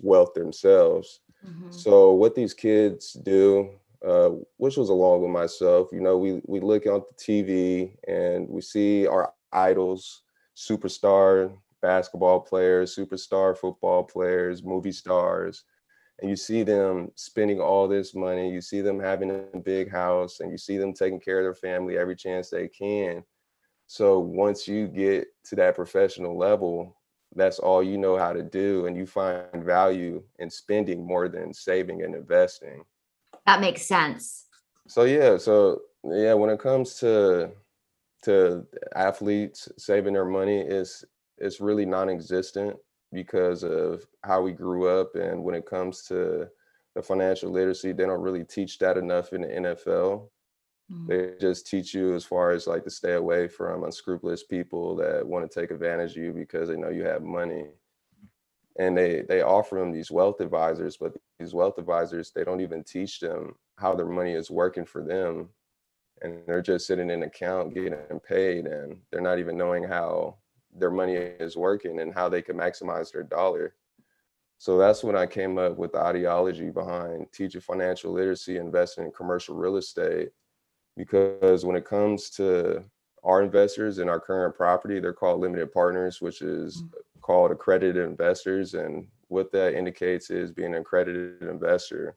wealth 0.00 0.34
themselves? 0.34 1.20
Mm-hmm. 1.44 1.72
So, 1.72 2.12
what 2.12 2.34
these 2.34 2.54
kids 2.54 3.14
do 3.14 3.70
uh, 4.06 4.30
which 4.58 4.76
was 4.76 4.88
along 4.90 5.22
with 5.22 5.30
myself. 5.30 5.88
You 5.92 6.00
know, 6.00 6.16
we 6.18 6.40
we 6.46 6.60
look 6.60 6.86
on 6.86 7.00
the 7.00 7.14
TV 7.18 7.96
and 8.06 8.48
we 8.48 8.60
see 8.60 9.06
our 9.06 9.32
idols, 9.52 10.22
superstar 10.56 11.56
basketball 11.82 12.40
players, 12.40 12.94
superstar 12.96 13.56
football 13.56 14.04
players, 14.04 14.62
movie 14.64 14.92
stars, 14.92 15.64
and 16.20 16.30
you 16.30 16.36
see 16.36 16.62
them 16.62 17.10
spending 17.16 17.60
all 17.60 17.88
this 17.88 18.14
money. 18.14 18.50
You 18.50 18.60
see 18.60 18.80
them 18.80 19.00
having 19.00 19.30
a 19.30 19.58
big 19.58 19.90
house, 19.90 20.40
and 20.40 20.50
you 20.50 20.58
see 20.58 20.78
them 20.78 20.92
taking 20.94 21.20
care 21.20 21.38
of 21.40 21.44
their 21.44 21.54
family 21.54 21.98
every 21.98 22.16
chance 22.16 22.50
they 22.50 22.68
can. 22.68 23.24
So 23.88 24.18
once 24.20 24.68
you 24.68 24.88
get 24.88 25.28
to 25.46 25.56
that 25.56 25.76
professional 25.76 26.36
level, 26.36 26.96
that's 27.34 27.58
all 27.58 27.82
you 27.82 27.98
know 27.98 28.16
how 28.16 28.32
to 28.32 28.42
do, 28.42 28.86
and 28.86 28.96
you 28.96 29.06
find 29.06 29.64
value 29.64 30.22
in 30.38 30.50
spending 30.50 31.06
more 31.06 31.28
than 31.28 31.52
saving 31.52 32.02
and 32.02 32.14
investing. 32.14 32.84
That 33.46 33.60
makes 33.60 33.82
sense. 33.82 34.46
So 34.88 35.04
yeah, 35.04 35.36
so 35.36 35.82
yeah, 36.04 36.34
when 36.34 36.50
it 36.50 36.60
comes 36.60 36.94
to 37.00 37.52
to 38.22 38.66
athletes 38.94 39.68
saving 39.78 40.14
their 40.14 40.24
money, 40.24 40.60
it's 40.60 41.04
it's 41.38 41.60
really 41.60 41.86
non-existent 41.86 42.76
because 43.12 43.62
of 43.62 44.04
how 44.24 44.42
we 44.42 44.52
grew 44.52 44.88
up 44.88 45.14
and 45.14 45.42
when 45.42 45.54
it 45.54 45.66
comes 45.66 46.02
to 46.02 46.48
the 46.94 47.02
financial 47.02 47.50
literacy, 47.50 47.92
they 47.92 48.06
don't 48.06 48.22
really 48.22 48.42
teach 48.42 48.78
that 48.78 48.96
enough 48.96 49.32
in 49.32 49.42
the 49.42 49.48
NFL. 49.48 50.28
Mm-hmm. 50.90 51.06
They 51.06 51.34
just 51.38 51.66
teach 51.66 51.94
you 51.94 52.14
as 52.14 52.24
far 52.24 52.50
as 52.50 52.66
like 52.66 52.84
to 52.84 52.90
stay 52.90 53.14
away 53.14 53.48
from 53.48 53.84
unscrupulous 53.84 54.44
people 54.44 54.96
that 54.96 55.24
want 55.24 55.48
to 55.48 55.60
take 55.60 55.70
advantage 55.70 56.12
of 56.12 56.24
you 56.24 56.32
because 56.32 56.68
they 56.68 56.76
know 56.76 56.88
you 56.88 57.04
have 57.04 57.22
money 57.22 57.66
and 58.78 58.96
they 58.96 59.22
they 59.22 59.42
offer 59.42 59.78
them 59.78 59.90
these 59.90 60.10
wealth 60.10 60.40
advisors 60.40 60.96
but 60.96 61.16
these 61.38 61.54
wealth 61.54 61.78
advisors 61.78 62.30
they 62.30 62.44
don't 62.44 62.60
even 62.60 62.84
teach 62.84 63.20
them 63.20 63.54
how 63.76 63.94
their 63.94 64.06
money 64.06 64.32
is 64.32 64.50
working 64.50 64.84
for 64.84 65.02
them. 65.02 65.48
And 66.22 66.40
they're 66.46 66.62
just 66.62 66.86
sitting 66.86 67.10
in 67.10 67.22
an 67.22 67.22
account 67.24 67.74
getting 67.74 67.94
paid 68.26 68.66
and 68.66 68.96
they're 69.10 69.20
not 69.20 69.38
even 69.38 69.56
knowing 69.56 69.84
how 69.84 70.36
their 70.74 70.90
money 70.90 71.14
is 71.14 71.56
working 71.56 72.00
and 72.00 72.12
how 72.12 72.28
they 72.28 72.40
can 72.40 72.56
maximize 72.56 73.12
their 73.12 73.22
dollar. 73.22 73.74
So 74.58 74.78
that's 74.78 75.04
when 75.04 75.16
i 75.16 75.26
came 75.26 75.58
up 75.58 75.76
with 75.76 75.92
the 75.92 75.98
ideology 75.98 76.70
behind 76.70 77.26
teaching 77.32 77.60
financial 77.60 78.12
literacy 78.12 78.56
investing 78.56 79.04
in 79.04 79.12
commercial 79.12 79.54
real 79.54 79.76
estate 79.76 80.30
because 80.96 81.66
when 81.66 81.76
it 81.76 81.84
comes 81.84 82.30
to 82.30 82.82
our 83.22 83.42
investors 83.42 83.98
in 83.98 84.08
our 84.08 84.18
current 84.18 84.54
property 84.54 84.98
they're 84.98 85.12
called 85.12 85.40
limited 85.42 85.70
partners 85.74 86.22
which 86.22 86.40
is 86.40 86.82
mm 86.82 86.88
called 87.26 87.50
accredited 87.50 87.96
investors. 87.96 88.74
And 88.74 89.08
what 89.26 89.50
that 89.50 89.74
indicates 89.74 90.30
is 90.30 90.52
being 90.52 90.74
an 90.74 90.80
accredited 90.82 91.42
investor. 91.42 92.16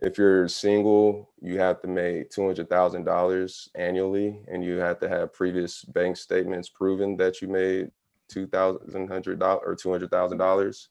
If 0.00 0.16
you're 0.16 0.46
single, 0.46 1.30
you 1.40 1.58
have 1.58 1.82
to 1.82 1.88
make 1.88 2.30
$200,000 2.30 3.68
annually 3.74 4.38
and 4.46 4.64
you 4.64 4.76
have 4.76 5.00
to 5.00 5.08
have 5.08 5.32
previous 5.32 5.82
bank 5.84 6.16
statements 6.16 6.68
proving 6.68 7.16
that 7.16 7.42
you 7.42 7.48
made 7.48 7.90
$2,100 8.32 9.42
or 9.42 9.74
$200,000. 9.74 10.88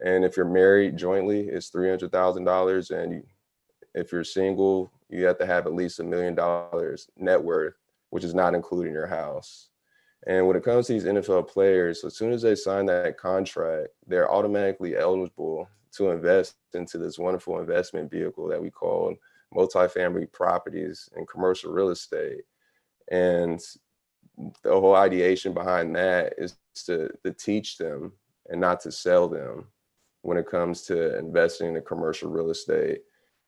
And 0.00 0.24
if 0.24 0.36
you're 0.36 0.46
married 0.46 0.96
jointly, 0.96 1.48
it's 1.48 1.68
three 1.68 1.88
hundred 1.88 2.12
thousand 2.12 2.44
dollars, 2.44 2.90
and 2.90 3.12
you, 3.12 3.22
if 3.94 4.12
you're 4.12 4.24
single, 4.24 4.92
you 5.08 5.24
have 5.24 5.38
to 5.38 5.46
have 5.46 5.66
at 5.66 5.74
least 5.74 6.00
a 6.00 6.04
million 6.04 6.34
dollars 6.34 7.08
net 7.16 7.42
worth, 7.42 7.74
which 8.10 8.24
is 8.24 8.34
not 8.34 8.54
including 8.54 8.92
your 8.92 9.06
house. 9.06 9.70
And 10.26 10.46
when 10.46 10.56
it 10.56 10.64
comes 10.64 10.86
to 10.86 10.92
these 10.92 11.04
NFL 11.04 11.48
players, 11.48 12.04
as 12.04 12.16
soon 12.16 12.32
as 12.32 12.42
they 12.42 12.56
sign 12.56 12.86
that 12.86 13.16
contract, 13.16 13.88
they're 14.06 14.30
automatically 14.30 14.96
eligible 14.96 15.68
to 15.92 16.10
invest 16.10 16.56
into 16.74 16.98
this 16.98 17.18
wonderful 17.18 17.60
investment 17.60 18.10
vehicle 18.10 18.48
that 18.48 18.60
we 18.60 18.70
call 18.70 19.14
multifamily 19.54 20.30
properties 20.32 21.08
and 21.14 21.28
commercial 21.28 21.72
real 21.72 21.90
estate. 21.90 22.42
And 23.10 23.60
the 24.62 24.72
whole 24.72 24.96
ideation 24.96 25.54
behind 25.54 25.94
that 25.94 26.34
is 26.36 26.56
to, 26.86 27.08
to 27.24 27.32
teach 27.32 27.78
them 27.78 28.12
and 28.48 28.60
not 28.60 28.80
to 28.80 28.92
sell 28.92 29.28
them 29.28 29.68
when 30.22 30.36
it 30.36 30.48
comes 30.48 30.82
to 30.82 31.16
investing 31.18 31.76
in 31.76 31.82
commercial 31.82 32.30
real 32.30 32.50
estate. 32.50 33.02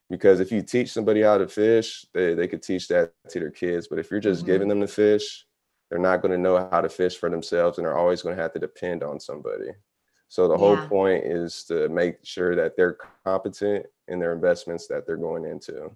Because 0.09 0.41
if 0.41 0.51
you 0.53 0.63
teach 0.63 0.93
somebody 0.93 1.23
how 1.23 1.37
to 1.37 1.49
fish, 1.49 2.07
they, 2.15 2.35
they 2.35 2.47
could 2.47 2.63
teach 2.63 2.89
that 2.89 3.13
to 3.29 3.41
their 3.41 3.51
kids. 3.51 3.89
But 3.89 3.99
if 3.99 4.11
you're 4.11 4.21
just 4.21 4.43
mm-hmm. 4.43 4.53
giving 4.53 4.69
them 4.69 4.81
the 4.81 4.87
fish, 4.87 5.45
they're 5.91 5.99
not 5.99 6.23
going 6.23 6.33
to 6.33 6.39
know 6.39 6.69
how 6.71 6.81
to 6.81 6.89
fish 6.89 7.17
for 7.17 7.31
themselves 7.31 7.79
and 7.79 7.87
they're 7.87 7.99
always 7.99 8.23
going 8.23 8.37
to 8.37 8.43
have 8.43 8.53
to 8.53 8.59
depend 8.59 9.03
on 9.03 9.19
somebody. 9.19 9.71
So 10.29 10.47
the 10.47 10.55
yeah. 10.55 10.59
whole 10.59 10.89
point 10.89 11.25
is 11.25 11.65
to 11.65 11.89
make 11.89 12.19
sure 12.23 12.55
that 12.55 12.77
they're 12.77 12.99
competent 13.25 13.87
in 14.09 14.19
their 14.19 14.33
investments 14.35 14.87
that 14.89 15.07
they're 15.07 15.17
going 15.17 15.45
into. 15.45 15.91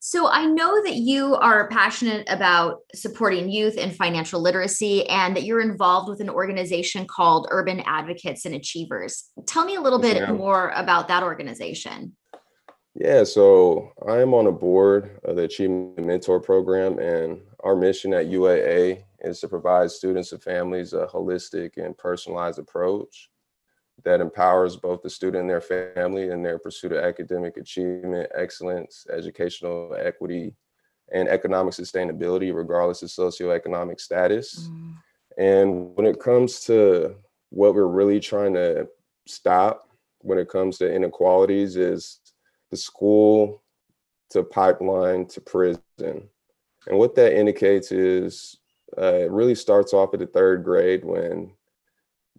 So 0.00 0.28
I 0.28 0.46
know 0.46 0.82
that 0.84 0.94
you 0.94 1.34
are 1.34 1.68
passionate 1.68 2.24
about 2.28 2.82
supporting 2.94 3.48
youth 3.48 3.76
and 3.76 3.94
financial 3.94 4.40
literacy 4.40 5.08
and 5.08 5.34
that 5.34 5.42
you're 5.42 5.60
involved 5.60 6.08
with 6.08 6.20
an 6.20 6.30
organization 6.30 7.04
called 7.04 7.48
Urban 7.50 7.80
Advocates 7.80 8.44
and 8.44 8.54
Achievers. 8.54 9.24
Tell 9.46 9.64
me 9.64 9.74
a 9.74 9.80
little 9.80 9.98
bit 9.98 10.22
ma'am. 10.22 10.36
more 10.36 10.70
about 10.76 11.08
that 11.08 11.24
organization. 11.24 12.16
Yeah, 13.00 13.22
so 13.22 13.92
I 14.08 14.20
am 14.20 14.34
on 14.34 14.48
a 14.48 14.52
board 14.52 15.20
of 15.22 15.36
the 15.36 15.44
Achievement 15.44 16.04
Mentor 16.04 16.40
Program, 16.40 16.98
and 16.98 17.40
our 17.62 17.76
mission 17.76 18.12
at 18.12 18.26
UAA 18.26 19.04
is 19.20 19.38
to 19.40 19.48
provide 19.48 19.92
students 19.92 20.32
and 20.32 20.42
families 20.42 20.94
a 20.94 21.06
holistic 21.06 21.76
and 21.76 21.96
personalized 21.96 22.58
approach 22.58 23.30
that 24.04 24.20
empowers 24.20 24.74
both 24.74 25.00
the 25.02 25.10
student 25.10 25.42
and 25.42 25.50
their 25.50 25.60
family 25.60 26.30
in 26.30 26.42
their 26.42 26.58
pursuit 26.58 26.90
of 26.90 27.04
academic 27.04 27.56
achievement, 27.56 28.28
excellence, 28.36 29.06
educational 29.12 29.96
equity, 29.96 30.56
and 31.12 31.28
economic 31.28 31.74
sustainability, 31.74 32.52
regardless 32.52 33.02
of 33.02 33.10
socioeconomic 33.10 34.00
status. 34.00 34.68
Mm. 34.68 34.94
And 35.38 35.96
when 35.96 36.06
it 36.06 36.18
comes 36.18 36.64
to 36.64 37.14
what 37.50 37.76
we're 37.76 37.86
really 37.86 38.18
trying 38.18 38.54
to 38.54 38.88
stop 39.26 39.88
when 40.22 40.38
it 40.38 40.48
comes 40.48 40.78
to 40.78 40.92
inequalities 40.92 41.76
is 41.76 42.18
the 42.70 42.76
school 42.76 43.62
to 44.30 44.42
pipeline 44.42 45.26
to 45.26 45.40
prison. 45.40 45.82
And 45.98 46.98
what 46.98 47.14
that 47.16 47.38
indicates 47.38 47.92
is 47.92 48.58
uh, 48.96 49.14
it 49.14 49.30
really 49.30 49.54
starts 49.54 49.92
off 49.92 50.14
at 50.14 50.20
the 50.20 50.26
third 50.26 50.64
grade 50.64 51.04
when 51.04 51.52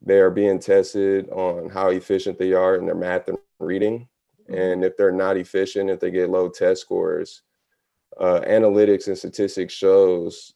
they 0.02 0.20
are 0.20 0.32
being 0.32 0.60
tested 0.60 1.30
on 1.30 1.70
how 1.70 1.90
efficient 1.90 2.38
they 2.40 2.54
are 2.54 2.76
in 2.76 2.86
their 2.86 2.96
math 2.96 3.28
and 3.28 3.38
reading. 3.60 4.08
Mm-hmm. 4.50 4.54
And 4.56 4.86
if 4.86 4.98
they're 4.98 5.12
not 5.12 5.38
efficient, 5.38 5.90
if 5.90 6.00
they 6.00 6.12
get 6.12 6.30
low 6.30 6.50
test 6.50 6.82
scores, 6.82 7.42
uh, 8.20 8.42
analytics 8.42 9.08
and 9.08 9.18
statistics 9.18 9.74
shows 9.74 10.54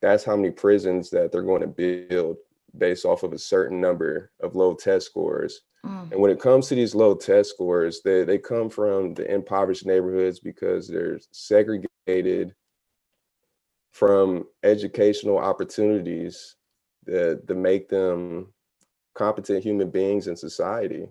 that's 0.00 0.24
how 0.24 0.36
many 0.36 0.50
prisons 0.50 1.10
that 1.10 1.32
they're 1.32 1.42
going 1.42 1.62
to 1.62 1.66
build 1.66 2.36
based 2.76 3.04
off 3.04 3.22
of 3.22 3.32
a 3.32 3.38
certain 3.38 3.80
number 3.80 4.30
of 4.40 4.54
low 4.54 4.74
test 4.74 5.06
scores. 5.06 5.62
Mm. 5.86 6.12
And 6.12 6.20
when 6.20 6.30
it 6.30 6.40
comes 6.40 6.68
to 6.68 6.74
these 6.74 6.94
low 6.94 7.14
test 7.14 7.50
scores, 7.50 8.00
they, 8.02 8.24
they 8.24 8.38
come 8.38 8.68
from 8.68 9.14
the 9.14 9.32
impoverished 9.32 9.86
neighborhoods 9.86 10.40
because 10.40 10.88
they're 10.88 11.20
segregated 11.30 12.54
from 13.92 14.44
educational 14.62 15.38
opportunities 15.38 16.56
that, 17.06 17.46
that 17.46 17.54
make 17.54 17.88
them 17.88 18.52
competent 19.14 19.62
human 19.62 19.90
beings 19.90 20.26
in 20.26 20.36
society. 20.36 21.08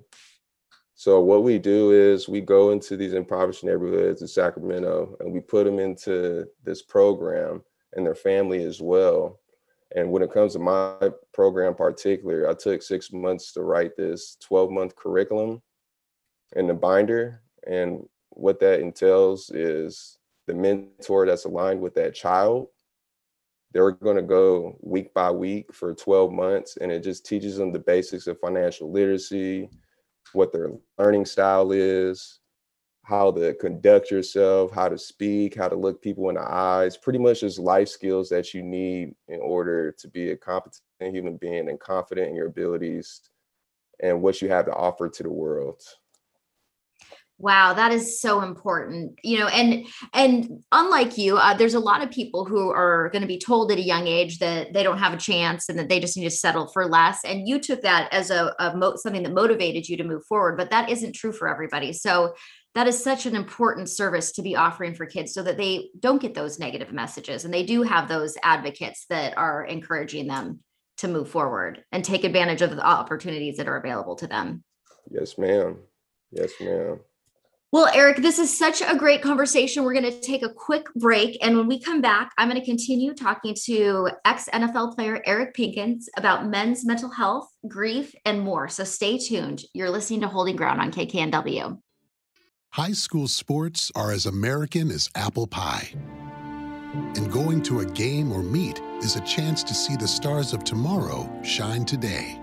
So 0.94 1.20
what 1.20 1.44
we 1.44 1.58
do 1.58 1.92
is 1.92 2.30
we 2.30 2.42
go 2.42 2.72
into 2.72 2.96
these 2.96 3.14
impoverished 3.14 3.64
neighborhoods 3.64 4.22
in 4.22 4.28
Sacramento 4.28 5.18
and 5.20 5.34
we 5.34 5.42
put 5.42 5.66
them 5.66 5.80
into 5.80 6.48
this 6.64 6.82
program 6.82 7.64
and 7.94 8.06
their 8.06 8.16
family 8.16 8.64
as 8.64 8.82
well. 8.82 9.40
And 9.96 10.12
when 10.12 10.22
it 10.22 10.32
comes 10.32 10.54
to 10.54 10.60
my 10.60 11.10
program 11.34 11.74
particular, 11.74 12.50
I 12.50 12.54
took 12.54 12.82
six 12.82 13.12
months 13.12 13.54
to 13.54 13.62
write 13.62 13.96
this 13.96 14.38
12 14.42 14.70
month 14.72 14.96
curriculum 14.96 15.62
in 16.56 16.68
the 16.68 16.74
binder. 16.74 17.42
And 17.66 18.06
what 18.32 18.60
that 18.60 18.82
entails 18.82 19.50
is 19.52 20.18
the 20.48 20.54
mentor 20.54 21.26
that's 21.26 21.46
aligned 21.46 21.82
with 21.82 21.96
that 21.96 22.14
child 22.14 22.68
they're 23.76 23.92
going 23.92 24.16
to 24.16 24.22
go 24.22 24.78
week 24.82 25.14
by 25.14 25.30
week 25.30 25.74
for 25.74 25.94
12 25.94 26.32
months 26.32 26.78
and 26.78 26.92
it 26.92 27.04
just 27.04 27.26
teaches 27.26 27.58
them 27.58 27.74
the 27.74 27.80
basics 27.80 28.26
of 28.26 28.40
financial 28.40 28.90
literacy 28.90 29.70
what 30.32 30.52
their 30.52 30.72
learning 30.98 31.26
style 31.26 31.72
is 31.74 32.40
how 33.06 33.32
to 33.32 33.54
conduct 33.56 34.10
yourself 34.10 34.72
how 34.72 34.90
to 34.90 34.98
speak 34.98 35.56
how 35.56 35.68
to 35.68 35.76
look 35.76 36.02
people 36.02 36.30
in 36.30 36.36
the 36.36 36.42
eyes 36.42 36.98
pretty 36.98 37.20
much 37.20 37.42
just 37.42 37.60
life 37.60 37.88
skills 37.88 38.30
that 38.30 38.54
you 38.54 38.64
need 38.64 39.14
in 39.28 39.40
order 39.42 39.92
to 39.92 40.08
be 40.08 40.32
a 40.32 40.38
competent 40.38 40.82
human 41.00 41.38
being 41.38 41.70
and 41.70 41.80
confident 41.80 42.30
in 42.30 42.36
your 42.36 42.48
abilities 42.48 43.22
and 44.02 44.22
what 44.22 44.42
you 44.42 44.50
have 44.50 44.66
to 44.66 44.74
offer 44.74 45.08
to 45.08 45.24
the 45.24 45.30
world 45.30 45.82
Wow, 47.38 47.74
that 47.74 47.92
is 47.92 48.22
so 48.22 48.42
important. 48.42 49.20
You 49.22 49.40
know, 49.40 49.48
and 49.48 49.86
and 50.14 50.64
unlike 50.72 51.18
you, 51.18 51.36
uh, 51.36 51.54
there's 51.54 51.74
a 51.74 51.82
lot 51.82 52.02
of 52.02 52.10
people 52.10 52.46
who 52.46 52.72
are 52.72 53.10
going 53.10 53.24
to 53.24 53.28
be 53.28 53.38
told 53.38 53.74
at 53.74 53.78
a 53.78 53.82
young 53.82 54.08
age 54.08 54.40
that 54.40 54.72
they 54.72 54.84
don't 54.84 55.00
have 55.00 55.14
a 55.14 55.18
chance 55.18 55.68
and 55.68 55.78
that 55.78 55.90
they 55.90 56.00
just 56.00 56.16
need 56.16 56.24
to 56.24 56.30
settle 56.30 56.68
for 56.68 56.86
less. 56.86 57.20
And 57.26 57.46
you 57.46 57.60
took 57.60 57.82
that 57.82 58.08
as 58.14 58.32
a, 58.32 58.56
a 58.60 58.78
mo- 58.78 58.96
something 58.96 59.24
that 59.24 59.34
motivated 59.34 59.90
you 59.90 59.98
to 59.98 60.06
move 60.06 60.24
forward, 60.26 60.56
but 60.56 60.70
that 60.70 60.90
isn't 60.90 61.14
true 61.14 61.34
for 61.34 61.50
everybody. 61.50 61.92
So 61.92 62.36
that 62.76 62.88
is 62.88 63.02
such 63.02 63.26
an 63.26 63.36
important 63.36 63.90
service 63.90 64.34
to 64.34 64.42
be 64.42 64.56
offering 64.56 64.94
for 64.94 65.06
kids 65.06 65.34
so 65.34 65.42
that 65.44 65.58
they 65.58 65.90
don't 66.00 66.22
get 66.22 66.34
those 66.34 66.60
negative 66.60 66.92
messages 66.92 67.46
and 67.46 67.54
they 67.54 67.64
do 67.64 67.82
have 67.82 68.08
those 68.08 68.38
advocates 68.44 69.06
that 69.10 69.38
are 69.38 69.64
encouraging 69.64 70.28
them 70.28 70.60
to 70.98 71.08
move 71.08 71.30
forward 71.30 71.84
and 71.92 72.04
take 72.04 72.24
advantage 72.24 72.62
of 72.62 72.76
the 72.76 72.86
opportunities 72.86 73.58
that 73.58 73.68
are 73.68 73.78
available 73.78 74.16
to 74.18 74.28
them. 74.28 74.64
Yes, 75.10 75.38
ma'am. 75.38 75.78
Yes, 76.32 76.52
ma'am. 76.60 77.00
Well, 77.72 77.90
Eric, 77.94 78.18
this 78.18 78.40
is 78.40 78.58
such 78.58 78.82
a 78.82 78.96
great 78.96 79.22
conversation. 79.22 79.84
We're 79.84 80.00
going 80.00 80.10
to 80.10 80.22
take 80.22 80.44
a 80.44 80.54
quick 80.54 80.86
break. 80.96 81.38
And 81.42 81.58
when 81.58 81.68
we 81.68 81.80
come 81.80 82.00
back, 82.00 82.32
I'm 82.38 82.48
going 82.48 82.60
to 82.60 82.66
continue 82.66 83.14
talking 83.14 83.54
to 83.66 84.12
ex 84.24 84.48
NFL 84.54 84.96
player 84.96 85.22
Eric 85.26 85.56
Pinkins 85.56 86.06
about 86.16 86.48
men's 86.48 86.86
mental 86.86 87.10
health, 87.10 87.50
grief, 87.68 88.16
and 88.24 88.40
more. 88.40 88.70
So 88.70 88.86
stay 88.86 89.18
tuned. 89.18 89.64
You're 89.74 89.90
listening 89.90 90.22
to 90.22 90.30
Holding 90.30 90.56
Ground 90.56 90.80
on 90.80 90.92
KKNW. 90.92 91.78
High 92.76 92.92
school 92.92 93.30
sports 93.30 93.90
are 93.96 94.12
as 94.12 94.26
American 94.26 94.92
as 94.92 95.10
apple 95.16 95.48
pie. 95.48 95.94
And 96.94 97.32
going 97.32 97.64
to 97.64 97.80
a 97.80 97.86
game 97.86 98.34
or 98.34 98.44
meet 98.44 98.82
is 99.00 99.16
a 99.16 99.22
chance 99.22 99.64
to 99.64 99.74
see 99.74 99.96
the 99.96 100.10
stars 100.10 100.52
of 100.52 100.66
tomorrow 100.66 101.26
shine 101.42 101.86
today. 101.86 102.38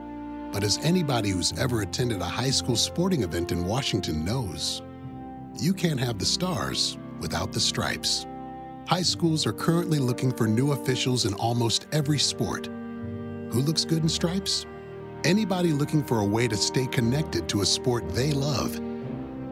But 0.51 0.64
as 0.64 0.79
anybody 0.79 1.29
who's 1.29 1.53
ever 1.59 1.83
attended 1.83 2.23
a 2.23 2.25
high 2.25 2.49
school 2.49 2.77
sporting 2.77 3.25
event 3.25 3.53
in 3.53 3.66
Washington 3.66 4.25
knows, 4.25 4.81
you 5.61 5.75
can't 5.75 6.01
have 6.01 6.18
the 6.18 6.25
stars 6.25 6.97
without 7.21 7.53
the 7.53 7.61
stripes. 7.61 8.25
High 8.87 9.03
schools 9.03 9.47
are 9.47 9.53
currently 9.53 9.99
looking 9.99 10.33
for 10.33 10.47
new 10.47 10.73
officials 10.73 11.27
in 11.27 11.35
almost 11.35 11.88
every 11.92 12.18
sport. 12.18 12.68
Who 12.68 13.61
looks 13.61 13.85
good 13.85 14.03
in 14.03 14.09
stripes? 14.09 14.64
Anybody 15.25 15.75
looking 15.75 16.03
for 16.03 16.21
a 16.21 16.25
way 16.25 16.49
to 16.49 16.57
stay 16.57 16.87
connected 16.87 17.51
to 17.51 17.61
a 17.61 17.66
sport 17.66 18.09
they 18.14 18.33
love. 18.33 18.81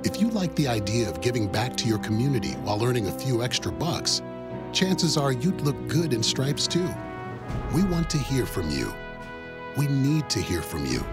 If 0.03 0.19
you 0.19 0.31
like 0.31 0.55
the 0.55 0.67
idea 0.67 1.11
of 1.11 1.21
giving 1.21 1.47
back 1.47 1.77
to 1.77 1.87
your 1.87 1.99
community 1.99 2.53
while 2.65 2.83
earning 2.83 3.09
a 3.09 3.13
few 3.13 3.43
extra 3.43 3.71
bucks, 3.71 4.23
chances 4.73 5.19
are 5.19 5.31
you'd 5.31 5.61
look 5.61 5.77
good 5.89 6.15
in 6.15 6.23
stripes 6.23 6.67
too. 6.67 6.89
We 7.75 7.85
want 7.85 8.09
to 8.11 8.19
hear 8.19 8.47
from 8.47 8.71
you. 8.71 8.95
We 9.77 9.89
need 9.89 10.31
to 10.31 10.41
hear 10.41 10.63
from 10.63 10.87
you. 10.87 11.05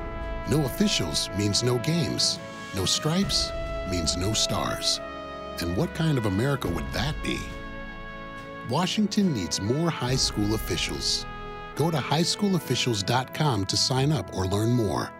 No 0.49 0.63
officials 0.63 1.29
means 1.37 1.63
no 1.63 1.79
games. 1.79 2.39
No 2.75 2.85
stripes 2.85 3.51
means 3.91 4.15
no 4.15 4.31
stars. 4.31 5.01
And 5.59 5.75
what 5.75 5.93
kind 5.93 6.17
of 6.17 6.25
America 6.25 6.69
would 6.69 6.89
that 6.93 7.15
be? 7.23 7.39
Washington 8.69 9.33
needs 9.33 9.59
more 9.59 9.89
high 9.89 10.15
school 10.15 10.53
officials. 10.53 11.25
Go 11.75 11.91
to 11.91 11.97
highschoolofficials.com 11.97 13.65
to 13.65 13.77
sign 13.77 14.13
up 14.13 14.33
or 14.33 14.45
learn 14.45 14.71
more. 14.71 15.11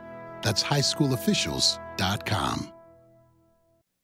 That's 0.41 0.63
highschoolofficials.com. 0.63 2.71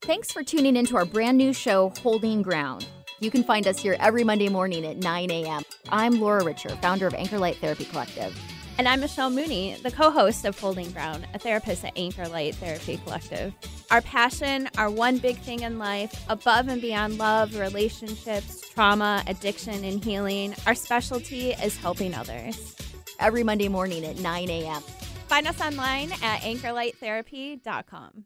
Thanks 0.05 0.33
for 0.33 0.43
tuning 0.43 0.75
into 0.75 0.97
our 0.97 1.05
brand 1.05 1.37
new 1.37 1.53
show, 1.53 1.93
Holding 2.01 2.41
Ground. 2.41 2.85
You 3.21 3.31
can 3.31 3.41
find 3.41 3.65
us 3.65 3.79
here 3.79 3.95
every 4.01 4.25
Monday 4.25 4.49
morning 4.49 4.85
at 4.85 4.97
9 4.97 5.31
a.m. 5.31 5.63
I'm 5.87 6.19
Laura 6.19 6.43
Richer, 6.43 6.67
founder 6.81 7.07
of 7.07 7.13
Anchor 7.13 7.39
Light 7.39 7.55
Therapy 7.55 7.85
Collective. 7.85 8.37
And 8.77 8.89
I'm 8.89 8.99
Michelle 8.99 9.29
Mooney, 9.29 9.77
the 9.81 9.91
co 9.91 10.11
host 10.11 10.43
of 10.43 10.59
Holding 10.59 10.91
Ground, 10.91 11.25
a 11.33 11.39
therapist 11.39 11.85
at 11.85 11.97
Anchor 11.97 12.27
Light 12.27 12.53
Therapy 12.55 12.97
Collective. 13.05 13.53
Our 13.91 14.01
passion, 14.01 14.67
our 14.77 14.89
one 14.91 15.19
big 15.19 15.37
thing 15.37 15.61
in 15.61 15.79
life, 15.79 16.25
above 16.27 16.67
and 16.67 16.81
beyond 16.81 17.17
love, 17.17 17.55
relationships, 17.55 18.69
trauma, 18.71 19.23
addiction, 19.27 19.85
and 19.85 20.03
healing, 20.03 20.53
our 20.67 20.75
specialty 20.75 21.51
is 21.51 21.77
helping 21.77 22.13
others. 22.13 22.75
Every 23.21 23.45
Monday 23.45 23.69
morning 23.69 24.03
at 24.03 24.19
9 24.19 24.49
a.m. 24.49 24.81
Find 25.29 25.47
us 25.47 25.61
online 25.61 26.11
at 26.21 26.41
anchorlighttherapy.com. 26.41 28.25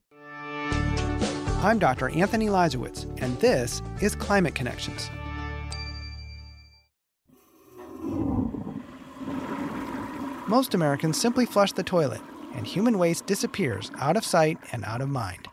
I'm 1.62 1.80
Dr. 1.80 2.10
Anthony 2.10 2.50
Leiserowitz, 2.50 3.06
and 3.20 3.36
this 3.40 3.82
is 4.00 4.14
Climate 4.14 4.54
Connections. 4.54 5.10
Most 10.48 10.76
Americans 10.76 11.20
simply 11.20 11.48
flush 11.48 11.72
the 11.72 11.82
toilet, 11.82 12.22
and 12.54 12.68
human 12.68 13.00
waste 13.00 13.26
disappears 13.26 13.90
out 13.98 14.16
of 14.16 14.24
sight 14.24 14.60
and 14.72 14.86
out 14.86 15.02
of 15.02 15.10
mind. 15.10 15.48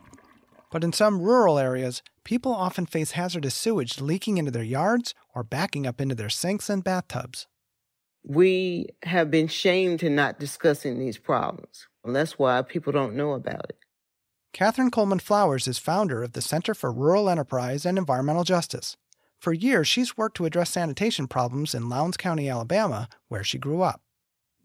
But 0.71 0.83
in 0.83 0.93
some 0.93 1.21
rural 1.21 1.57
areas, 1.57 2.03
people 2.23 2.53
often 2.53 2.85
face 2.85 3.11
hazardous 3.11 3.55
sewage 3.55 3.99
leaking 3.99 4.37
into 4.37 4.51
their 4.51 4.63
yards 4.63 5.15
or 5.33 5.43
backing 5.43 5.87
up 5.87 5.99
into 5.99 6.13
their 6.13 6.29
sinks 6.29 6.69
and 6.69 6.83
bathtubs. 6.83 7.47
We 8.23 8.89
have 9.03 9.31
been 9.31 9.47
shamed 9.47 10.03
in 10.03 10.13
not 10.13 10.39
discussing 10.39 10.99
these 10.99 11.17
problems, 11.17 11.87
and 12.03 12.15
that's 12.15 12.37
why 12.37 12.61
people 12.61 12.93
don't 12.93 13.15
know 13.15 13.31
about 13.33 13.65
it. 13.69 13.79
Catherine 14.55 14.89
Coleman 14.89 15.19
Flowers 15.19 15.67
is 15.67 15.79
founder 15.79 16.23
of 16.23 16.31
the 16.31 16.41
Center 16.41 16.73
for 16.73 16.89
Rural 16.89 17.29
Enterprise 17.29 17.85
and 17.85 17.97
Environmental 17.97 18.45
Justice. 18.45 18.95
For 19.37 19.51
years, 19.51 19.85
she's 19.85 20.15
worked 20.15 20.37
to 20.37 20.45
address 20.45 20.69
sanitation 20.69 21.27
problems 21.27 21.75
in 21.75 21.89
Lowndes 21.89 22.15
County, 22.15 22.47
Alabama, 22.47 23.09
where 23.27 23.43
she 23.43 23.57
grew 23.57 23.81
up. 23.81 23.99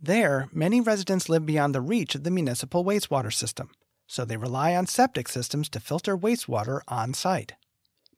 There, 0.01 0.49
many 0.53 0.81
residents 0.81 1.29
live 1.29 1.45
beyond 1.45 1.75
the 1.75 1.81
reach 1.81 2.15
of 2.15 2.23
the 2.23 2.31
municipal 2.31 2.85
wastewater 2.85 3.33
system, 3.33 3.71
so 4.07 4.25
they 4.25 4.37
rely 4.37 4.77
on 4.77 4.87
septic 4.87 5.27
systems 5.27 5.69
to 5.71 5.81
filter 5.81 6.17
wastewater 6.17 6.83
on 6.87 7.13
site. 7.13 7.55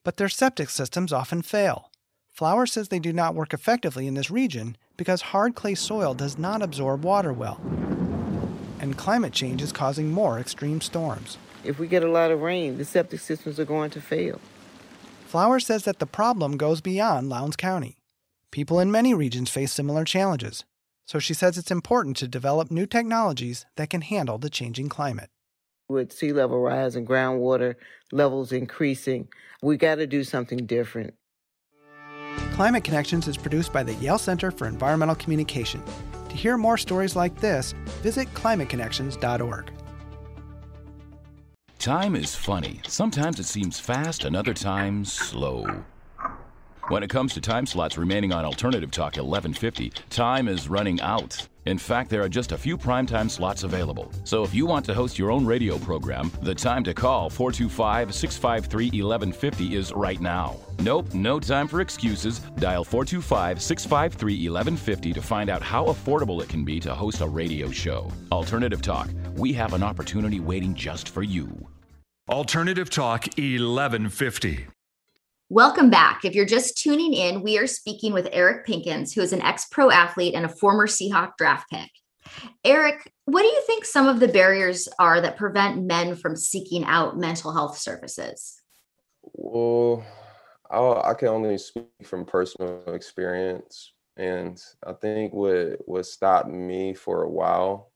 But 0.03 0.17
their 0.17 0.29
septic 0.29 0.69
systems 0.69 1.11
often 1.11 1.41
fail. 1.41 1.89
Flowers 2.31 2.71
says 2.71 2.89
they 2.89 2.99
do 2.99 3.13
not 3.13 3.33
work 3.33 3.51
effectively 3.51 4.05
in 4.05 4.13
this 4.13 4.29
region 4.29 4.77
because 4.95 5.23
hard 5.23 5.55
clay 5.55 5.73
soil 5.73 6.13
does 6.13 6.37
not 6.37 6.61
absorb 6.61 7.03
water 7.03 7.33
well. 7.33 7.59
And 8.79 8.95
climate 8.95 9.33
change 9.33 9.63
is 9.63 9.71
causing 9.71 10.11
more 10.11 10.37
extreme 10.37 10.79
storms. 10.79 11.39
If 11.63 11.79
we 11.79 11.87
get 11.87 12.03
a 12.03 12.11
lot 12.11 12.31
of 12.31 12.41
rain, 12.41 12.77
the 12.77 12.85
septic 12.85 13.19
systems 13.19 13.59
are 13.59 13.65
going 13.65 13.89
to 13.91 14.01
fail. 14.01 14.39
Flowers 15.25 15.65
says 15.65 15.83
that 15.85 15.99
the 15.99 16.05
problem 16.05 16.57
goes 16.57 16.81
beyond 16.81 17.29
Lowndes 17.29 17.55
County. 17.55 17.97
People 18.51 18.79
in 18.79 18.91
many 18.91 19.13
regions 19.13 19.49
face 19.49 19.71
similar 19.71 20.03
challenges, 20.03 20.63
so 21.07 21.19
she 21.19 21.33
says 21.33 21.57
it's 21.57 21.71
important 21.71 22.17
to 22.17 22.27
develop 22.27 22.69
new 22.69 22.85
technologies 22.85 23.65
that 23.77 23.89
can 23.89 24.01
handle 24.01 24.37
the 24.37 24.49
changing 24.49 24.89
climate. 24.89 25.29
With 25.89 26.13
sea 26.13 26.33
level 26.33 26.59
rise 26.59 26.95
and 26.95 27.07
groundwater 27.07 27.75
levels 28.11 28.51
increasing, 28.51 29.27
we 29.61 29.77
got 29.77 29.95
to 29.95 30.07
do 30.07 30.23
something 30.23 30.65
different. 30.65 31.15
Climate 32.53 32.83
Connections 32.83 33.27
is 33.27 33.37
produced 33.37 33.73
by 33.73 33.81
the 33.83 33.93
Yale 33.95 34.19
Center 34.19 34.51
for 34.51 34.67
Environmental 34.67 35.15
Communication. 35.15 35.81
To 36.29 36.35
hear 36.35 36.57
more 36.57 36.77
stories 36.77 37.15
like 37.15 37.39
this, 37.39 37.73
visit 38.01 38.31
climateconnections.org. 38.35 39.71
Time 41.83 42.15
is 42.15 42.33
funny. 42.33 42.79
Sometimes 42.87 43.41
it 43.41 43.45
seems 43.45 43.77
fast, 43.77 44.23
and 44.23 44.37
other 44.37 44.53
times 44.53 45.11
slow. 45.11 45.83
When 46.87 47.03
it 47.03 47.09
comes 47.09 47.33
to 47.33 47.41
time 47.41 47.65
slots 47.65 47.97
remaining 47.97 48.31
on 48.31 48.45
Alternative 48.45 48.89
Talk 48.89 49.17
1150, 49.17 49.89
time 50.09 50.47
is 50.47 50.69
running 50.69 51.01
out. 51.01 51.45
In 51.65 51.77
fact, 51.77 52.09
there 52.09 52.21
are 52.21 52.29
just 52.29 52.53
a 52.53 52.57
few 52.57 52.77
primetime 52.77 53.29
slots 53.29 53.63
available. 53.63 54.13
So 54.23 54.43
if 54.43 54.53
you 54.53 54.65
want 54.65 54.85
to 54.85 54.93
host 54.93 55.19
your 55.19 55.29
own 55.29 55.45
radio 55.45 55.77
program, 55.77 56.31
the 56.41 56.55
time 56.55 56.85
to 56.85 56.93
call 56.93 57.29
425 57.29 58.15
653 58.15 58.85
1150 59.03 59.75
is 59.75 59.91
right 59.91 60.21
now. 60.21 60.55
Nope, 60.79 61.13
no 61.13 61.37
time 61.37 61.67
for 61.67 61.81
excuses. 61.81 62.39
Dial 62.59 62.85
425 62.85 63.61
653 63.61 64.33
1150 64.49 65.11
to 65.11 65.21
find 65.21 65.49
out 65.49 65.61
how 65.61 65.87
affordable 65.87 66.41
it 66.41 66.47
can 66.47 66.63
be 66.63 66.79
to 66.79 66.95
host 66.95 67.19
a 67.19 67.27
radio 67.27 67.69
show. 67.69 68.09
Alternative 68.31 68.81
Talk, 68.81 69.09
we 69.35 69.51
have 69.51 69.73
an 69.73 69.83
opportunity 69.83 70.39
waiting 70.39 70.73
just 70.73 71.09
for 71.09 71.23
you. 71.23 71.67
Alternative 72.29 72.89
Talk 72.89 73.25
1150. 73.37 74.67
Welcome 75.49 75.89
back. 75.89 76.23
If 76.23 76.33
you're 76.33 76.45
just 76.45 76.77
tuning 76.77 77.13
in, 77.13 77.41
we 77.41 77.57
are 77.57 77.67
speaking 77.67 78.13
with 78.13 78.29
Eric 78.31 78.65
Pinkins, 78.65 79.13
who 79.13 79.19
is 79.19 79.33
an 79.33 79.41
ex 79.41 79.65
pro 79.69 79.91
athlete 79.91 80.33
and 80.33 80.45
a 80.45 80.49
former 80.49 80.87
Seahawk 80.87 81.33
draft 81.37 81.69
pick. 81.69 81.89
Eric, 82.63 83.11
what 83.25 83.41
do 83.41 83.49
you 83.49 83.61
think 83.67 83.83
some 83.83 84.07
of 84.07 84.21
the 84.21 84.29
barriers 84.29 84.87
are 84.99 85.19
that 85.19 85.35
prevent 85.35 85.83
men 85.83 86.15
from 86.15 86.37
seeking 86.37 86.85
out 86.85 87.17
mental 87.17 87.51
health 87.51 87.77
services? 87.77 88.61
Well, 89.21 90.05
i 90.71 90.79
I 90.79 91.13
can 91.15 91.27
only 91.27 91.57
speak 91.57 91.87
from 92.05 92.23
personal 92.23 92.83
experience. 92.93 93.91
And 94.15 94.63
I 94.87 94.93
think 94.93 95.33
what, 95.33 95.79
what 95.85 96.05
stopped 96.05 96.47
me 96.47 96.93
for 96.93 97.23
a 97.23 97.29
while 97.29 97.91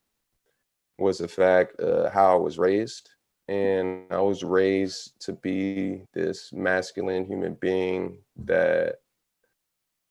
was 0.99 1.19
the 1.19 1.29
fact 1.29 1.79
uh, 1.79 2.09
how 2.09 2.33
I 2.33 2.41
was 2.41 2.57
raised 2.57 3.09
and 3.47 4.05
I 4.11 4.19
was 4.19 4.43
raised 4.43 5.19
to 5.21 5.33
be 5.33 6.03
this 6.13 6.51
masculine 6.51 7.25
human 7.25 7.53
being 7.55 8.19
that 8.43 8.97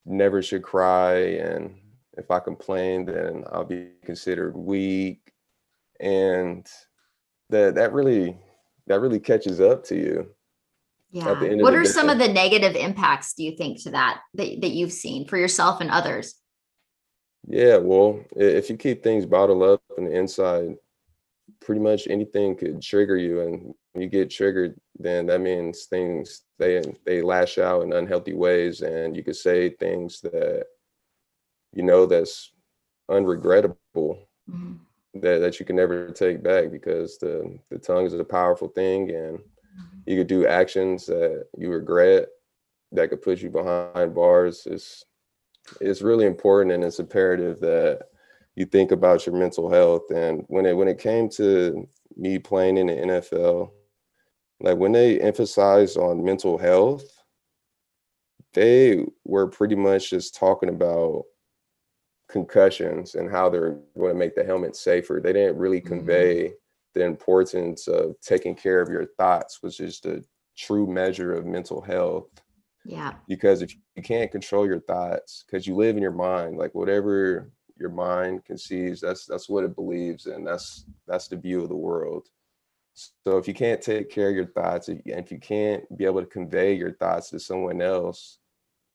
never 0.05 0.41
should 0.43 0.63
cry 0.63 1.17
and 1.17 1.75
if 2.17 2.31
I 2.31 2.39
complain 2.39 3.05
then 3.05 3.45
I'll 3.53 3.65
be 3.65 3.91
considered 4.05 4.57
weak 4.57 5.33
and 6.01 6.67
that 7.51 7.75
that 7.75 7.93
really 7.93 8.37
that 8.87 9.01
really 9.01 9.21
catches 9.21 9.61
up 9.61 9.85
to 9.85 9.97
you. 9.97 10.31
Yeah. 11.11 11.33
What 11.63 11.75
are 11.75 11.85
some 11.85 12.09
of 12.09 12.19
the 12.19 12.29
negative 12.29 12.77
impacts 12.77 13.35
do 13.35 13.43
you 13.45 13.57
think 13.57 13.83
to 13.83 13.91
that, 13.91 14.21
that 14.35 14.61
that 14.61 14.71
you've 14.71 14.93
seen 14.93 15.27
for 15.27 15.37
yourself 15.37 15.81
and 15.81 15.91
others? 15.91 16.35
Yeah, 17.49 17.77
well, 17.77 18.21
if 18.35 18.69
you 18.69 18.77
keep 18.77 19.03
things 19.03 19.25
bottled 19.25 19.63
up 19.63 19.83
on 19.97 20.05
the 20.05 20.11
inside, 20.11 20.75
pretty 21.61 21.81
much 21.81 22.07
anything 22.09 22.57
could 22.57 22.81
trigger 22.83 23.17
you 23.17 23.41
and 23.41 23.75
when 23.93 24.03
you 24.03 24.09
get 24.09 24.31
triggered 24.31 24.75
then 24.99 25.27
that 25.27 25.41
means 25.41 25.85
things 25.85 26.43
they 26.59 26.83
they 27.05 27.23
lash 27.23 27.59
out 27.59 27.83
in 27.83 27.93
unhealthy 27.93 28.35
ways 28.35 28.83
and 28.83 29.17
you 29.17 29.23
could 29.23 29.37
say 29.37 29.71
things 29.71 30.21
that 30.21 30.65
you 31.73 31.83
know 31.83 32.07
that's 32.07 32.53
unregrettable 33.11 33.77
mm-hmm. 33.97 34.75
that, 35.15 35.39
that 35.39 35.59
you 35.61 35.67
can 35.67 35.77
never 35.77 36.11
take 36.11 36.43
back 36.43 36.71
because 36.71 37.19
the 37.19 37.59
the 37.71 37.79
tongue 37.79 38.07
is 38.07 38.15
a 38.15 38.25
powerful 38.25 38.69
thing 38.69 39.11
and 39.11 39.39
mm-hmm. 39.39 39.99
you 40.07 40.17
could 40.17 40.27
do 40.27 40.47
actions 40.47 41.07
that 41.07 41.47
you 41.57 41.71
regret 41.71 42.29
that 42.93 43.09
could 43.09 43.23
put 43.23 43.41
you 43.41 43.51
behind 43.51 44.15
bars 44.15 44.67
it's 44.67 45.05
it's 45.81 46.03
really 46.03 46.27
important 46.27 46.73
and 46.73 46.85
it's 46.85 47.01
imperative 47.01 47.61
that 47.61 48.03
you 48.57 48.65
think 48.65 48.91
about 48.91 49.27
your 49.27 49.37
mental 49.37 49.71
health. 49.71 50.11
And 50.11 50.45
when 50.49 50.67
it 50.67 50.77
when 50.77 50.89
it 50.89 50.99
came 50.99 51.29
to 51.31 51.87
me 52.17 52.39
playing 52.39 52.79
in 52.79 52.87
the 52.89 52.95
NFL, 52.95 53.71
like 54.61 54.79
when 54.79 54.93
they 54.93 55.21
emphasized 55.21 55.99
on 55.99 56.25
mental 56.25 56.57
health, 56.57 57.05
they 58.55 59.05
were 59.25 59.47
pretty 59.47 59.77
much 59.77 60.11
just 60.11 60.35
talking 60.35 60.71
about 60.71 61.25
concussions 62.29 63.15
and 63.15 63.31
how 63.31 63.49
they're 63.49 63.79
going 63.97 64.13
to 64.13 64.19
make 64.19 64.35
the 64.35 64.43
helmet 64.43 64.75
safer. 64.75 65.21
They 65.23 65.35
didn't 65.35 65.59
really 65.59 65.81
mm-hmm. 65.81 65.89
convey 65.89 66.45
mm-hmm. 66.45 66.55
the 66.95 67.05
importance 67.05 67.87
of 67.87 68.19
taking 68.23 68.55
care 68.55 68.81
of 68.81 68.89
your 68.89 69.07
thoughts, 69.19 69.59
which 69.61 69.81
is 69.81 70.01
the 70.01 70.25
true 70.57 70.87
measure 70.87 71.35
of 71.35 71.45
mental 71.45 71.83
health. 71.83 72.31
Yeah. 72.87 73.15
Because 73.29 73.61
if 73.61 73.75
you 73.95 74.03
can't 74.03 74.33
control 74.33 74.67
your 74.67 74.81
thoughts, 74.81 75.45
because 75.45 75.67
you 75.67 75.77
live 75.77 75.97
in 75.97 76.03
your 76.03 76.13
mind, 76.13 76.57
like 76.57 76.75
whatever 76.75 77.51
your 77.79 77.91
mind 77.91 78.45
conceives 78.45 79.01
that's 79.01 79.27
that's 79.27 79.49
what 79.49 79.65
it 79.65 79.75
believes 79.75 80.27
and 80.27 80.47
that's 80.47 80.87
that's 81.07 81.29
the 81.29 81.37
view 81.37 81.63
of 81.63 81.69
the 81.69 81.77
world. 81.77 82.29
So 82.95 83.37
if 83.37 83.47
you 83.47 83.53
can't 83.53 83.83
take 83.83 84.11
care 84.11 84.31
of 84.31 84.37
your 84.37 84.47
thoughts 84.47 84.89
and 84.89 85.03
if 85.05 85.31
you 85.31 85.39
can't 85.39 85.85
be 85.99 86.07
able 86.07 86.21
to 86.21 86.27
convey 86.27 86.73
your 86.73 86.93
thoughts 86.93 87.31
to 87.31 87.39
someone 87.39 87.83
else 87.83 88.39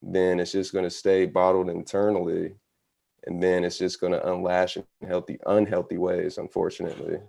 then 0.02 0.40
it's 0.40 0.52
just 0.52 0.74
going 0.74 0.84
to 0.84 0.90
stay 0.90 1.26
bottled 1.26 1.70
internally 1.70 2.56
and 3.28 3.42
then 3.42 3.64
it's 3.64 3.78
just 3.78 4.02
going 4.02 4.14
to 4.14 4.20
unlash 4.20 4.78
in 4.78 5.08
healthy 5.08 5.38
unhealthy 5.46 5.98
ways 5.98 6.38
unfortunately 6.40 7.20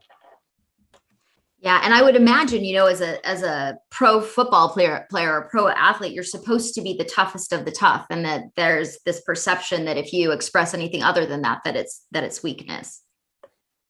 yeah, 1.63 1.81
and 1.85 1.95
I 1.95 2.03
would 2.03 2.17
imagine, 2.17 2.65
you 2.65 2.75
know, 2.75 2.87
as 2.87 3.01
a 3.01 3.25
as 3.25 3.45
a 3.45 3.79
pro 3.89 4.21
football 4.21 4.71
player 4.71 5.07
player 5.09 5.33
or 5.33 5.49
pro 5.49 5.69
athlete, 5.69 6.13
you're 6.13 6.25
supposed 6.25 6.75
to 6.75 6.83
be 6.83 6.95
the 6.95 7.05
toughest 7.05 7.53
of 7.53 7.65
the 7.65 7.71
tough, 7.71 8.05
and 8.11 8.25
that 8.25 8.43
there's 8.57 8.99
this 9.07 9.21
perception 9.21 9.85
that 9.85 9.97
if 9.97 10.13
you 10.13 10.33
express 10.33 10.75
anything 10.75 11.05
other 11.05 11.25
than 11.25 11.43
that, 11.43 11.61
that 11.65 11.77
it's 11.77 12.05
that 12.11 12.25
it's 12.25 12.43
weakness. 12.43 13.05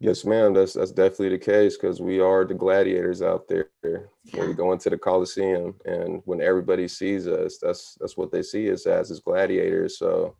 Yes, 0.00 0.26
ma'am. 0.26 0.52
That's 0.52 0.74
that's 0.74 0.92
definitely 0.92 1.30
the 1.30 1.38
case 1.38 1.78
because 1.78 1.98
we 1.98 2.20
are 2.20 2.44
the 2.44 2.52
gladiators 2.52 3.22
out 3.22 3.48
there. 3.48 3.70
Yeah. 3.82 4.00
When 4.34 4.48
we 4.48 4.54
go 4.54 4.72
into 4.72 4.90
the 4.90 4.98
Coliseum, 4.98 5.74
and 5.86 6.20
when 6.26 6.42
everybody 6.42 6.88
sees 6.88 7.26
us, 7.26 7.56
that's 7.56 7.96
that's 7.98 8.18
what 8.18 8.30
they 8.30 8.42
see 8.42 8.70
us 8.70 8.84
as 8.84 9.10
is 9.10 9.20
gladiators. 9.20 9.96
So 9.96 10.36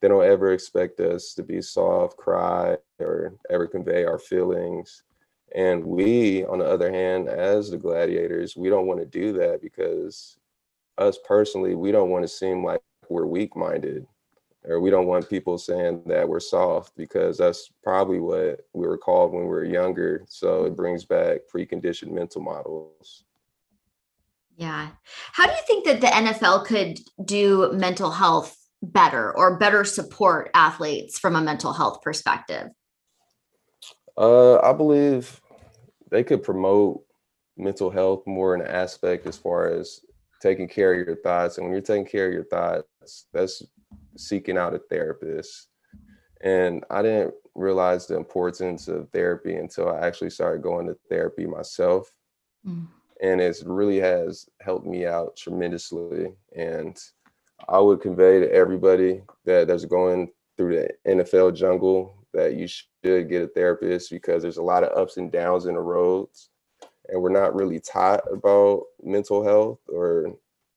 they 0.00 0.06
don't 0.06 0.24
ever 0.24 0.52
expect 0.52 1.00
us 1.00 1.34
to 1.34 1.42
be 1.42 1.60
soft, 1.60 2.16
cry, 2.16 2.76
or 3.00 3.34
ever 3.50 3.66
convey 3.66 4.04
our 4.04 4.20
feelings. 4.20 5.02
And 5.54 5.84
we, 5.84 6.44
on 6.44 6.58
the 6.58 6.66
other 6.66 6.90
hand, 6.90 7.28
as 7.28 7.70
the 7.70 7.78
gladiators, 7.78 8.56
we 8.56 8.68
don't 8.68 8.86
want 8.86 9.00
to 9.00 9.06
do 9.06 9.32
that 9.34 9.62
because 9.62 10.36
us 10.98 11.18
personally, 11.26 11.74
we 11.74 11.92
don't 11.92 12.10
want 12.10 12.24
to 12.24 12.28
seem 12.28 12.64
like 12.64 12.80
we're 13.08 13.26
weak 13.26 13.56
minded 13.56 14.06
or 14.66 14.80
we 14.80 14.90
don't 14.90 15.06
want 15.06 15.28
people 15.30 15.58
saying 15.58 16.02
that 16.06 16.28
we're 16.28 16.40
soft 16.40 16.96
because 16.96 17.38
that's 17.38 17.70
probably 17.82 18.18
what 18.18 18.66
we 18.72 18.86
were 18.86 18.98
called 18.98 19.32
when 19.32 19.42
we 19.42 19.48
were 19.48 19.64
younger. 19.64 20.24
So 20.28 20.64
it 20.64 20.68
mm-hmm. 20.68 20.74
brings 20.74 21.04
back 21.04 21.40
preconditioned 21.52 22.10
mental 22.10 22.42
models. 22.42 23.24
Yeah. 24.56 24.88
How 25.32 25.46
do 25.46 25.52
you 25.52 25.62
think 25.66 25.84
that 25.84 26.00
the 26.00 26.06
NFL 26.06 26.64
could 26.64 26.98
do 27.24 27.70
mental 27.72 28.10
health 28.10 28.56
better 28.82 29.36
or 29.36 29.58
better 29.58 29.84
support 29.84 30.50
athletes 30.54 31.18
from 31.18 31.36
a 31.36 31.42
mental 31.42 31.72
health 31.72 32.00
perspective? 32.02 32.70
Uh, 34.18 34.58
I 34.60 34.72
believe 34.72 35.40
they 36.10 36.24
could 36.24 36.42
promote 36.42 37.02
mental 37.56 37.90
health 37.90 38.26
more 38.26 38.54
in 38.54 38.60
an 38.60 38.68
aspect 38.68 39.26
as 39.26 39.36
far 39.36 39.68
as 39.68 40.00
taking 40.40 40.68
care 40.68 40.92
of 40.92 41.06
your 41.06 41.16
thoughts. 41.16 41.56
And 41.58 41.66
when 41.66 41.72
you're 41.72 41.82
taking 41.82 42.06
care 42.06 42.28
of 42.28 42.32
your 42.32 42.44
thoughts, 42.44 43.26
that's 43.32 43.62
seeking 44.16 44.58
out 44.58 44.74
a 44.74 44.78
therapist. 44.78 45.68
And 46.42 46.84
I 46.90 47.02
didn't 47.02 47.34
realize 47.54 48.06
the 48.06 48.16
importance 48.16 48.88
of 48.88 49.08
therapy 49.10 49.54
until 49.56 49.88
I 49.88 50.06
actually 50.06 50.30
started 50.30 50.62
going 50.62 50.86
to 50.86 50.96
therapy 51.08 51.46
myself. 51.46 52.10
Mm. 52.66 52.86
And 53.22 53.40
it 53.40 53.62
really 53.64 53.98
has 53.98 54.46
helped 54.60 54.86
me 54.86 55.06
out 55.06 55.36
tremendously. 55.36 56.34
And 56.54 56.98
I 57.68 57.78
would 57.78 58.00
convey 58.02 58.40
to 58.40 58.52
everybody 58.52 59.22
that 59.46 59.68
that's 59.68 59.86
going 59.86 60.30
through 60.56 60.76
the 60.76 60.90
NFL 61.10 61.54
jungle 61.54 62.25
that 62.36 62.54
you 62.54 62.68
should 62.68 63.28
get 63.28 63.42
a 63.42 63.48
therapist 63.48 64.10
because 64.10 64.42
there's 64.42 64.58
a 64.58 64.62
lot 64.62 64.84
of 64.84 64.96
ups 64.96 65.16
and 65.16 65.32
downs 65.32 65.66
in 65.66 65.74
the 65.74 65.80
roads. 65.80 66.50
And 67.08 67.22
we're 67.22 67.30
not 67.30 67.54
really 67.54 67.80
taught 67.80 68.20
about 68.30 68.84
mental 69.02 69.42
health 69.42 69.78
or 69.88 70.36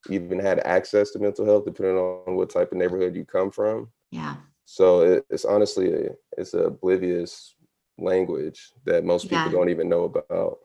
even 0.10 0.39
had 0.39 0.60
access 0.60 1.12
to 1.12 1.20
mental 1.20 1.45
health, 1.45 1.66
depending 1.66 1.97
on 1.97 2.36
what 2.36 2.49
type 2.49 2.72
of 2.72 2.78
neighborhood 2.78 3.16
you 3.16 3.26
come 3.26 3.51
from. 3.51 3.89
Yeah. 4.12 4.36
So 4.66 5.01
it, 5.01 5.26
it's 5.30 5.45
honestly 5.45 5.91
a, 5.91 6.10
it's 6.38 6.53
a 6.53 6.66
oblivious 6.66 7.55
language 7.97 8.72
that 8.86 9.03
most 9.03 9.24
people 9.24 9.45
yeah. 9.45 9.51
don't 9.51 9.70
even 9.70 9.89
know 9.89 10.03
about. 10.03 10.60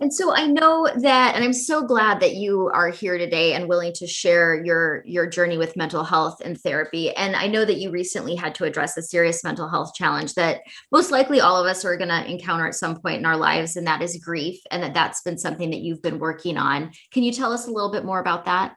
And 0.00 0.12
so 0.12 0.34
I 0.34 0.46
know 0.46 0.88
that, 1.02 1.36
and 1.36 1.44
I'm 1.44 1.52
so 1.52 1.86
glad 1.86 2.18
that 2.20 2.34
you 2.34 2.68
are 2.74 2.88
here 2.88 3.16
today 3.16 3.54
and 3.54 3.68
willing 3.68 3.92
to 3.94 4.08
share 4.08 4.62
your 4.64 5.04
your 5.06 5.26
journey 5.26 5.56
with 5.56 5.76
mental 5.76 6.02
health 6.02 6.40
and 6.44 6.60
therapy. 6.60 7.14
And 7.14 7.36
I 7.36 7.46
know 7.46 7.64
that 7.64 7.78
you 7.78 7.92
recently 7.92 8.34
had 8.34 8.56
to 8.56 8.64
address 8.64 8.96
a 8.96 9.02
serious 9.02 9.44
mental 9.44 9.68
health 9.68 9.94
challenge 9.94 10.34
that 10.34 10.62
most 10.90 11.12
likely 11.12 11.40
all 11.40 11.56
of 11.56 11.66
us 11.66 11.84
are 11.84 11.96
going 11.96 12.08
to 12.08 12.28
encounter 12.28 12.66
at 12.66 12.74
some 12.74 13.00
point 13.00 13.18
in 13.18 13.26
our 13.26 13.36
lives, 13.36 13.76
and 13.76 13.86
that 13.86 14.02
is 14.02 14.16
grief. 14.16 14.58
And 14.72 14.82
that 14.82 14.94
that's 14.94 15.22
been 15.22 15.38
something 15.38 15.70
that 15.70 15.80
you've 15.80 16.02
been 16.02 16.18
working 16.18 16.58
on. 16.58 16.90
Can 17.12 17.22
you 17.22 17.32
tell 17.32 17.52
us 17.52 17.68
a 17.68 17.70
little 17.70 17.92
bit 17.92 18.04
more 18.04 18.18
about 18.18 18.46
that? 18.46 18.74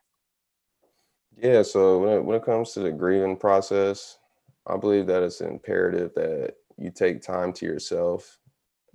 Yeah. 1.35 1.63
So 1.63 1.99
when 1.99 2.13
it, 2.13 2.25
when 2.25 2.37
it 2.37 2.45
comes 2.45 2.73
to 2.73 2.81
the 2.81 2.91
grieving 2.91 3.37
process, 3.37 4.19
I 4.67 4.77
believe 4.77 5.07
that 5.07 5.23
it's 5.23 5.41
imperative 5.41 6.11
that 6.15 6.53
you 6.77 6.91
take 6.91 7.23
time 7.23 7.53
to 7.53 7.65
yourself 7.65 8.37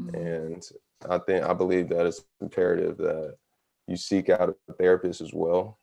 mm-hmm. 0.00 0.14
and 0.14 0.62
I 1.08 1.18
think 1.18 1.44
I 1.44 1.52
believe 1.52 1.88
that 1.90 2.06
it's 2.06 2.24
imperative 2.40 2.96
that 2.98 3.36
you 3.86 3.96
seek 3.96 4.28
out 4.28 4.56
a 4.68 4.72
therapist 4.74 5.20
as 5.20 5.32
well, 5.32 5.78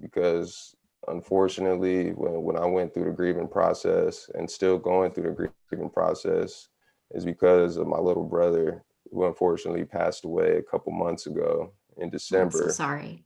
because 0.00 0.74
unfortunately, 1.08 2.10
when, 2.10 2.42
when 2.42 2.56
I 2.56 2.66
went 2.66 2.92
through 2.92 3.04
the 3.04 3.16
grieving 3.16 3.48
process 3.48 4.30
and 4.34 4.50
still 4.50 4.78
going 4.78 5.12
through 5.12 5.34
the 5.34 5.50
grieving 5.68 5.90
process, 5.90 6.68
is 7.12 7.24
because 7.24 7.76
of 7.76 7.86
my 7.86 7.98
little 7.98 8.24
brother 8.24 8.84
who 9.10 9.26
unfortunately 9.26 9.84
passed 9.84 10.24
away 10.24 10.58
a 10.58 10.62
couple 10.62 10.92
months 10.92 11.26
ago 11.26 11.72
in 11.96 12.10
December. 12.10 12.62
I'm 12.62 12.68
so 12.68 12.74
sorry. 12.74 13.24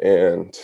And 0.00 0.56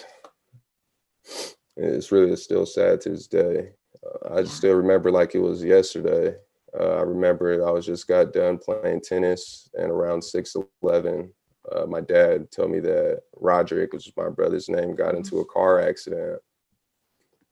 it's 1.77 2.13
really 2.13 2.37
still 2.37 2.67
sad 2.67 3.01
to 3.01 3.11
this 3.11 3.27
day. 3.27 3.71
Uh, 4.05 4.35
I 4.35 4.39
yeah. 4.41 4.47
still 4.47 4.75
remember 4.75 5.11
like 5.11 5.35
it 5.35 5.41
was 5.41 5.65
yesterday 5.65 6.37
uh, 6.79 6.97
I 6.97 7.03
remember 7.03 7.67
I 7.67 7.71
was 7.71 7.87
just 7.87 8.09
got 8.09 8.33
done 8.33 8.59
playing 8.59 9.03
tennis, 9.03 9.69
and 9.75 9.91
around 9.91 10.23
six 10.23 10.57
eleven, 10.83 11.33
uh, 11.71 11.87
my 11.87 12.01
dad 12.01 12.51
told 12.51 12.71
me 12.71 12.81
that 12.81 13.23
Roderick, 13.37 13.93
which 13.93 14.09
is 14.09 14.17
my 14.17 14.29
brother's 14.29 14.69
name, 14.69 14.95
got 14.95 15.15
into 15.15 15.41
a 15.41 15.45
car 15.45 15.81
accident 15.81 16.41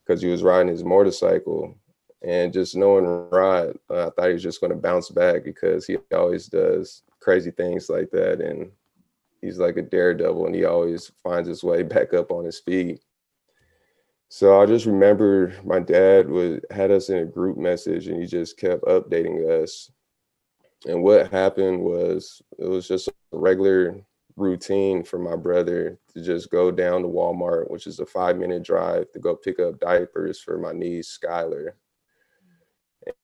because 0.04 0.22
he 0.22 0.28
was 0.28 0.42
riding 0.42 0.68
his 0.68 0.84
motorcycle. 0.84 1.76
And 2.22 2.52
just 2.52 2.76
knowing 2.76 3.06
Rod, 3.30 3.78
uh, 3.88 4.08
I 4.08 4.10
thought 4.10 4.26
he 4.26 4.34
was 4.34 4.42
just 4.42 4.60
going 4.60 4.72
to 4.72 4.78
bounce 4.78 5.08
back 5.08 5.42
because 5.42 5.86
he 5.86 5.96
always 6.14 6.48
does 6.48 7.02
crazy 7.20 7.50
things 7.50 7.88
like 7.88 8.10
that, 8.10 8.40
and 8.40 8.70
he's 9.40 9.58
like 9.58 9.76
a 9.76 9.82
daredevil, 9.82 10.46
and 10.46 10.54
he 10.54 10.64
always 10.64 11.10
finds 11.22 11.48
his 11.48 11.62
way 11.62 11.82
back 11.82 12.12
up 12.12 12.30
on 12.30 12.44
his 12.44 12.58
feet. 12.60 13.00
So 14.32 14.62
I 14.62 14.66
just 14.66 14.86
remember 14.86 15.52
my 15.64 15.80
dad 15.80 16.30
would 16.30 16.64
had 16.70 16.92
us 16.92 17.08
in 17.08 17.18
a 17.18 17.24
group 17.24 17.58
message 17.58 18.06
and 18.06 18.20
he 18.20 18.28
just 18.28 18.56
kept 18.56 18.84
updating 18.84 19.64
us. 19.64 19.90
And 20.86 21.02
what 21.02 21.32
happened 21.32 21.80
was 21.80 22.40
it 22.56 22.68
was 22.68 22.86
just 22.86 23.08
a 23.08 23.12
regular 23.32 24.00
routine 24.36 25.02
for 25.02 25.18
my 25.18 25.34
brother 25.34 25.98
to 26.14 26.22
just 26.22 26.48
go 26.48 26.70
down 26.70 27.02
to 27.02 27.08
Walmart, 27.08 27.68
which 27.72 27.88
is 27.88 27.98
a 27.98 28.06
five 28.06 28.36
minute 28.36 28.62
drive, 28.62 29.10
to 29.10 29.18
go 29.18 29.34
pick 29.34 29.58
up 29.58 29.80
diapers 29.80 30.40
for 30.40 30.58
my 30.58 30.72
niece, 30.72 31.18
Skylar. 31.20 31.72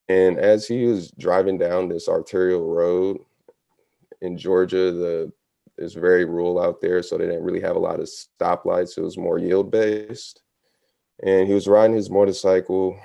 And 0.08 0.38
as 0.38 0.66
he 0.66 0.86
was 0.86 1.12
driving 1.12 1.56
down 1.56 1.88
this 1.88 2.08
arterial 2.08 2.66
road 2.66 3.18
in 4.22 4.36
Georgia, 4.36 4.90
the 4.90 5.32
it's 5.78 5.94
very 5.94 6.24
rural 6.24 6.60
out 6.60 6.80
there, 6.80 7.00
so 7.00 7.16
they 7.16 7.26
didn't 7.26 7.44
really 7.44 7.60
have 7.60 7.76
a 7.76 7.78
lot 7.78 8.00
of 8.00 8.08
stoplights. 8.08 8.98
It 8.98 9.02
was 9.02 9.16
more 9.16 9.38
yield 9.38 9.70
based 9.70 10.42
and 11.22 11.46
he 11.46 11.54
was 11.54 11.68
riding 11.68 11.96
his 11.96 12.10
motorcycle 12.10 12.98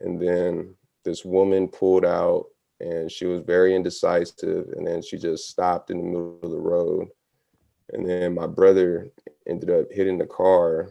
and 0.00 0.20
then 0.20 0.74
this 1.04 1.24
woman 1.24 1.68
pulled 1.68 2.04
out 2.04 2.46
and 2.80 3.10
she 3.10 3.26
was 3.26 3.42
very 3.42 3.74
indecisive 3.74 4.68
and 4.76 4.86
then 4.86 5.02
she 5.02 5.18
just 5.18 5.48
stopped 5.48 5.90
in 5.90 5.98
the 5.98 6.04
middle 6.04 6.38
of 6.42 6.50
the 6.50 6.58
road. 6.58 7.08
And 7.92 8.08
then 8.08 8.34
my 8.34 8.46
brother 8.46 9.10
ended 9.46 9.70
up 9.70 9.86
hitting 9.90 10.16
the 10.16 10.26
car 10.26 10.90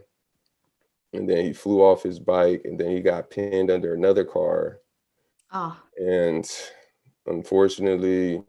and 1.13 1.27
then 1.27 1.43
he 1.45 1.53
flew 1.53 1.81
off 1.81 2.03
his 2.03 2.19
bike 2.19 2.61
and 2.65 2.79
then 2.79 2.91
he 2.91 3.01
got 3.01 3.29
pinned 3.29 3.71
under 3.71 3.93
another 3.93 4.25
car. 4.25 4.79
Oh. 5.51 5.75
and 5.97 6.47
unfortunately 7.25 8.43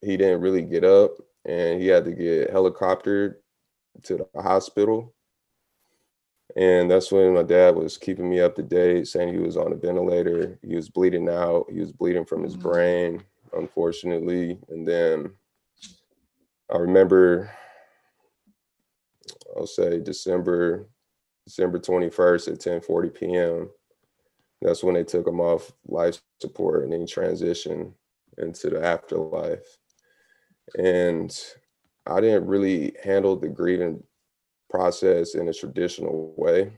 he 0.00 0.16
didn't 0.16 0.40
really 0.40 0.62
get 0.62 0.82
up 0.82 1.10
and 1.44 1.78
he 1.78 1.88
had 1.88 2.06
to 2.06 2.12
get 2.12 2.50
helicoptered 2.50 3.34
to 4.04 4.16
the 4.16 4.40
hospital 4.40 5.12
and 6.56 6.90
that's 6.90 7.10
when 7.10 7.34
my 7.34 7.42
dad 7.42 7.74
was 7.74 7.96
keeping 7.96 8.28
me 8.28 8.40
up 8.40 8.54
to 8.56 8.62
date, 8.62 9.08
saying 9.08 9.32
he 9.32 9.40
was 9.40 9.56
on 9.56 9.72
a 9.72 9.76
ventilator. 9.76 10.58
He 10.62 10.74
was 10.74 10.90
bleeding 10.90 11.28
out. 11.28 11.66
He 11.70 11.80
was 11.80 11.92
bleeding 11.92 12.26
from 12.26 12.42
his 12.42 12.54
mm-hmm. 12.54 12.68
brain, 12.68 13.24
unfortunately. 13.56 14.58
And 14.68 14.86
then 14.86 15.32
I 16.70 16.76
remember, 16.76 17.50
I'll 19.56 19.66
say 19.66 20.00
December, 20.00 20.88
December 21.46 21.78
21st 21.78 22.52
at 22.52 22.82
10:40 22.84 23.14
p.m. 23.14 23.70
That's 24.60 24.84
when 24.84 24.94
they 24.94 25.04
took 25.04 25.26
him 25.26 25.40
off 25.40 25.72
life 25.86 26.20
support 26.40 26.84
and 26.84 26.92
he 26.92 27.00
transitioned 27.00 27.92
into 28.38 28.70
the 28.70 28.84
afterlife. 28.84 29.78
And 30.78 31.36
I 32.06 32.20
didn't 32.20 32.46
really 32.46 32.94
handle 33.02 33.36
the 33.36 33.48
grieving 33.48 34.02
process 34.72 35.34
in 35.34 35.48
a 35.48 35.52
traditional 35.52 36.34
way 36.36 36.72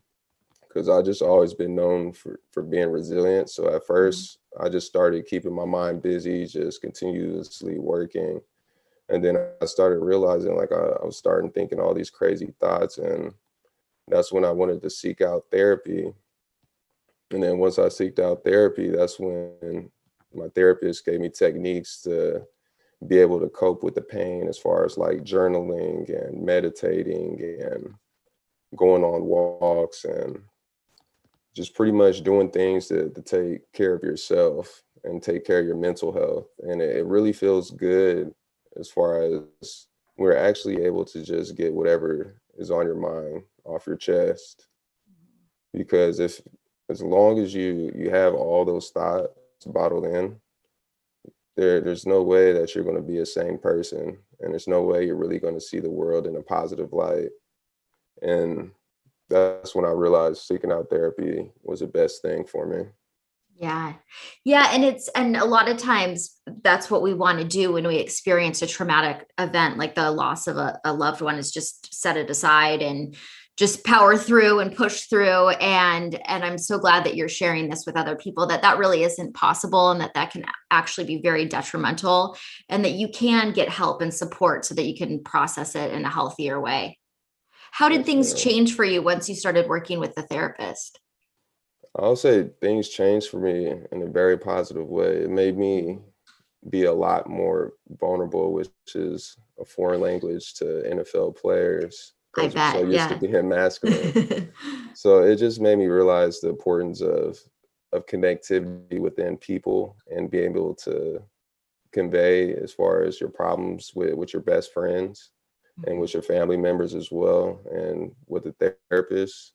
because 0.74 0.88
I 0.88 1.00
just 1.02 1.22
always 1.22 1.54
been 1.54 1.74
known 1.74 2.12
for 2.12 2.40
for 2.50 2.62
being 2.62 2.90
resilient. 2.90 3.48
So 3.48 3.74
at 3.74 3.86
1st 3.86 4.10
mm-hmm. 4.10 4.66
I 4.66 4.68
just 4.68 4.88
started 4.88 5.26
keeping 5.26 5.54
my 5.54 5.64
mind 5.64 6.02
busy, 6.02 6.46
just 6.46 6.80
continuously 6.80 7.78
working. 7.78 8.40
And 9.08 9.24
then 9.24 9.36
I 9.62 9.66
started 9.66 10.00
realizing 10.00 10.56
like 10.56 10.72
I, 10.72 11.02
I 11.02 11.04
was 11.04 11.16
starting 11.16 11.50
thinking 11.50 11.78
all 11.78 11.94
these 11.94 12.10
crazy 12.10 12.52
thoughts. 12.60 12.98
And 12.98 13.32
that's 14.08 14.32
when 14.32 14.44
I 14.44 14.50
wanted 14.50 14.82
to 14.82 14.90
seek 14.90 15.20
out 15.20 15.44
therapy. 15.50 16.12
And 17.30 17.42
then 17.42 17.58
once 17.58 17.78
I 17.78 17.86
seeked 17.86 18.18
out 18.18 18.44
therapy, 18.44 18.90
that's 18.90 19.18
when 19.18 19.90
my 20.34 20.48
therapist 20.54 21.04
gave 21.04 21.20
me 21.20 21.28
techniques 21.28 22.02
to 22.02 22.44
be 23.08 23.18
able 23.18 23.40
to 23.40 23.48
cope 23.48 23.82
with 23.82 23.94
the 23.94 24.02
pain 24.02 24.48
as 24.48 24.58
far 24.58 24.84
as 24.84 24.96
like 24.96 25.24
journaling 25.24 26.08
and 26.08 26.42
meditating 26.44 27.40
and 27.60 27.94
going 28.76 29.04
on 29.04 29.24
walks 29.24 30.04
and 30.04 30.40
just 31.54 31.74
pretty 31.74 31.92
much 31.92 32.22
doing 32.22 32.50
things 32.50 32.88
to, 32.88 33.10
to 33.10 33.22
take 33.22 33.60
care 33.72 33.94
of 33.94 34.02
yourself 34.02 34.82
and 35.04 35.22
take 35.22 35.44
care 35.44 35.60
of 35.60 35.66
your 35.66 35.76
mental 35.76 36.12
health. 36.12 36.48
And 36.60 36.80
it, 36.82 36.96
it 36.96 37.06
really 37.06 37.32
feels 37.32 37.70
good 37.70 38.34
as 38.78 38.90
far 38.90 39.22
as 39.22 39.86
we're 40.16 40.36
actually 40.36 40.82
able 40.84 41.04
to 41.06 41.22
just 41.22 41.56
get 41.56 41.72
whatever 41.72 42.40
is 42.56 42.70
on 42.70 42.86
your 42.86 42.96
mind 42.96 43.42
off 43.64 43.86
your 43.86 43.96
chest. 43.96 44.66
because 45.72 46.20
if 46.20 46.40
as 46.88 47.02
long 47.02 47.38
as 47.38 47.54
you 47.54 47.92
you 47.96 48.10
have 48.10 48.34
all 48.34 48.64
those 48.64 48.90
thoughts 48.90 49.28
bottled 49.66 50.04
in 50.04 50.36
there 51.56 51.80
there's 51.80 52.06
no 52.06 52.22
way 52.22 52.52
that 52.52 52.74
you're 52.74 52.84
going 52.84 52.96
to 52.96 53.02
be 53.02 53.18
a 53.18 53.26
sane 53.26 53.58
person 53.58 54.18
and 54.40 54.52
there's 54.52 54.68
no 54.68 54.82
way 54.82 55.04
you're 55.04 55.16
really 55.16 55.38
going 55.38 55.54
to 55.54 55.60
see 55.60 55.80
the 55.80 55.90
world 55.90 56.26
in 56.26 56.36
a 56.36 56.42
positive 56.42 56.92
light 56.92 57.30
and 58.22 58.70
that's 59.28 59.74
when 59.74 59.84
i 59.84 59.90
realized 59.90 60.42
seeking 60.42 60.72
out 60.72 60.88
therapy 60.90 61.50
was 61.62 61.80
the 61.80 61.86
best 61.86 62.22
thing 62.22 62.44
for 62.44 62.66
me 62.66 62.84
yeah. 63.56 63.94
Yeah. 64.44 64.68
And 64.72 64.84
it's, 64.84 65.08
and 65.08 65.36
a 65.36 65.44
lot 65.44 65.68
of 65.68 65.78
times 65.78 66.40
that's 66.62 66.90
what 66.90 67.02
we 67.02 67.14
want 67.14 67.38
to 67.38 67.44
do 67.44 67.72
when 67.72 67.86
we 67.86 67.96
experience 67.96 68.62
a 68.62 68.66
traumatic 68.66 69.30
event, 69.38 69.78
like 69.78 69.94
the 69.94 70.10
loss 70.10 70.46
of 70.46 70.56
a, 70.56 70.80
a 70.84 70.92
loved 70.92 71.20
one, 71.20 71.36
is 71.36 71.52
just 71.52 71.94
set 71.94 72.16
it 72.16 72.30
aside 72.30 72.82
and 72.82 73.14
just 73.56 73.84
power 73.84 74.16
through 74.16 74.58
and 74.58 74.74
push 74.74 75.02
through 75.02 75.48
and 75.50 76.20
and 76.26 76.44
i'm 76.44 76.58
so 76.58 76.78
glad 76.78 77.04
that 77.04 77.14
you're 77.14 77.28
sharing 77.28 77.68
this 77.68 77.84
with 77.86 77.96
other 77.96 78.16
people 78.16 78.46
that 78.46 78.62
that 78.62 78.78
really 78.78 79.04
isn't 79.04 79.34
possible 79.34 79.90
and 79.90 80.00
that 80.00 80.14
that 80.14 80.30
can 80.30 80.44
actually 80.70 81.06
be 81.06 81.22
very 81.22 81.44
detrimental 81.44 82.36
and 82.68 82.84
that 82.84 82.92
you 82.92 83.08
can 83.08 83.52
get 83.52 83.68
help 83.68 84.00
and 84.00 84.12
support 84.12 84.64
so 84.64 84.74
that 84.74 84.86
you 84.86 84.96
can 84.96 85.22
process 85.22 85.74
it 85.74 85.92
in 85.92 86.04
a 86.04 86.10
healthier 86.10 86.60
way 86.60 86.98
how 87.70 87.88
did 87.88 88.04
things 88.04 88.34
change 88.34 88.74
for 88.74 88.84
you 88.84 89.02
once 89.02 89.28
you 89.28 89.34
started 89.34 89.68
working 89.68 89.98
with 90.00 90.14
the 90.14 90.22
therapist 90.22 90.98
I'll 91.96 92.16
say 92.16 92.48
things 92.60 92.88
changed 92.88 93.28
for 93.28 93.38
me 93.38 93.72
in 93.92 94.02
a 94.02 94.10
very 94.10 94.36
positive 94.36 94.88
way. 94.88 95.18
It 95.18 95.30
made 95.30 95.56
me 95.56 95.98
be 96.68 96.84
a 96.84 96.92
lot 96.92 97.28
more 97.28 97.74
vulnerable, 98.00 98.52
which 98.52 98.68
is 98.94 99.36
a 99.60 99.64
foreign 99.64 100.00
language 100.00 100.54
to 100.54 100.64
NFL 100.64 101.36
players. 101.36 102.14
I 102.38 102.48
bet, 102.48 102.74
so 102.74 102.80
used 102.80 102.92
yeah. 102.92 103.08
to 103.08 103.18
being 103.18 103.48
masculine. 103.48 104.52
so 104.94 105.22
it 105.22 105.36
just 105.36 105.60
made 105.60 105.78
me 105.78 105.86
realize 105.86 106.40
the 106.40 106.48
importance 106.48 107.00
of 107.00 107.38
of 107.92 108.06
connectivity 108.06 108.98
within 108.98 109.36
people 109.36 109.96
and 110.10 110.30
being 110.30 110.50
able 110.50 110.74
to 110.74 111.22
convey 111.92 112.52
as 112.54 112.72
far 112.72 113.04
as 113.04 113.20
your 113.20 113.30
problems 113.30 113.92
with, 113.94 114.14
with 114.14 114.32
your 114.32 114.42
best 114.42 114.72
friends 114.72 115.30
and 115.76 115.86
Mm-hmm. 115.86 116.00
with 116.00 116.14
your 116.14 116.22
family 116.22 116.56
members 116.56 116.94
as 116.94 117.10
well 117.10 117.60
and 117.72 118.12
with 118.28 118.44
the 118.44 118.74
therapist 118.88 119.54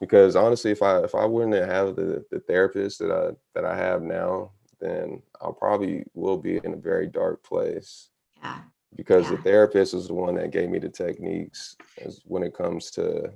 because 0.00 0.36
honestly, 0.36 0.70
if 0.70 0.82
I 0.82 0.98
if 1.00 1.14
I 1.14 1.24
wouldn't 1.24 1.54
have 1.54 1.96
the 1.96 2.24
the 2.30 2.40
therapist 2.40 2.98
that 3.00 3.10
I 3.10 3.30
that 3.54 3.64
I 3.64 3.76
have 3.76 4.02
now, 4.02 4.52
then 4.80 5.22
I'll 5.40 5.52
probably 5.52 6.04
will 6.14 6.38
be 6.38 6.60
in 6.62 6.74
a 6.74 6.76
very 6.76 7.06
dark 7.06 7.42
place. 7.42 8.10
Yeah. 8.42 8.60
Because 8.94 9.30
Yeah. 9.30 9.36
the 9.36 9.42
therapist 9.42 9.94
is 9.94 10.08
the 10.08 10.14
one 10.14 10.34
that 10.36 10.50
gave 10.50 10.70
me 10.70 10.78
the 10.78 10.88
techniques 10.88 11.76
as 11.98 12.20
when 12.24 12.42
it 12.42 12.54
comes 12.54 12.90
to 12.92 13.32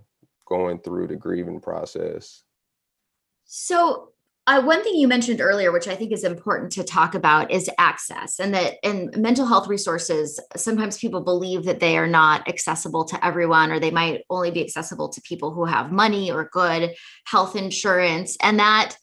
going 0.46 0.78
through 0.80 1.06
the 1.06 1.16
grieving 1.16 1.60
process. 1.60 2.42
So, 3.44 4.08
uh, 4.48 4.60
one 4.60 4.82
thing 4.82 4.96
you 4.96 5.06
mentioned 5.06 5.40
earlier, 5.40 5.70
which 5.70 5.86
I 5.86 5.94
think 5.94 6.10
is 6.10 6.24
important 6.24 6.72
to 6.72 6.82
talk 6.82 7.14
about, 7.14 7.52
is 7.52 7.70
access, 7.78 8.40
and 8.40 8.52
that 8.54 8.74
and 8.82 9.16
mental 9.16 9.46
health 9.46 9.68
resources. 9.68 10.40
Sometimes 10.56 10.98
people 10.98 11.20
believe 11.20 11.64
that 11.64 11.78
they 11.78 11.96
are 11.96 12.08
not 12.08 12.48
accessible 12.48 13.04
to 13.04 13.24
everyone, 13.24 13.70
or 13.70 13.78
they 13.78 13.92
might 13.92 14.24
only 14.30 14.50
be 14.50 14.64
accessible 14.64 15.10
to 15.10 15.20
people 15.20 15.52
who 15.52 15.64
have 15.64 15.92
money 15.92 16.32
or 16.32 16.50
good 16.52 16.92
health 17.24 17.54
insurance, 17.54 18.36
and 18.42 18.58
that 18.58 18.96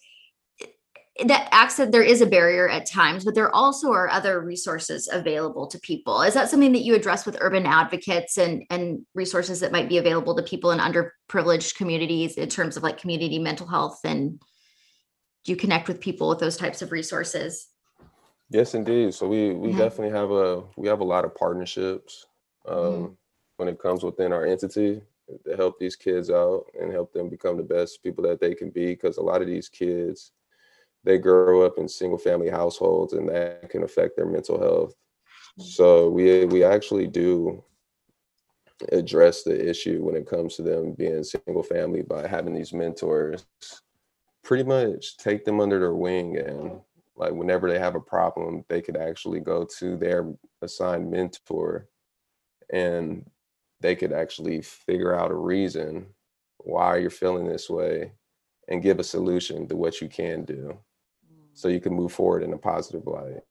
that 1.25 1.49
access 1.51 1.89
there 1.91 2.03
is 2.03 2.21
a 2.21 2.25
barrier 2.25 2.69
at 2.69 2.85
times 2.85 3.25
but 3.25 3.35
there 3.35 3.53
also 3.53 3.91
are 3.91 4.09
other 4.09 4.41
resources 4.41 5.09
available 5.11 5.67
to 5.67 5.79
people 5.79 6.21
is 6.21 6.33
that 6.33 6.49
something 6.49 6.71
that 6.71 6.83
you 6.83 6.95
address 6.95 7.25
with 7.25 7.37
urban 7.41 7.65
advocates 7.65 8.37
and 8.37 8.63
and 8.69 9.05
resources 9.13 9.59
that 9.59 9.71
might 9.71 9.89
be 9.89 9.97
available 9.97 10.35
to 10.35 10.43
people 10.43 10.71
in 10.71 10.79
underprivileged 10.79 11.75
communities 11.75 12.35
in 12.35 12.47
terms 12.49 12.77
of 12.77 12.83
like 12.83 12.97
community 12.97 13.39
mental 13.39 13.67
health 13.67 13.99
and 14.03 14.39
do 15.45 15.51
you 15.51 15.55
connect 15.55 15.87
with 15.87 15.99
people 15.99 16.29
with 16.29 16.39
those 16.39 16.57
types 16.57 16.81
of 16.81 16.91
resources 16.91 17.67
Yes, 18.51 18.73
indeed. 18.73 19.13
So 19.13 19.27
we 19.27 19.53
we 19.53 19.69
Yeah. 19.69 19.77
definitely 19.77 20.17
have 20.17 20.31
a 20.31 20.63
we 20.75 20.87
have 20.87 21.01
a 21.01 21.03
lot 21.03 21.23
of 21.23 21.35
partnerships 21.35 22.25
um, 22.67 22.75
Mhm. 22.75 23.17
when 23.57 23.67
it 23.69 23.79
comes 23.79 24.03
within 24.03 24.33
our 24.33 24.45
entity 24.45 25.01
to 25.45 25.55
help 25.55 25.77
these 25.77 25.95
kids 25.95 26.31
out 26.31 26.65
and 26.79 26.91
help 26.91 27.13
them 27.13 27.29
become 27.29 27.57
the 27.57 27.63
best 27.63 28.01
people 28.01 28.23
that 28.23 28.39
they 28.39 28.55
can 28.55 28.71
be. 28.71 28.87
Because 28.87 29.17
a 29.17 29.21
lot 29.21 29.41
of 29.41 29.47
these 29.47 29.69
kids, 29.69 30.31
they 31.03 31.17
grow 31.17 31.63
up 31.63 31.77
in 31.77 31.87
single 31.87 32.17
family 32.17 32.49
households, 32.49 33.13
and 33.13 33.29
that 33.29 33.69
can 33.69 33.83
affect 33.83 34.15
their 34.15 34.25
mental 34.25 34.59
health. 34.59 34.93
So 35.57 36.09
we 36.09 36.45
we 36.45 36.63
actually 36.63 37.07
do 37.07 37.63
address 38.91 39.43
the 39.43 39.69
issue 39.69 40.03
when 40.03 40.15
it 40.15 40.27
comes 40.27 40.55
to 40.55 40.61
them 40.61 40.93
being 40.93 41.23
single 41.23 41.63
family 41.63 42.01
by 42.01 42.27
having 42.27 42.53
these 42.53 42.73
mentors 42.73 43.45
pretty 44.43 44.63
much 44.63 45.17
take 45.17 45.43
them 45.43 45.59
under 45.59 45.79
their 45.79 45.93
wing 45.93 46.37
and 46.37 46.79
like 47.17 47.33
whenever 47.33 47.69
they 47.69 47.77
have 47.77 47.95
a 47.95 47.99
problem 47.99 48.63
they 48.69 48.81
could 48.81 48.95
actually 48.95 49.39
go 49.39 49.65
to 49.77 49.97
their 49.97 50.33
assigned 50.61 51.09
mentor 51.11 51.87
and 52.71 53.29
they 53.81 53.95
could 53.95 54.13
actually 54.13 54.61
figure 54.61 55.13
out 55.13 55.31
a 55.31 55.35
reason 55.35 56.05
why 56.59 56.97
you're 56.97 57.09
feeling 57.09 57.47
this 57.47 57.69
way 57.69 58.11
and 58.69 58.81
give 58.81 58.99
a 58.99 59.03
solution 59.03 59.67
to 59.67 59.75
what 59.75 59.99
you 59.99 60.07
can 60.07 60.45
do 60.45 60.77
so 61.59 61.67
you 61.67 61.81
can 61.81 61.93
move 61.93 62.11
forward 62.11 62.41
in 62.43 62.53
a 62.53 62.57
positive 62.57 63.05
light 63.05 63.43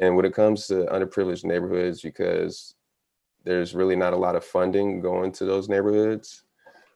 and 0.00 0.14
when 0.14 0.24
it 0.24 0.34
comes 0.34 0.66
to 0.66 0.86
underprivileged 0.86 1.44
neighborhoods 1.44 2.02
because 2.02 2.74
there's 3.44 3.74
really 3.74 3.96
not 3.96 4.12
a 4.12 4.16
lot 4.16 4.36
of 4.36 4.44
funding 4.44 5.00
going 5.00 5.32
to 5.32 5.44
those 5.44 5.68
neighborhoods 5.68 6.44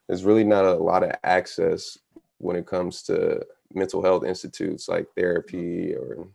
there's 0.06 0.24
really 0.24 0.44
not 0.44 0.64
a 0.64 0.74
lot 0.74 1.02
of 1.02 1.12
access 1.24 1.98
when 2.38 2.56
it 2.56 2.66
comes 2.66 3.02
to 3.02 3.40
mental 3.72 4.02
health 4.02 4.24
institutes 4.24 4.88
like 4.88 5.06
therapy 5.16 5.94
or 5.94 6.28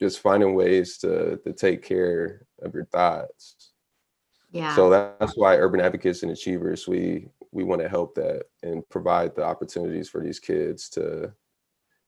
just 0.00 0.20
finding 0.20 0.54
ways 0.54 0.98
to 0.98 1.36
to 1.44 1.52
take 1.52 1.82
care 1.82 2.46
of 2.62 2.74
your 2.74 2.86
thoughts. 2.86 3.72
yeah 4.50 4.74
So 4.74 4.90
that's 4.90 5.36
why 5.36 5.56
urban 5.56 5.80
advocates 5.80 6.22
and 6.22 6.32
achievers 6.32 6.88
we 6.88 7.28
we 7.52 7.64
want 7.64 7.80
to 7.82 7.88
help 7.88 8.14
that 8.16 8.44
and 8.62 8.88
provide 8.88 9.34
the 9.34 9.44
opportunities 9.44 10.08
for 10.08 10.20
these 10.20 10.40
kids 10.40 10.88
to 10.90 11.32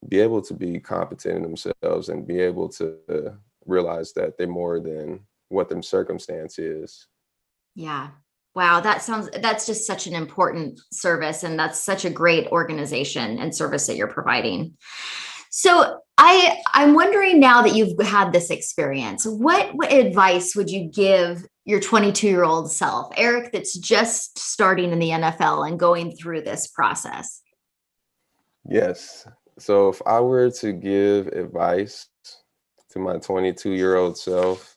be 0.09 0.21
able 0.21 0.43
to 0.43 0.55
be 0.55 0.79
competent 0.79 1.37
in 1.37 1.43
themselves 1.43 2.09
and 2.09 2.27
be 2.27 2.41
able 2.41 2.69
to 2.69 3.37
realize 3.65 4.13
that 4.13 4.39
they're 4.39 4.47
more 4.47 4.81
than 4.81 5.21
what 5.49 5.69
their 5.69 5.83
circumstance 5.83 6.59
is. 6.59 7.07
Yeah. 7.75 8.11
Wow, 8.55 8.81
that 8.81 9.03
sounds 9.03 9.29
that's 9.43 9.67
just 9.67 9.87
such 9.87 10.07
an 10.07 10.15
important 10.15 10.81
service 10.91 11.43
and 11.43 11.59
that's 11.59 11.79
such 11.79 12.07
a 12.07 12.11
great 12.11 12.47
organization 12.49 13.39
and 13.39 13.55
service 13.55 13.87
that 13.87 13.97
you're 13.97 14.07
providing. 14.07 14.79
So, 15.51 16.01
I 16.17 16.59
I'm 16.73 16.95
wondering 16.95 17.39
now 17.39 17.61
that 17.61 17.75
you've 17.75 18.01
had 18.01 18.33
this 18.33 18.49
experience, 18.49 19.27
what 19.27 19.75
what 19.75 19.93
advice 19.93 20.57
would 20.57 20.71
you 20.71 20.91
give 20.91 21.45
your 21.67 21.81
22-year-old 21.81 22.73
self, 22.73 23.13
Eric 23.19 23.53
that's 23.53 23.77
just 23.77 24.39
starting 24.39 24.91
in 24.91 25.01
the 25.01 25.11
NFL 25.11 25.69
and 25.69 25.79
going 25.79 26.17
through 26.17 26.41
this 26.41 26.67
process? 26.69 27.43
Yes. 28.67 29.29
So 29.59 29.89
if 29.89 30.03
I 30.07 30.21
were 30.21 30.51
to 30.51 30.73
give 30.73 31.29
advice 31.29 32.09
to 32.91 32.99
my 32.99 33.19
22 33.19 33.73
year 33.73 33.97
old 33.97 34.19
self, 34.19 34.77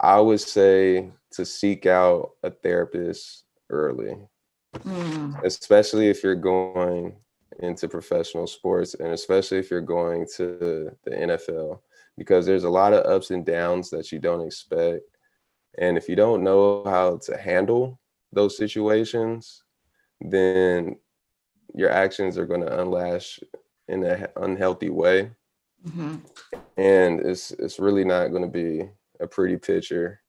I 0.00 0.20
would 0.20 0.40
say 0.40 1.10
to 1.32 1.44
seek 1.44 1.86
out 1.86 2.32
a 2.42 2.50
therapist 2.50 3.44
early, 3.70 4.16
Hmm, 4.82 5.34
especially 5.44 6.08
if 6.08 6.22
you're 6.22 6.34
going 6.34 7.16
into 7.60 7.88
professional 7.88 8.46
sports 8.46 8.94
and 8.94 9.12
especially 9.12 9.58
if 9.58 9.70
you're 9.70 9.80
going 9.80 10.26
to 10.36 10.90
the 11.04 11.10
NFL, 11.10 11.80
because 12.18 12.44
there's 12.44 12.64
a 12.64 12.70
lot 12.70 12.92
of 12.92 13.06
ups 13.06 13.30
and 13.30 13.46
downs 13.46 13.90
that 13.90 14.10
you 14.12 14.18
don't 14.18 14.44
expect. 14.44 15.02
And 15.78 15.96
if 15.96 16.08
you 16.08 16.16
don't 16.16 16.42
know 16.42 16.82
how 16.84 17.18
to 17.24 17.36
handle 17.36 18.00
those 18.32 18.56
situations, 18.56 19.62
then 20.20 20.96
your 21.74 21.90
actions 21.90 22.36
are 22.36 22.46
going 22.46 22.60
to 22.62 22.70
unlash 22.70 23.40
in 23.88 24.04
an 24.04 24.26
unhealthy 24.36 24.90
way. 24.90 25.30
Mhm. 25.86 26.20
and 26.78 27.20
it's 27.20 27.50
it's 27.52 27.78
really 27.78 28.04
not 28.04 28.28
going 28.28 28.42
to 28.42 28.48
be 28.48 28.88
a 29.20 29.26
pretty 29.26 29.56
picture. 29.58 30.20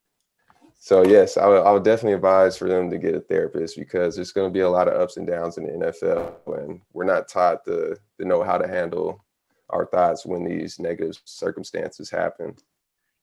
So 0.78 1.04
yes 1.06 1.38
I 1.38 1.48
would, 1.48 1.62
I 1.64 1.72
would 1.72 1.84
definitely 1.84 2.14
advise 2.14 2.58
for 2.58 2.68
them 2.68 2.90
to 2.90 2.98
get 2.98 3.16
a 3.16 3.22
therapist 3.22 3.78
because 3.78 4.16
there's 4.16 4.34
going 4.34 4.50
to 4.50 4.54
be 4.54 4.60
a 4.60 4.70
lot 4.70 4.88
of 4.90 5.00
ups 5.00 5.18
and 5.18 5.26
downs 5.26 5.58
in 5.58 5.64
the 5.66 5.72
nfl 5.86 6.36
and 6.60 6.82
we're 6.94 7.06
not 7.06 7.28
taught 7.30 7.64
to, 7.66 7.98
to 8.20 8.26
know 8.26 8.44
how 8.44 8.58
to 8.58 8.68
handle 8.68 9.24
our 9.70 9.86
thoughts 9.86 10.26
when 10.26 10.44
these 10.44 10.78
negative 10.78 11.20
circumstances 11.26 12.10
happen 12.10 12.56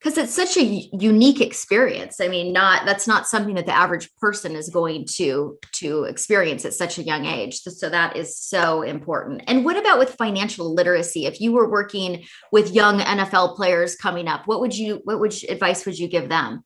because 0.03 0.17
it's 0.17 0.33
such 0.33 0.57
a 0.57 0.63
unique 0.63 1.39
experience. 1.39 2.19
I 2.19 2.27
mean 2.27 2.51
not 2.51 2.85
that's 2.85 3.07
not 3.07 3.27
something 3.27 3.55
that 3.55 3.65
the 3.65 3.75
average 3.75 4.13
person 4.17 4.55
is 4.55 4.69
going 4.69 5.05
to 5.15 5.57
to 5.73 6.03
experience 6.03 6.65
at 6.65 6.73
such 6.73 6.97
a 6.97 7.03
young 7.03 7.25
age. 7.25 7.61
So, 7.61 7.89
that 7.89 8.15
is 8.15 8.37
so 8.37 8.81
important. 8.81 9.43
And 9.47 9.63
what 9.63 9.77
about 9.77 9.99
with 9.99 10.15
financial 10.15 10.73
literacy? 10.73 11.25
If 11.25 11.39
you 11.39 11.51
were 11.53 11.69
working 11.69 12.23
with 12.51 12.73
young 12.73 12.99
nfl 12.99 13.55
players 13.55 13.95
coming 13.95 14.27
up 14.27 14.45
what 14.45 14.59
would 14.59 14.77
you 14.77 15.01
what 15.05 15.19
would 15.19 15.33
advice 15.49 15.85
would 15.85 15.97
you 15.97 16.07
give 16.07 16.29
them? 16.29 16.63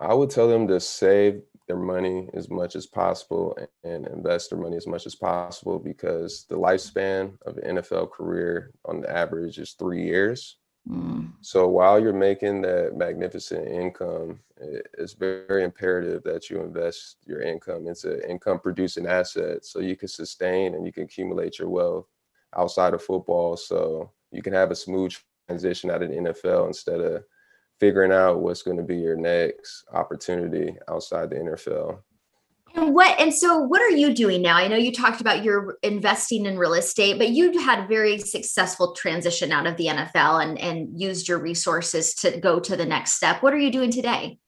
I 0.00 0.12
would 0.12 0.30
tell 0.30 0.48
them 0.48 0.66
to 0.68 0.80
save 0.80 1.40
their 1.68 1.78
money 1.78 2.28
as 2.34 2.48
much 2.48 2.76
as 2.76 2.86
possible 2.86 3.56
and 3.82 4.06
invest 4.06 4.50
their 4.50 4.58
money 4.58 4.76
as 4.76 4.86
much 4.86 5.06
as 5.06 5.16
possible 5.16 5.78
because 5.78 6.46
the 6.48 6.56
lifespan 6.56 7.32
of 7.44 7.56
an 7.56 7.76
NFL 7.76 8.12
career 8.12 8.72
on 8.84 9.00
the 9.00 9.10
average 9.10 9.58
is 9.58 9.72
three 9.72 10.04
years. 10.04 10.58
Mm. 10.88 11.32
So 11.40 11.68
while 11.68 12.00
you're 12.00 12.12
making 12.12 12.62
that 12.62 12.96
magnificent 12.96 13.66
income, 13.66 14.40
it's 14.58 15.14
very 15.14 15.64
imperative 15.64 16.22
that 16.24 16.48
you 16.48 16.60
invest 16.60 17.16
your 17.26 17.42
income 17.42 17.88
into 17.88 18.28
income 18.28 18.60
producing 18.60 19.06
assets 19.06 19.70
so 19.70 19.80
you 19.80 19.96
can 19.96 20.08
sustain 20.08 20.74
and 20.74 20.86
you 20.86 20.92
can 20.92 21.04
accumulate 21.04 21.58
your 21.58 21.68
wealth 21.68 22.06
outside 22.56 22.94
of 22.94 23.02
football. 23.02 23.56
So 23.56 24.10
you 24.30 24.42
can 24.42 24.52
have 24.52 24.70
a 24.70 24.76
smooth 24.76 25.14
transition 25.48 25.90
out 25.90 26.02
of 26.02 26.08
the 26.08 26.16
NFL 26.16 26.68
instead 26.68 27.00
of 27.00 27.24
figuring 27.78 28.12
out 28.12 28.40
what's 28.40 28.62
going 28.62 28.78
to 28.78 28.82
be 28.82 28.96
your 28.96 29.16
next 29.16 29.84
opportunity 29.92 30.76
outside 30.88 31.30
the 31.30 31.36
NFL. 31.36 31.98
And 32.76 32.94
what 32.94 33.18
and 33.18 33.32
so 33.32 33.58
what 33.58 33.80
are 33.80 33.90
you 33.90 34.14
doing 34.14 34.42
now? 34.42 34.56
I 34.56 34.68
know 34.68 34.76
you 34.76 34.92
talked 34.92 35.20
about 35.20 35.42
your 35.42 35.78
investing 35.82 36.44
in 36.44 36.58
real 36.58 36.74
estate, 36.74 37.18
but 37.18 37.30
you 37.30 37.58
had 37.58 37.80
a 37.80 37.86
very 37.86 38.18
successful 38.18 38.92
transition 38.92 39.50
out 39.50 39.66
of 39.66 39.76
the 39.76 39.86
NFL 39.86 40.44
and 40.44 40.58
and 40.58 41.00
used 41.00 41.26
your 41.26 41.38
resources 41.38 42.14
to 42.16 42.38
go 42.38 42.60
to 42.60 42.76
the 42.76 42.84
next 42.84 43.14
step. 43.14 43.42
What 43.42 43.54
are 43.54 43.58
you 43.58 43.72
doing 43.72 43.90
today? 43.90 44.38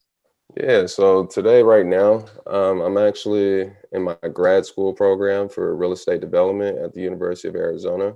Yeah, 0.56 0.86
so 0.86 1.26
today, 1.26 1.62
right 1.62 1.84
now, 1.84 2.24
um, 2.46 2.80
I'm 2.80 2.96
actually 2.96 3.70
in 3.92 4.02
my 4.02 4.16
grad 4.32 4.64
school 4.64 4.94
program 4.94 5.48
for 5.48 5.76
real 5.76 5.92
estate 5.92 6.20
development 6.20 6.78
at 6.78 6.94
the 6.94 7.02
University 7.02 7.48
of 7.48 7.54
Arizona. 7.54 8.14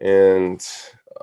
And 0.00 0.64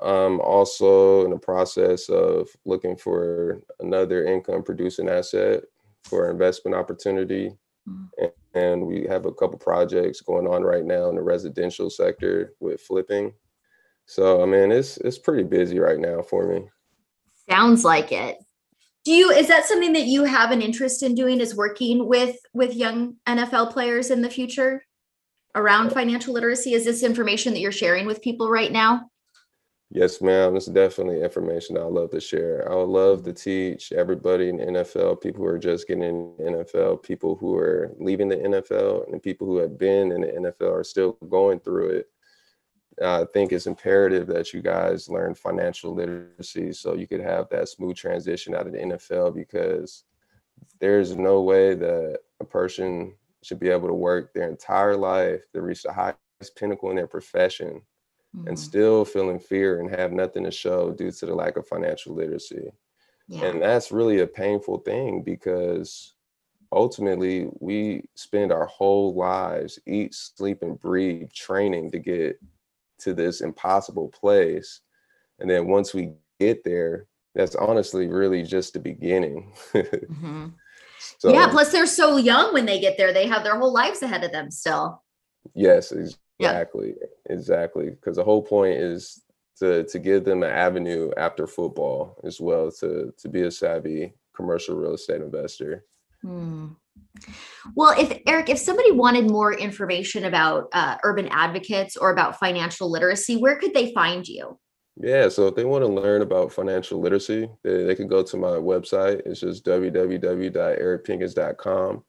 I'm 0.02 0.40
also 0.40 1.24
in 1.24 1.30
the 1.30 1.38
process 1.38 2.08
of 2.08 2.48
looking 2.64 2.96
for 2.96 3.60
another 3.78 4.24
income 4.26 4.64
producing 4.64 5.08
asset 5.08 5.62
for 6.02 6.30
investment 6.30 6.76
opportunity. 6.76 7.52
Mm-hmm. 7.88 8.26
And 8.58 8.86
we 8.86 9.04
have 9.08 9.26
a 9.26 9.32
couple 9.32 9.58
projects 9.58 10.20
going 10.20 10.46
on 10.46 10.62
right 10.62 10.84
now 10.84 11.08
in 11.08 11.16
the 11.16 11.22
residential 11.22 11.90
sector 11.90 12.54
with 12.60 12.80
flipping. 12.80 13.32
So 14.06 14.42
I 14.42 14.46
mean 14.46 14.70
it's 14.70 14.96
it's 14.98 15.18
pretty 15.18 15.42
busy 15.42 15.78
right 15.78 15.98
now 15.98 16.22
for 16.22 16.46
me. 16.46 16.68
Sounds 17.48 17.84
like 17.84 18.12
it. 18.12 18.38
Do 19.04 19.12
you 19.12 19.30
is 19.30 19.48
that 19.48 19.66
something 19.66 19.92
that 19.94 20.06
you 20.06 20.24
have 20.24 20.50
an 20.50 20.62
interest 20.62 21.02
in 21.02 21.14
doing 21.14 21.40
is 21.40 21.54
working 21.54 22.06
with 22.08 22.36
with 22.52 22.74
young 22.74 23.16
NFL 23.26 23.72
players 23.72 24.10
in 24.10 24.22
the 24.22 24.30
future 24.30 24.84
around 25.54 25.90
financial 25.90 26.34
literacy? 26.34 26.74
Is 26.74 26.84
this 26.84 27.02
information 27.02 27.52
that 27.52 27.60
you're 27.60 27.72
sharing 27.72 28.06
with 28.06 28.22
people 28.22 28.48
right 28.48 28.72
now? 28.72 29.10
Yes, 29.94 30.20
ma'am. 30.20 30.56
It's 30.56 30.66
definitely 30.66 31.22
information 31.22 31.78
I 31.78 31.82
love 31.82 32.10
to 32.10 32.20
share. 32.20 32.68
I 32.68 32.74
would 32.74 32.88
love 32.88 33.22
to 33.22 33.32
teach 33.32 33.92
everybody 33.92 34.48
in 34.48 34.58
NFL, 34.58 35.20
people 35.20 35.44
who 35.44 35.48
are 35.48 35.58
just 35.58 35.86
getting 35.86 36.02
in 36.02 36.34
NFL, 36.40 37.04
people 37.04 37.36
who 37.36 37.56
are 37.56 37.92
leaving 38.00 38.28
the 38.28 38.38
NFL, 38.38 39.12
and 39.12 39.22
people 39.22 39.46
who 39.46 39.58
have 39.58 39.78
been 39.78 40.10
in 40.10 40.22
the 40.22 40.26
NFL 40.26 40.72
are 40.72 40.82
still 40.82 41.12
going 41.28 41.60
through 41.60 41.90
it. 41.90 42.06
I 43.00 43.24
think 43.32 43.52
it's 43.52 43.68
imperative 43.68 44.26
that 44.26 44.52
you 44.52 44.62
guys 44.62 45.08
learn 45.08 45.36
financial 45.36 45.94
literacy 45.94 46.72
so 46.72 46.94
you 46.94 47.06
could 47.06 47.20
have 47.20 47.48
that 47.50 47.68
smooth 47.68 47.94
transition 47.94 48.52
out 48.52 48.66
of 48.66 48.72
the 48.72 48.80
NFL 48.80 49.32
because 49.32 50.02
there's 50.80 51.14
no 51.14 51.40
way 51.42 51.76
that 51.76 52.18
a 52.40 52.44
person 52.44 53.14
should 53.44 53.60
be 53.60 53.68
able 53.68 53.86
to 53.86 53.94
work 53.94 54.34
their 54.34 54.48
entire 54.48 54.96
life 54.96 55.42
to 55.52 55.62
reach 55.62 55.84
the 55.84 55.92
highest 55.92 56.56
pinnacle 56.56 56.90
in 56.90 56.96
their 56.96 57.06
profession 57.06 57.80
mm-hmm. 58.34 58.48
and 58.48 58.58
still 58.58 59.04
feeling 59.04 59.38
fear 59.38 59.80
and 59.80 59.90
have 59.90 60.12
nothing 60.12 60.44
to 60.44 60.50
show 60.50 60.92
due 60.92 61.10
to 61.10 61.26
the 61.26 61.34
lack 61.34 61.56
of 61.56 61.66
financial 61.66 62.14
literacy. 62.14 62.70
Yeah. 63.28 63.46
And 63.46 63.62
that's 63.62 63.92
really 63.92 64.20
a 64.20 64.26
painful 64.26 64.78
thing 64.78 65.22
because 65.22 66.14
ultimately 66.72 67.48
we 67.60 68.04
spend 68.14 68.52
our 68.52 68.66
whole 68.66 69.14
lives 69.14 69.78
eat, 69.86 70.14
sleep, 70.14 70.62
and 70.62 70.78
breathe 70.78 71.32
training 71.32 71.90
to 71.92 71.98
get 71.98 72.38
to 72.98 73.14
this 73.14 73.40
impossible 73.40 74.08
place. 74.08 74.80
And 75.38 75.48
then 75.48 75.68
once 75.68 75.94
we 75.94 76.12
get 76.38 76.64
there, 76.64 77.06
that's 77.34 77.54
honestly 77.54 78.08
really 78.08 78.42
just 78.42 78.74
the 78.74 78.78
beginning. 78.78 79.52
mm-hmm. 79.72 80.48
so, 81.18 81.32
yeah. 81.32 81.48
Plus, 81.48 81.72
they're 81.72 81.86
so 81.86 82.16
young 82.16 82.52
when 82.52 82.66
they 82.66 82.78
get 82.78 82.96
there; 82.96 83.12
they 83.12 83.26
have 83.26 83.42
their 83.42 83.58
whole 83.58 83.72
lives 83.72 84.02
ahead 84.02 84.22
of 84.22 84.30
them 84.30 84.50
still. 84.50 85.02
Yes, 85.54 85.90
Exactly. 85.90 86.23
Yeah. 86.38 86.64
Exactly. 87.30 87.90
Because 87.90 88.16
the 88.16 88.24
whole 88.24 88.42
point 88.42 88.78
is 88.78 89.22
to 89.58 89.84
to 89.84 89.98
give 89.98 90.24
them 90.24 90.42
an 90.42 90.50
avenue 90.50 91.10
after 91.16 91.46
football 91.46 92.18
as 92.24 92.40
well 92.40 92.70
to 92.80 93.12
to 93.16 93.28
be 93.28 93.42
a 93.42 93.50
savvy 93.50 94.14
commercial 94.34 94.76
real 94.76 94.94
estate 94.94 95.20
investor. 95.20 95.84
Hmm. 96.22 96.68
Well, 97.76 97.94
if 97.98 98.20
Eric, 98.26 98.48
if 98.48 98.58
somebody 98.58 98.90
wanted 98.90 99.30
more 99.30 99.52
information 99.52 100.24
about 100.24 100.68
uh, 100.72 100.96
urban 101.04 101.28
advocates 101.28 101.96
or 101.96 102.10
about 102.10 102.38
financial 102.38 102.90
literacy, 102.90 103.36
where 103.36 103.56
could 103.56 103.74
they 103.74 103.92
find 103.92 104.26
you? 104.26 104.58
Yeah, 104.96 105.28
so 105.28 105.48
if 105.48 105.56
they 105.56 105.64
want 105.64 105.82
to 105.82 105.88
learn 105.88 106.22
about 106.22 106.52
financial 106.52 107.00
literacy, 107.00 107.48
they, 107.64 107.82
they 107.84 107.96
can 107.96 108.08
go 108.08 108.22
to 108.22 108.36
my 108.36 108.50
website. 108.50 109.22
It's 109.26 109.40
just 109.40 109.64
www.ericpinkins.com. 109.64 112.04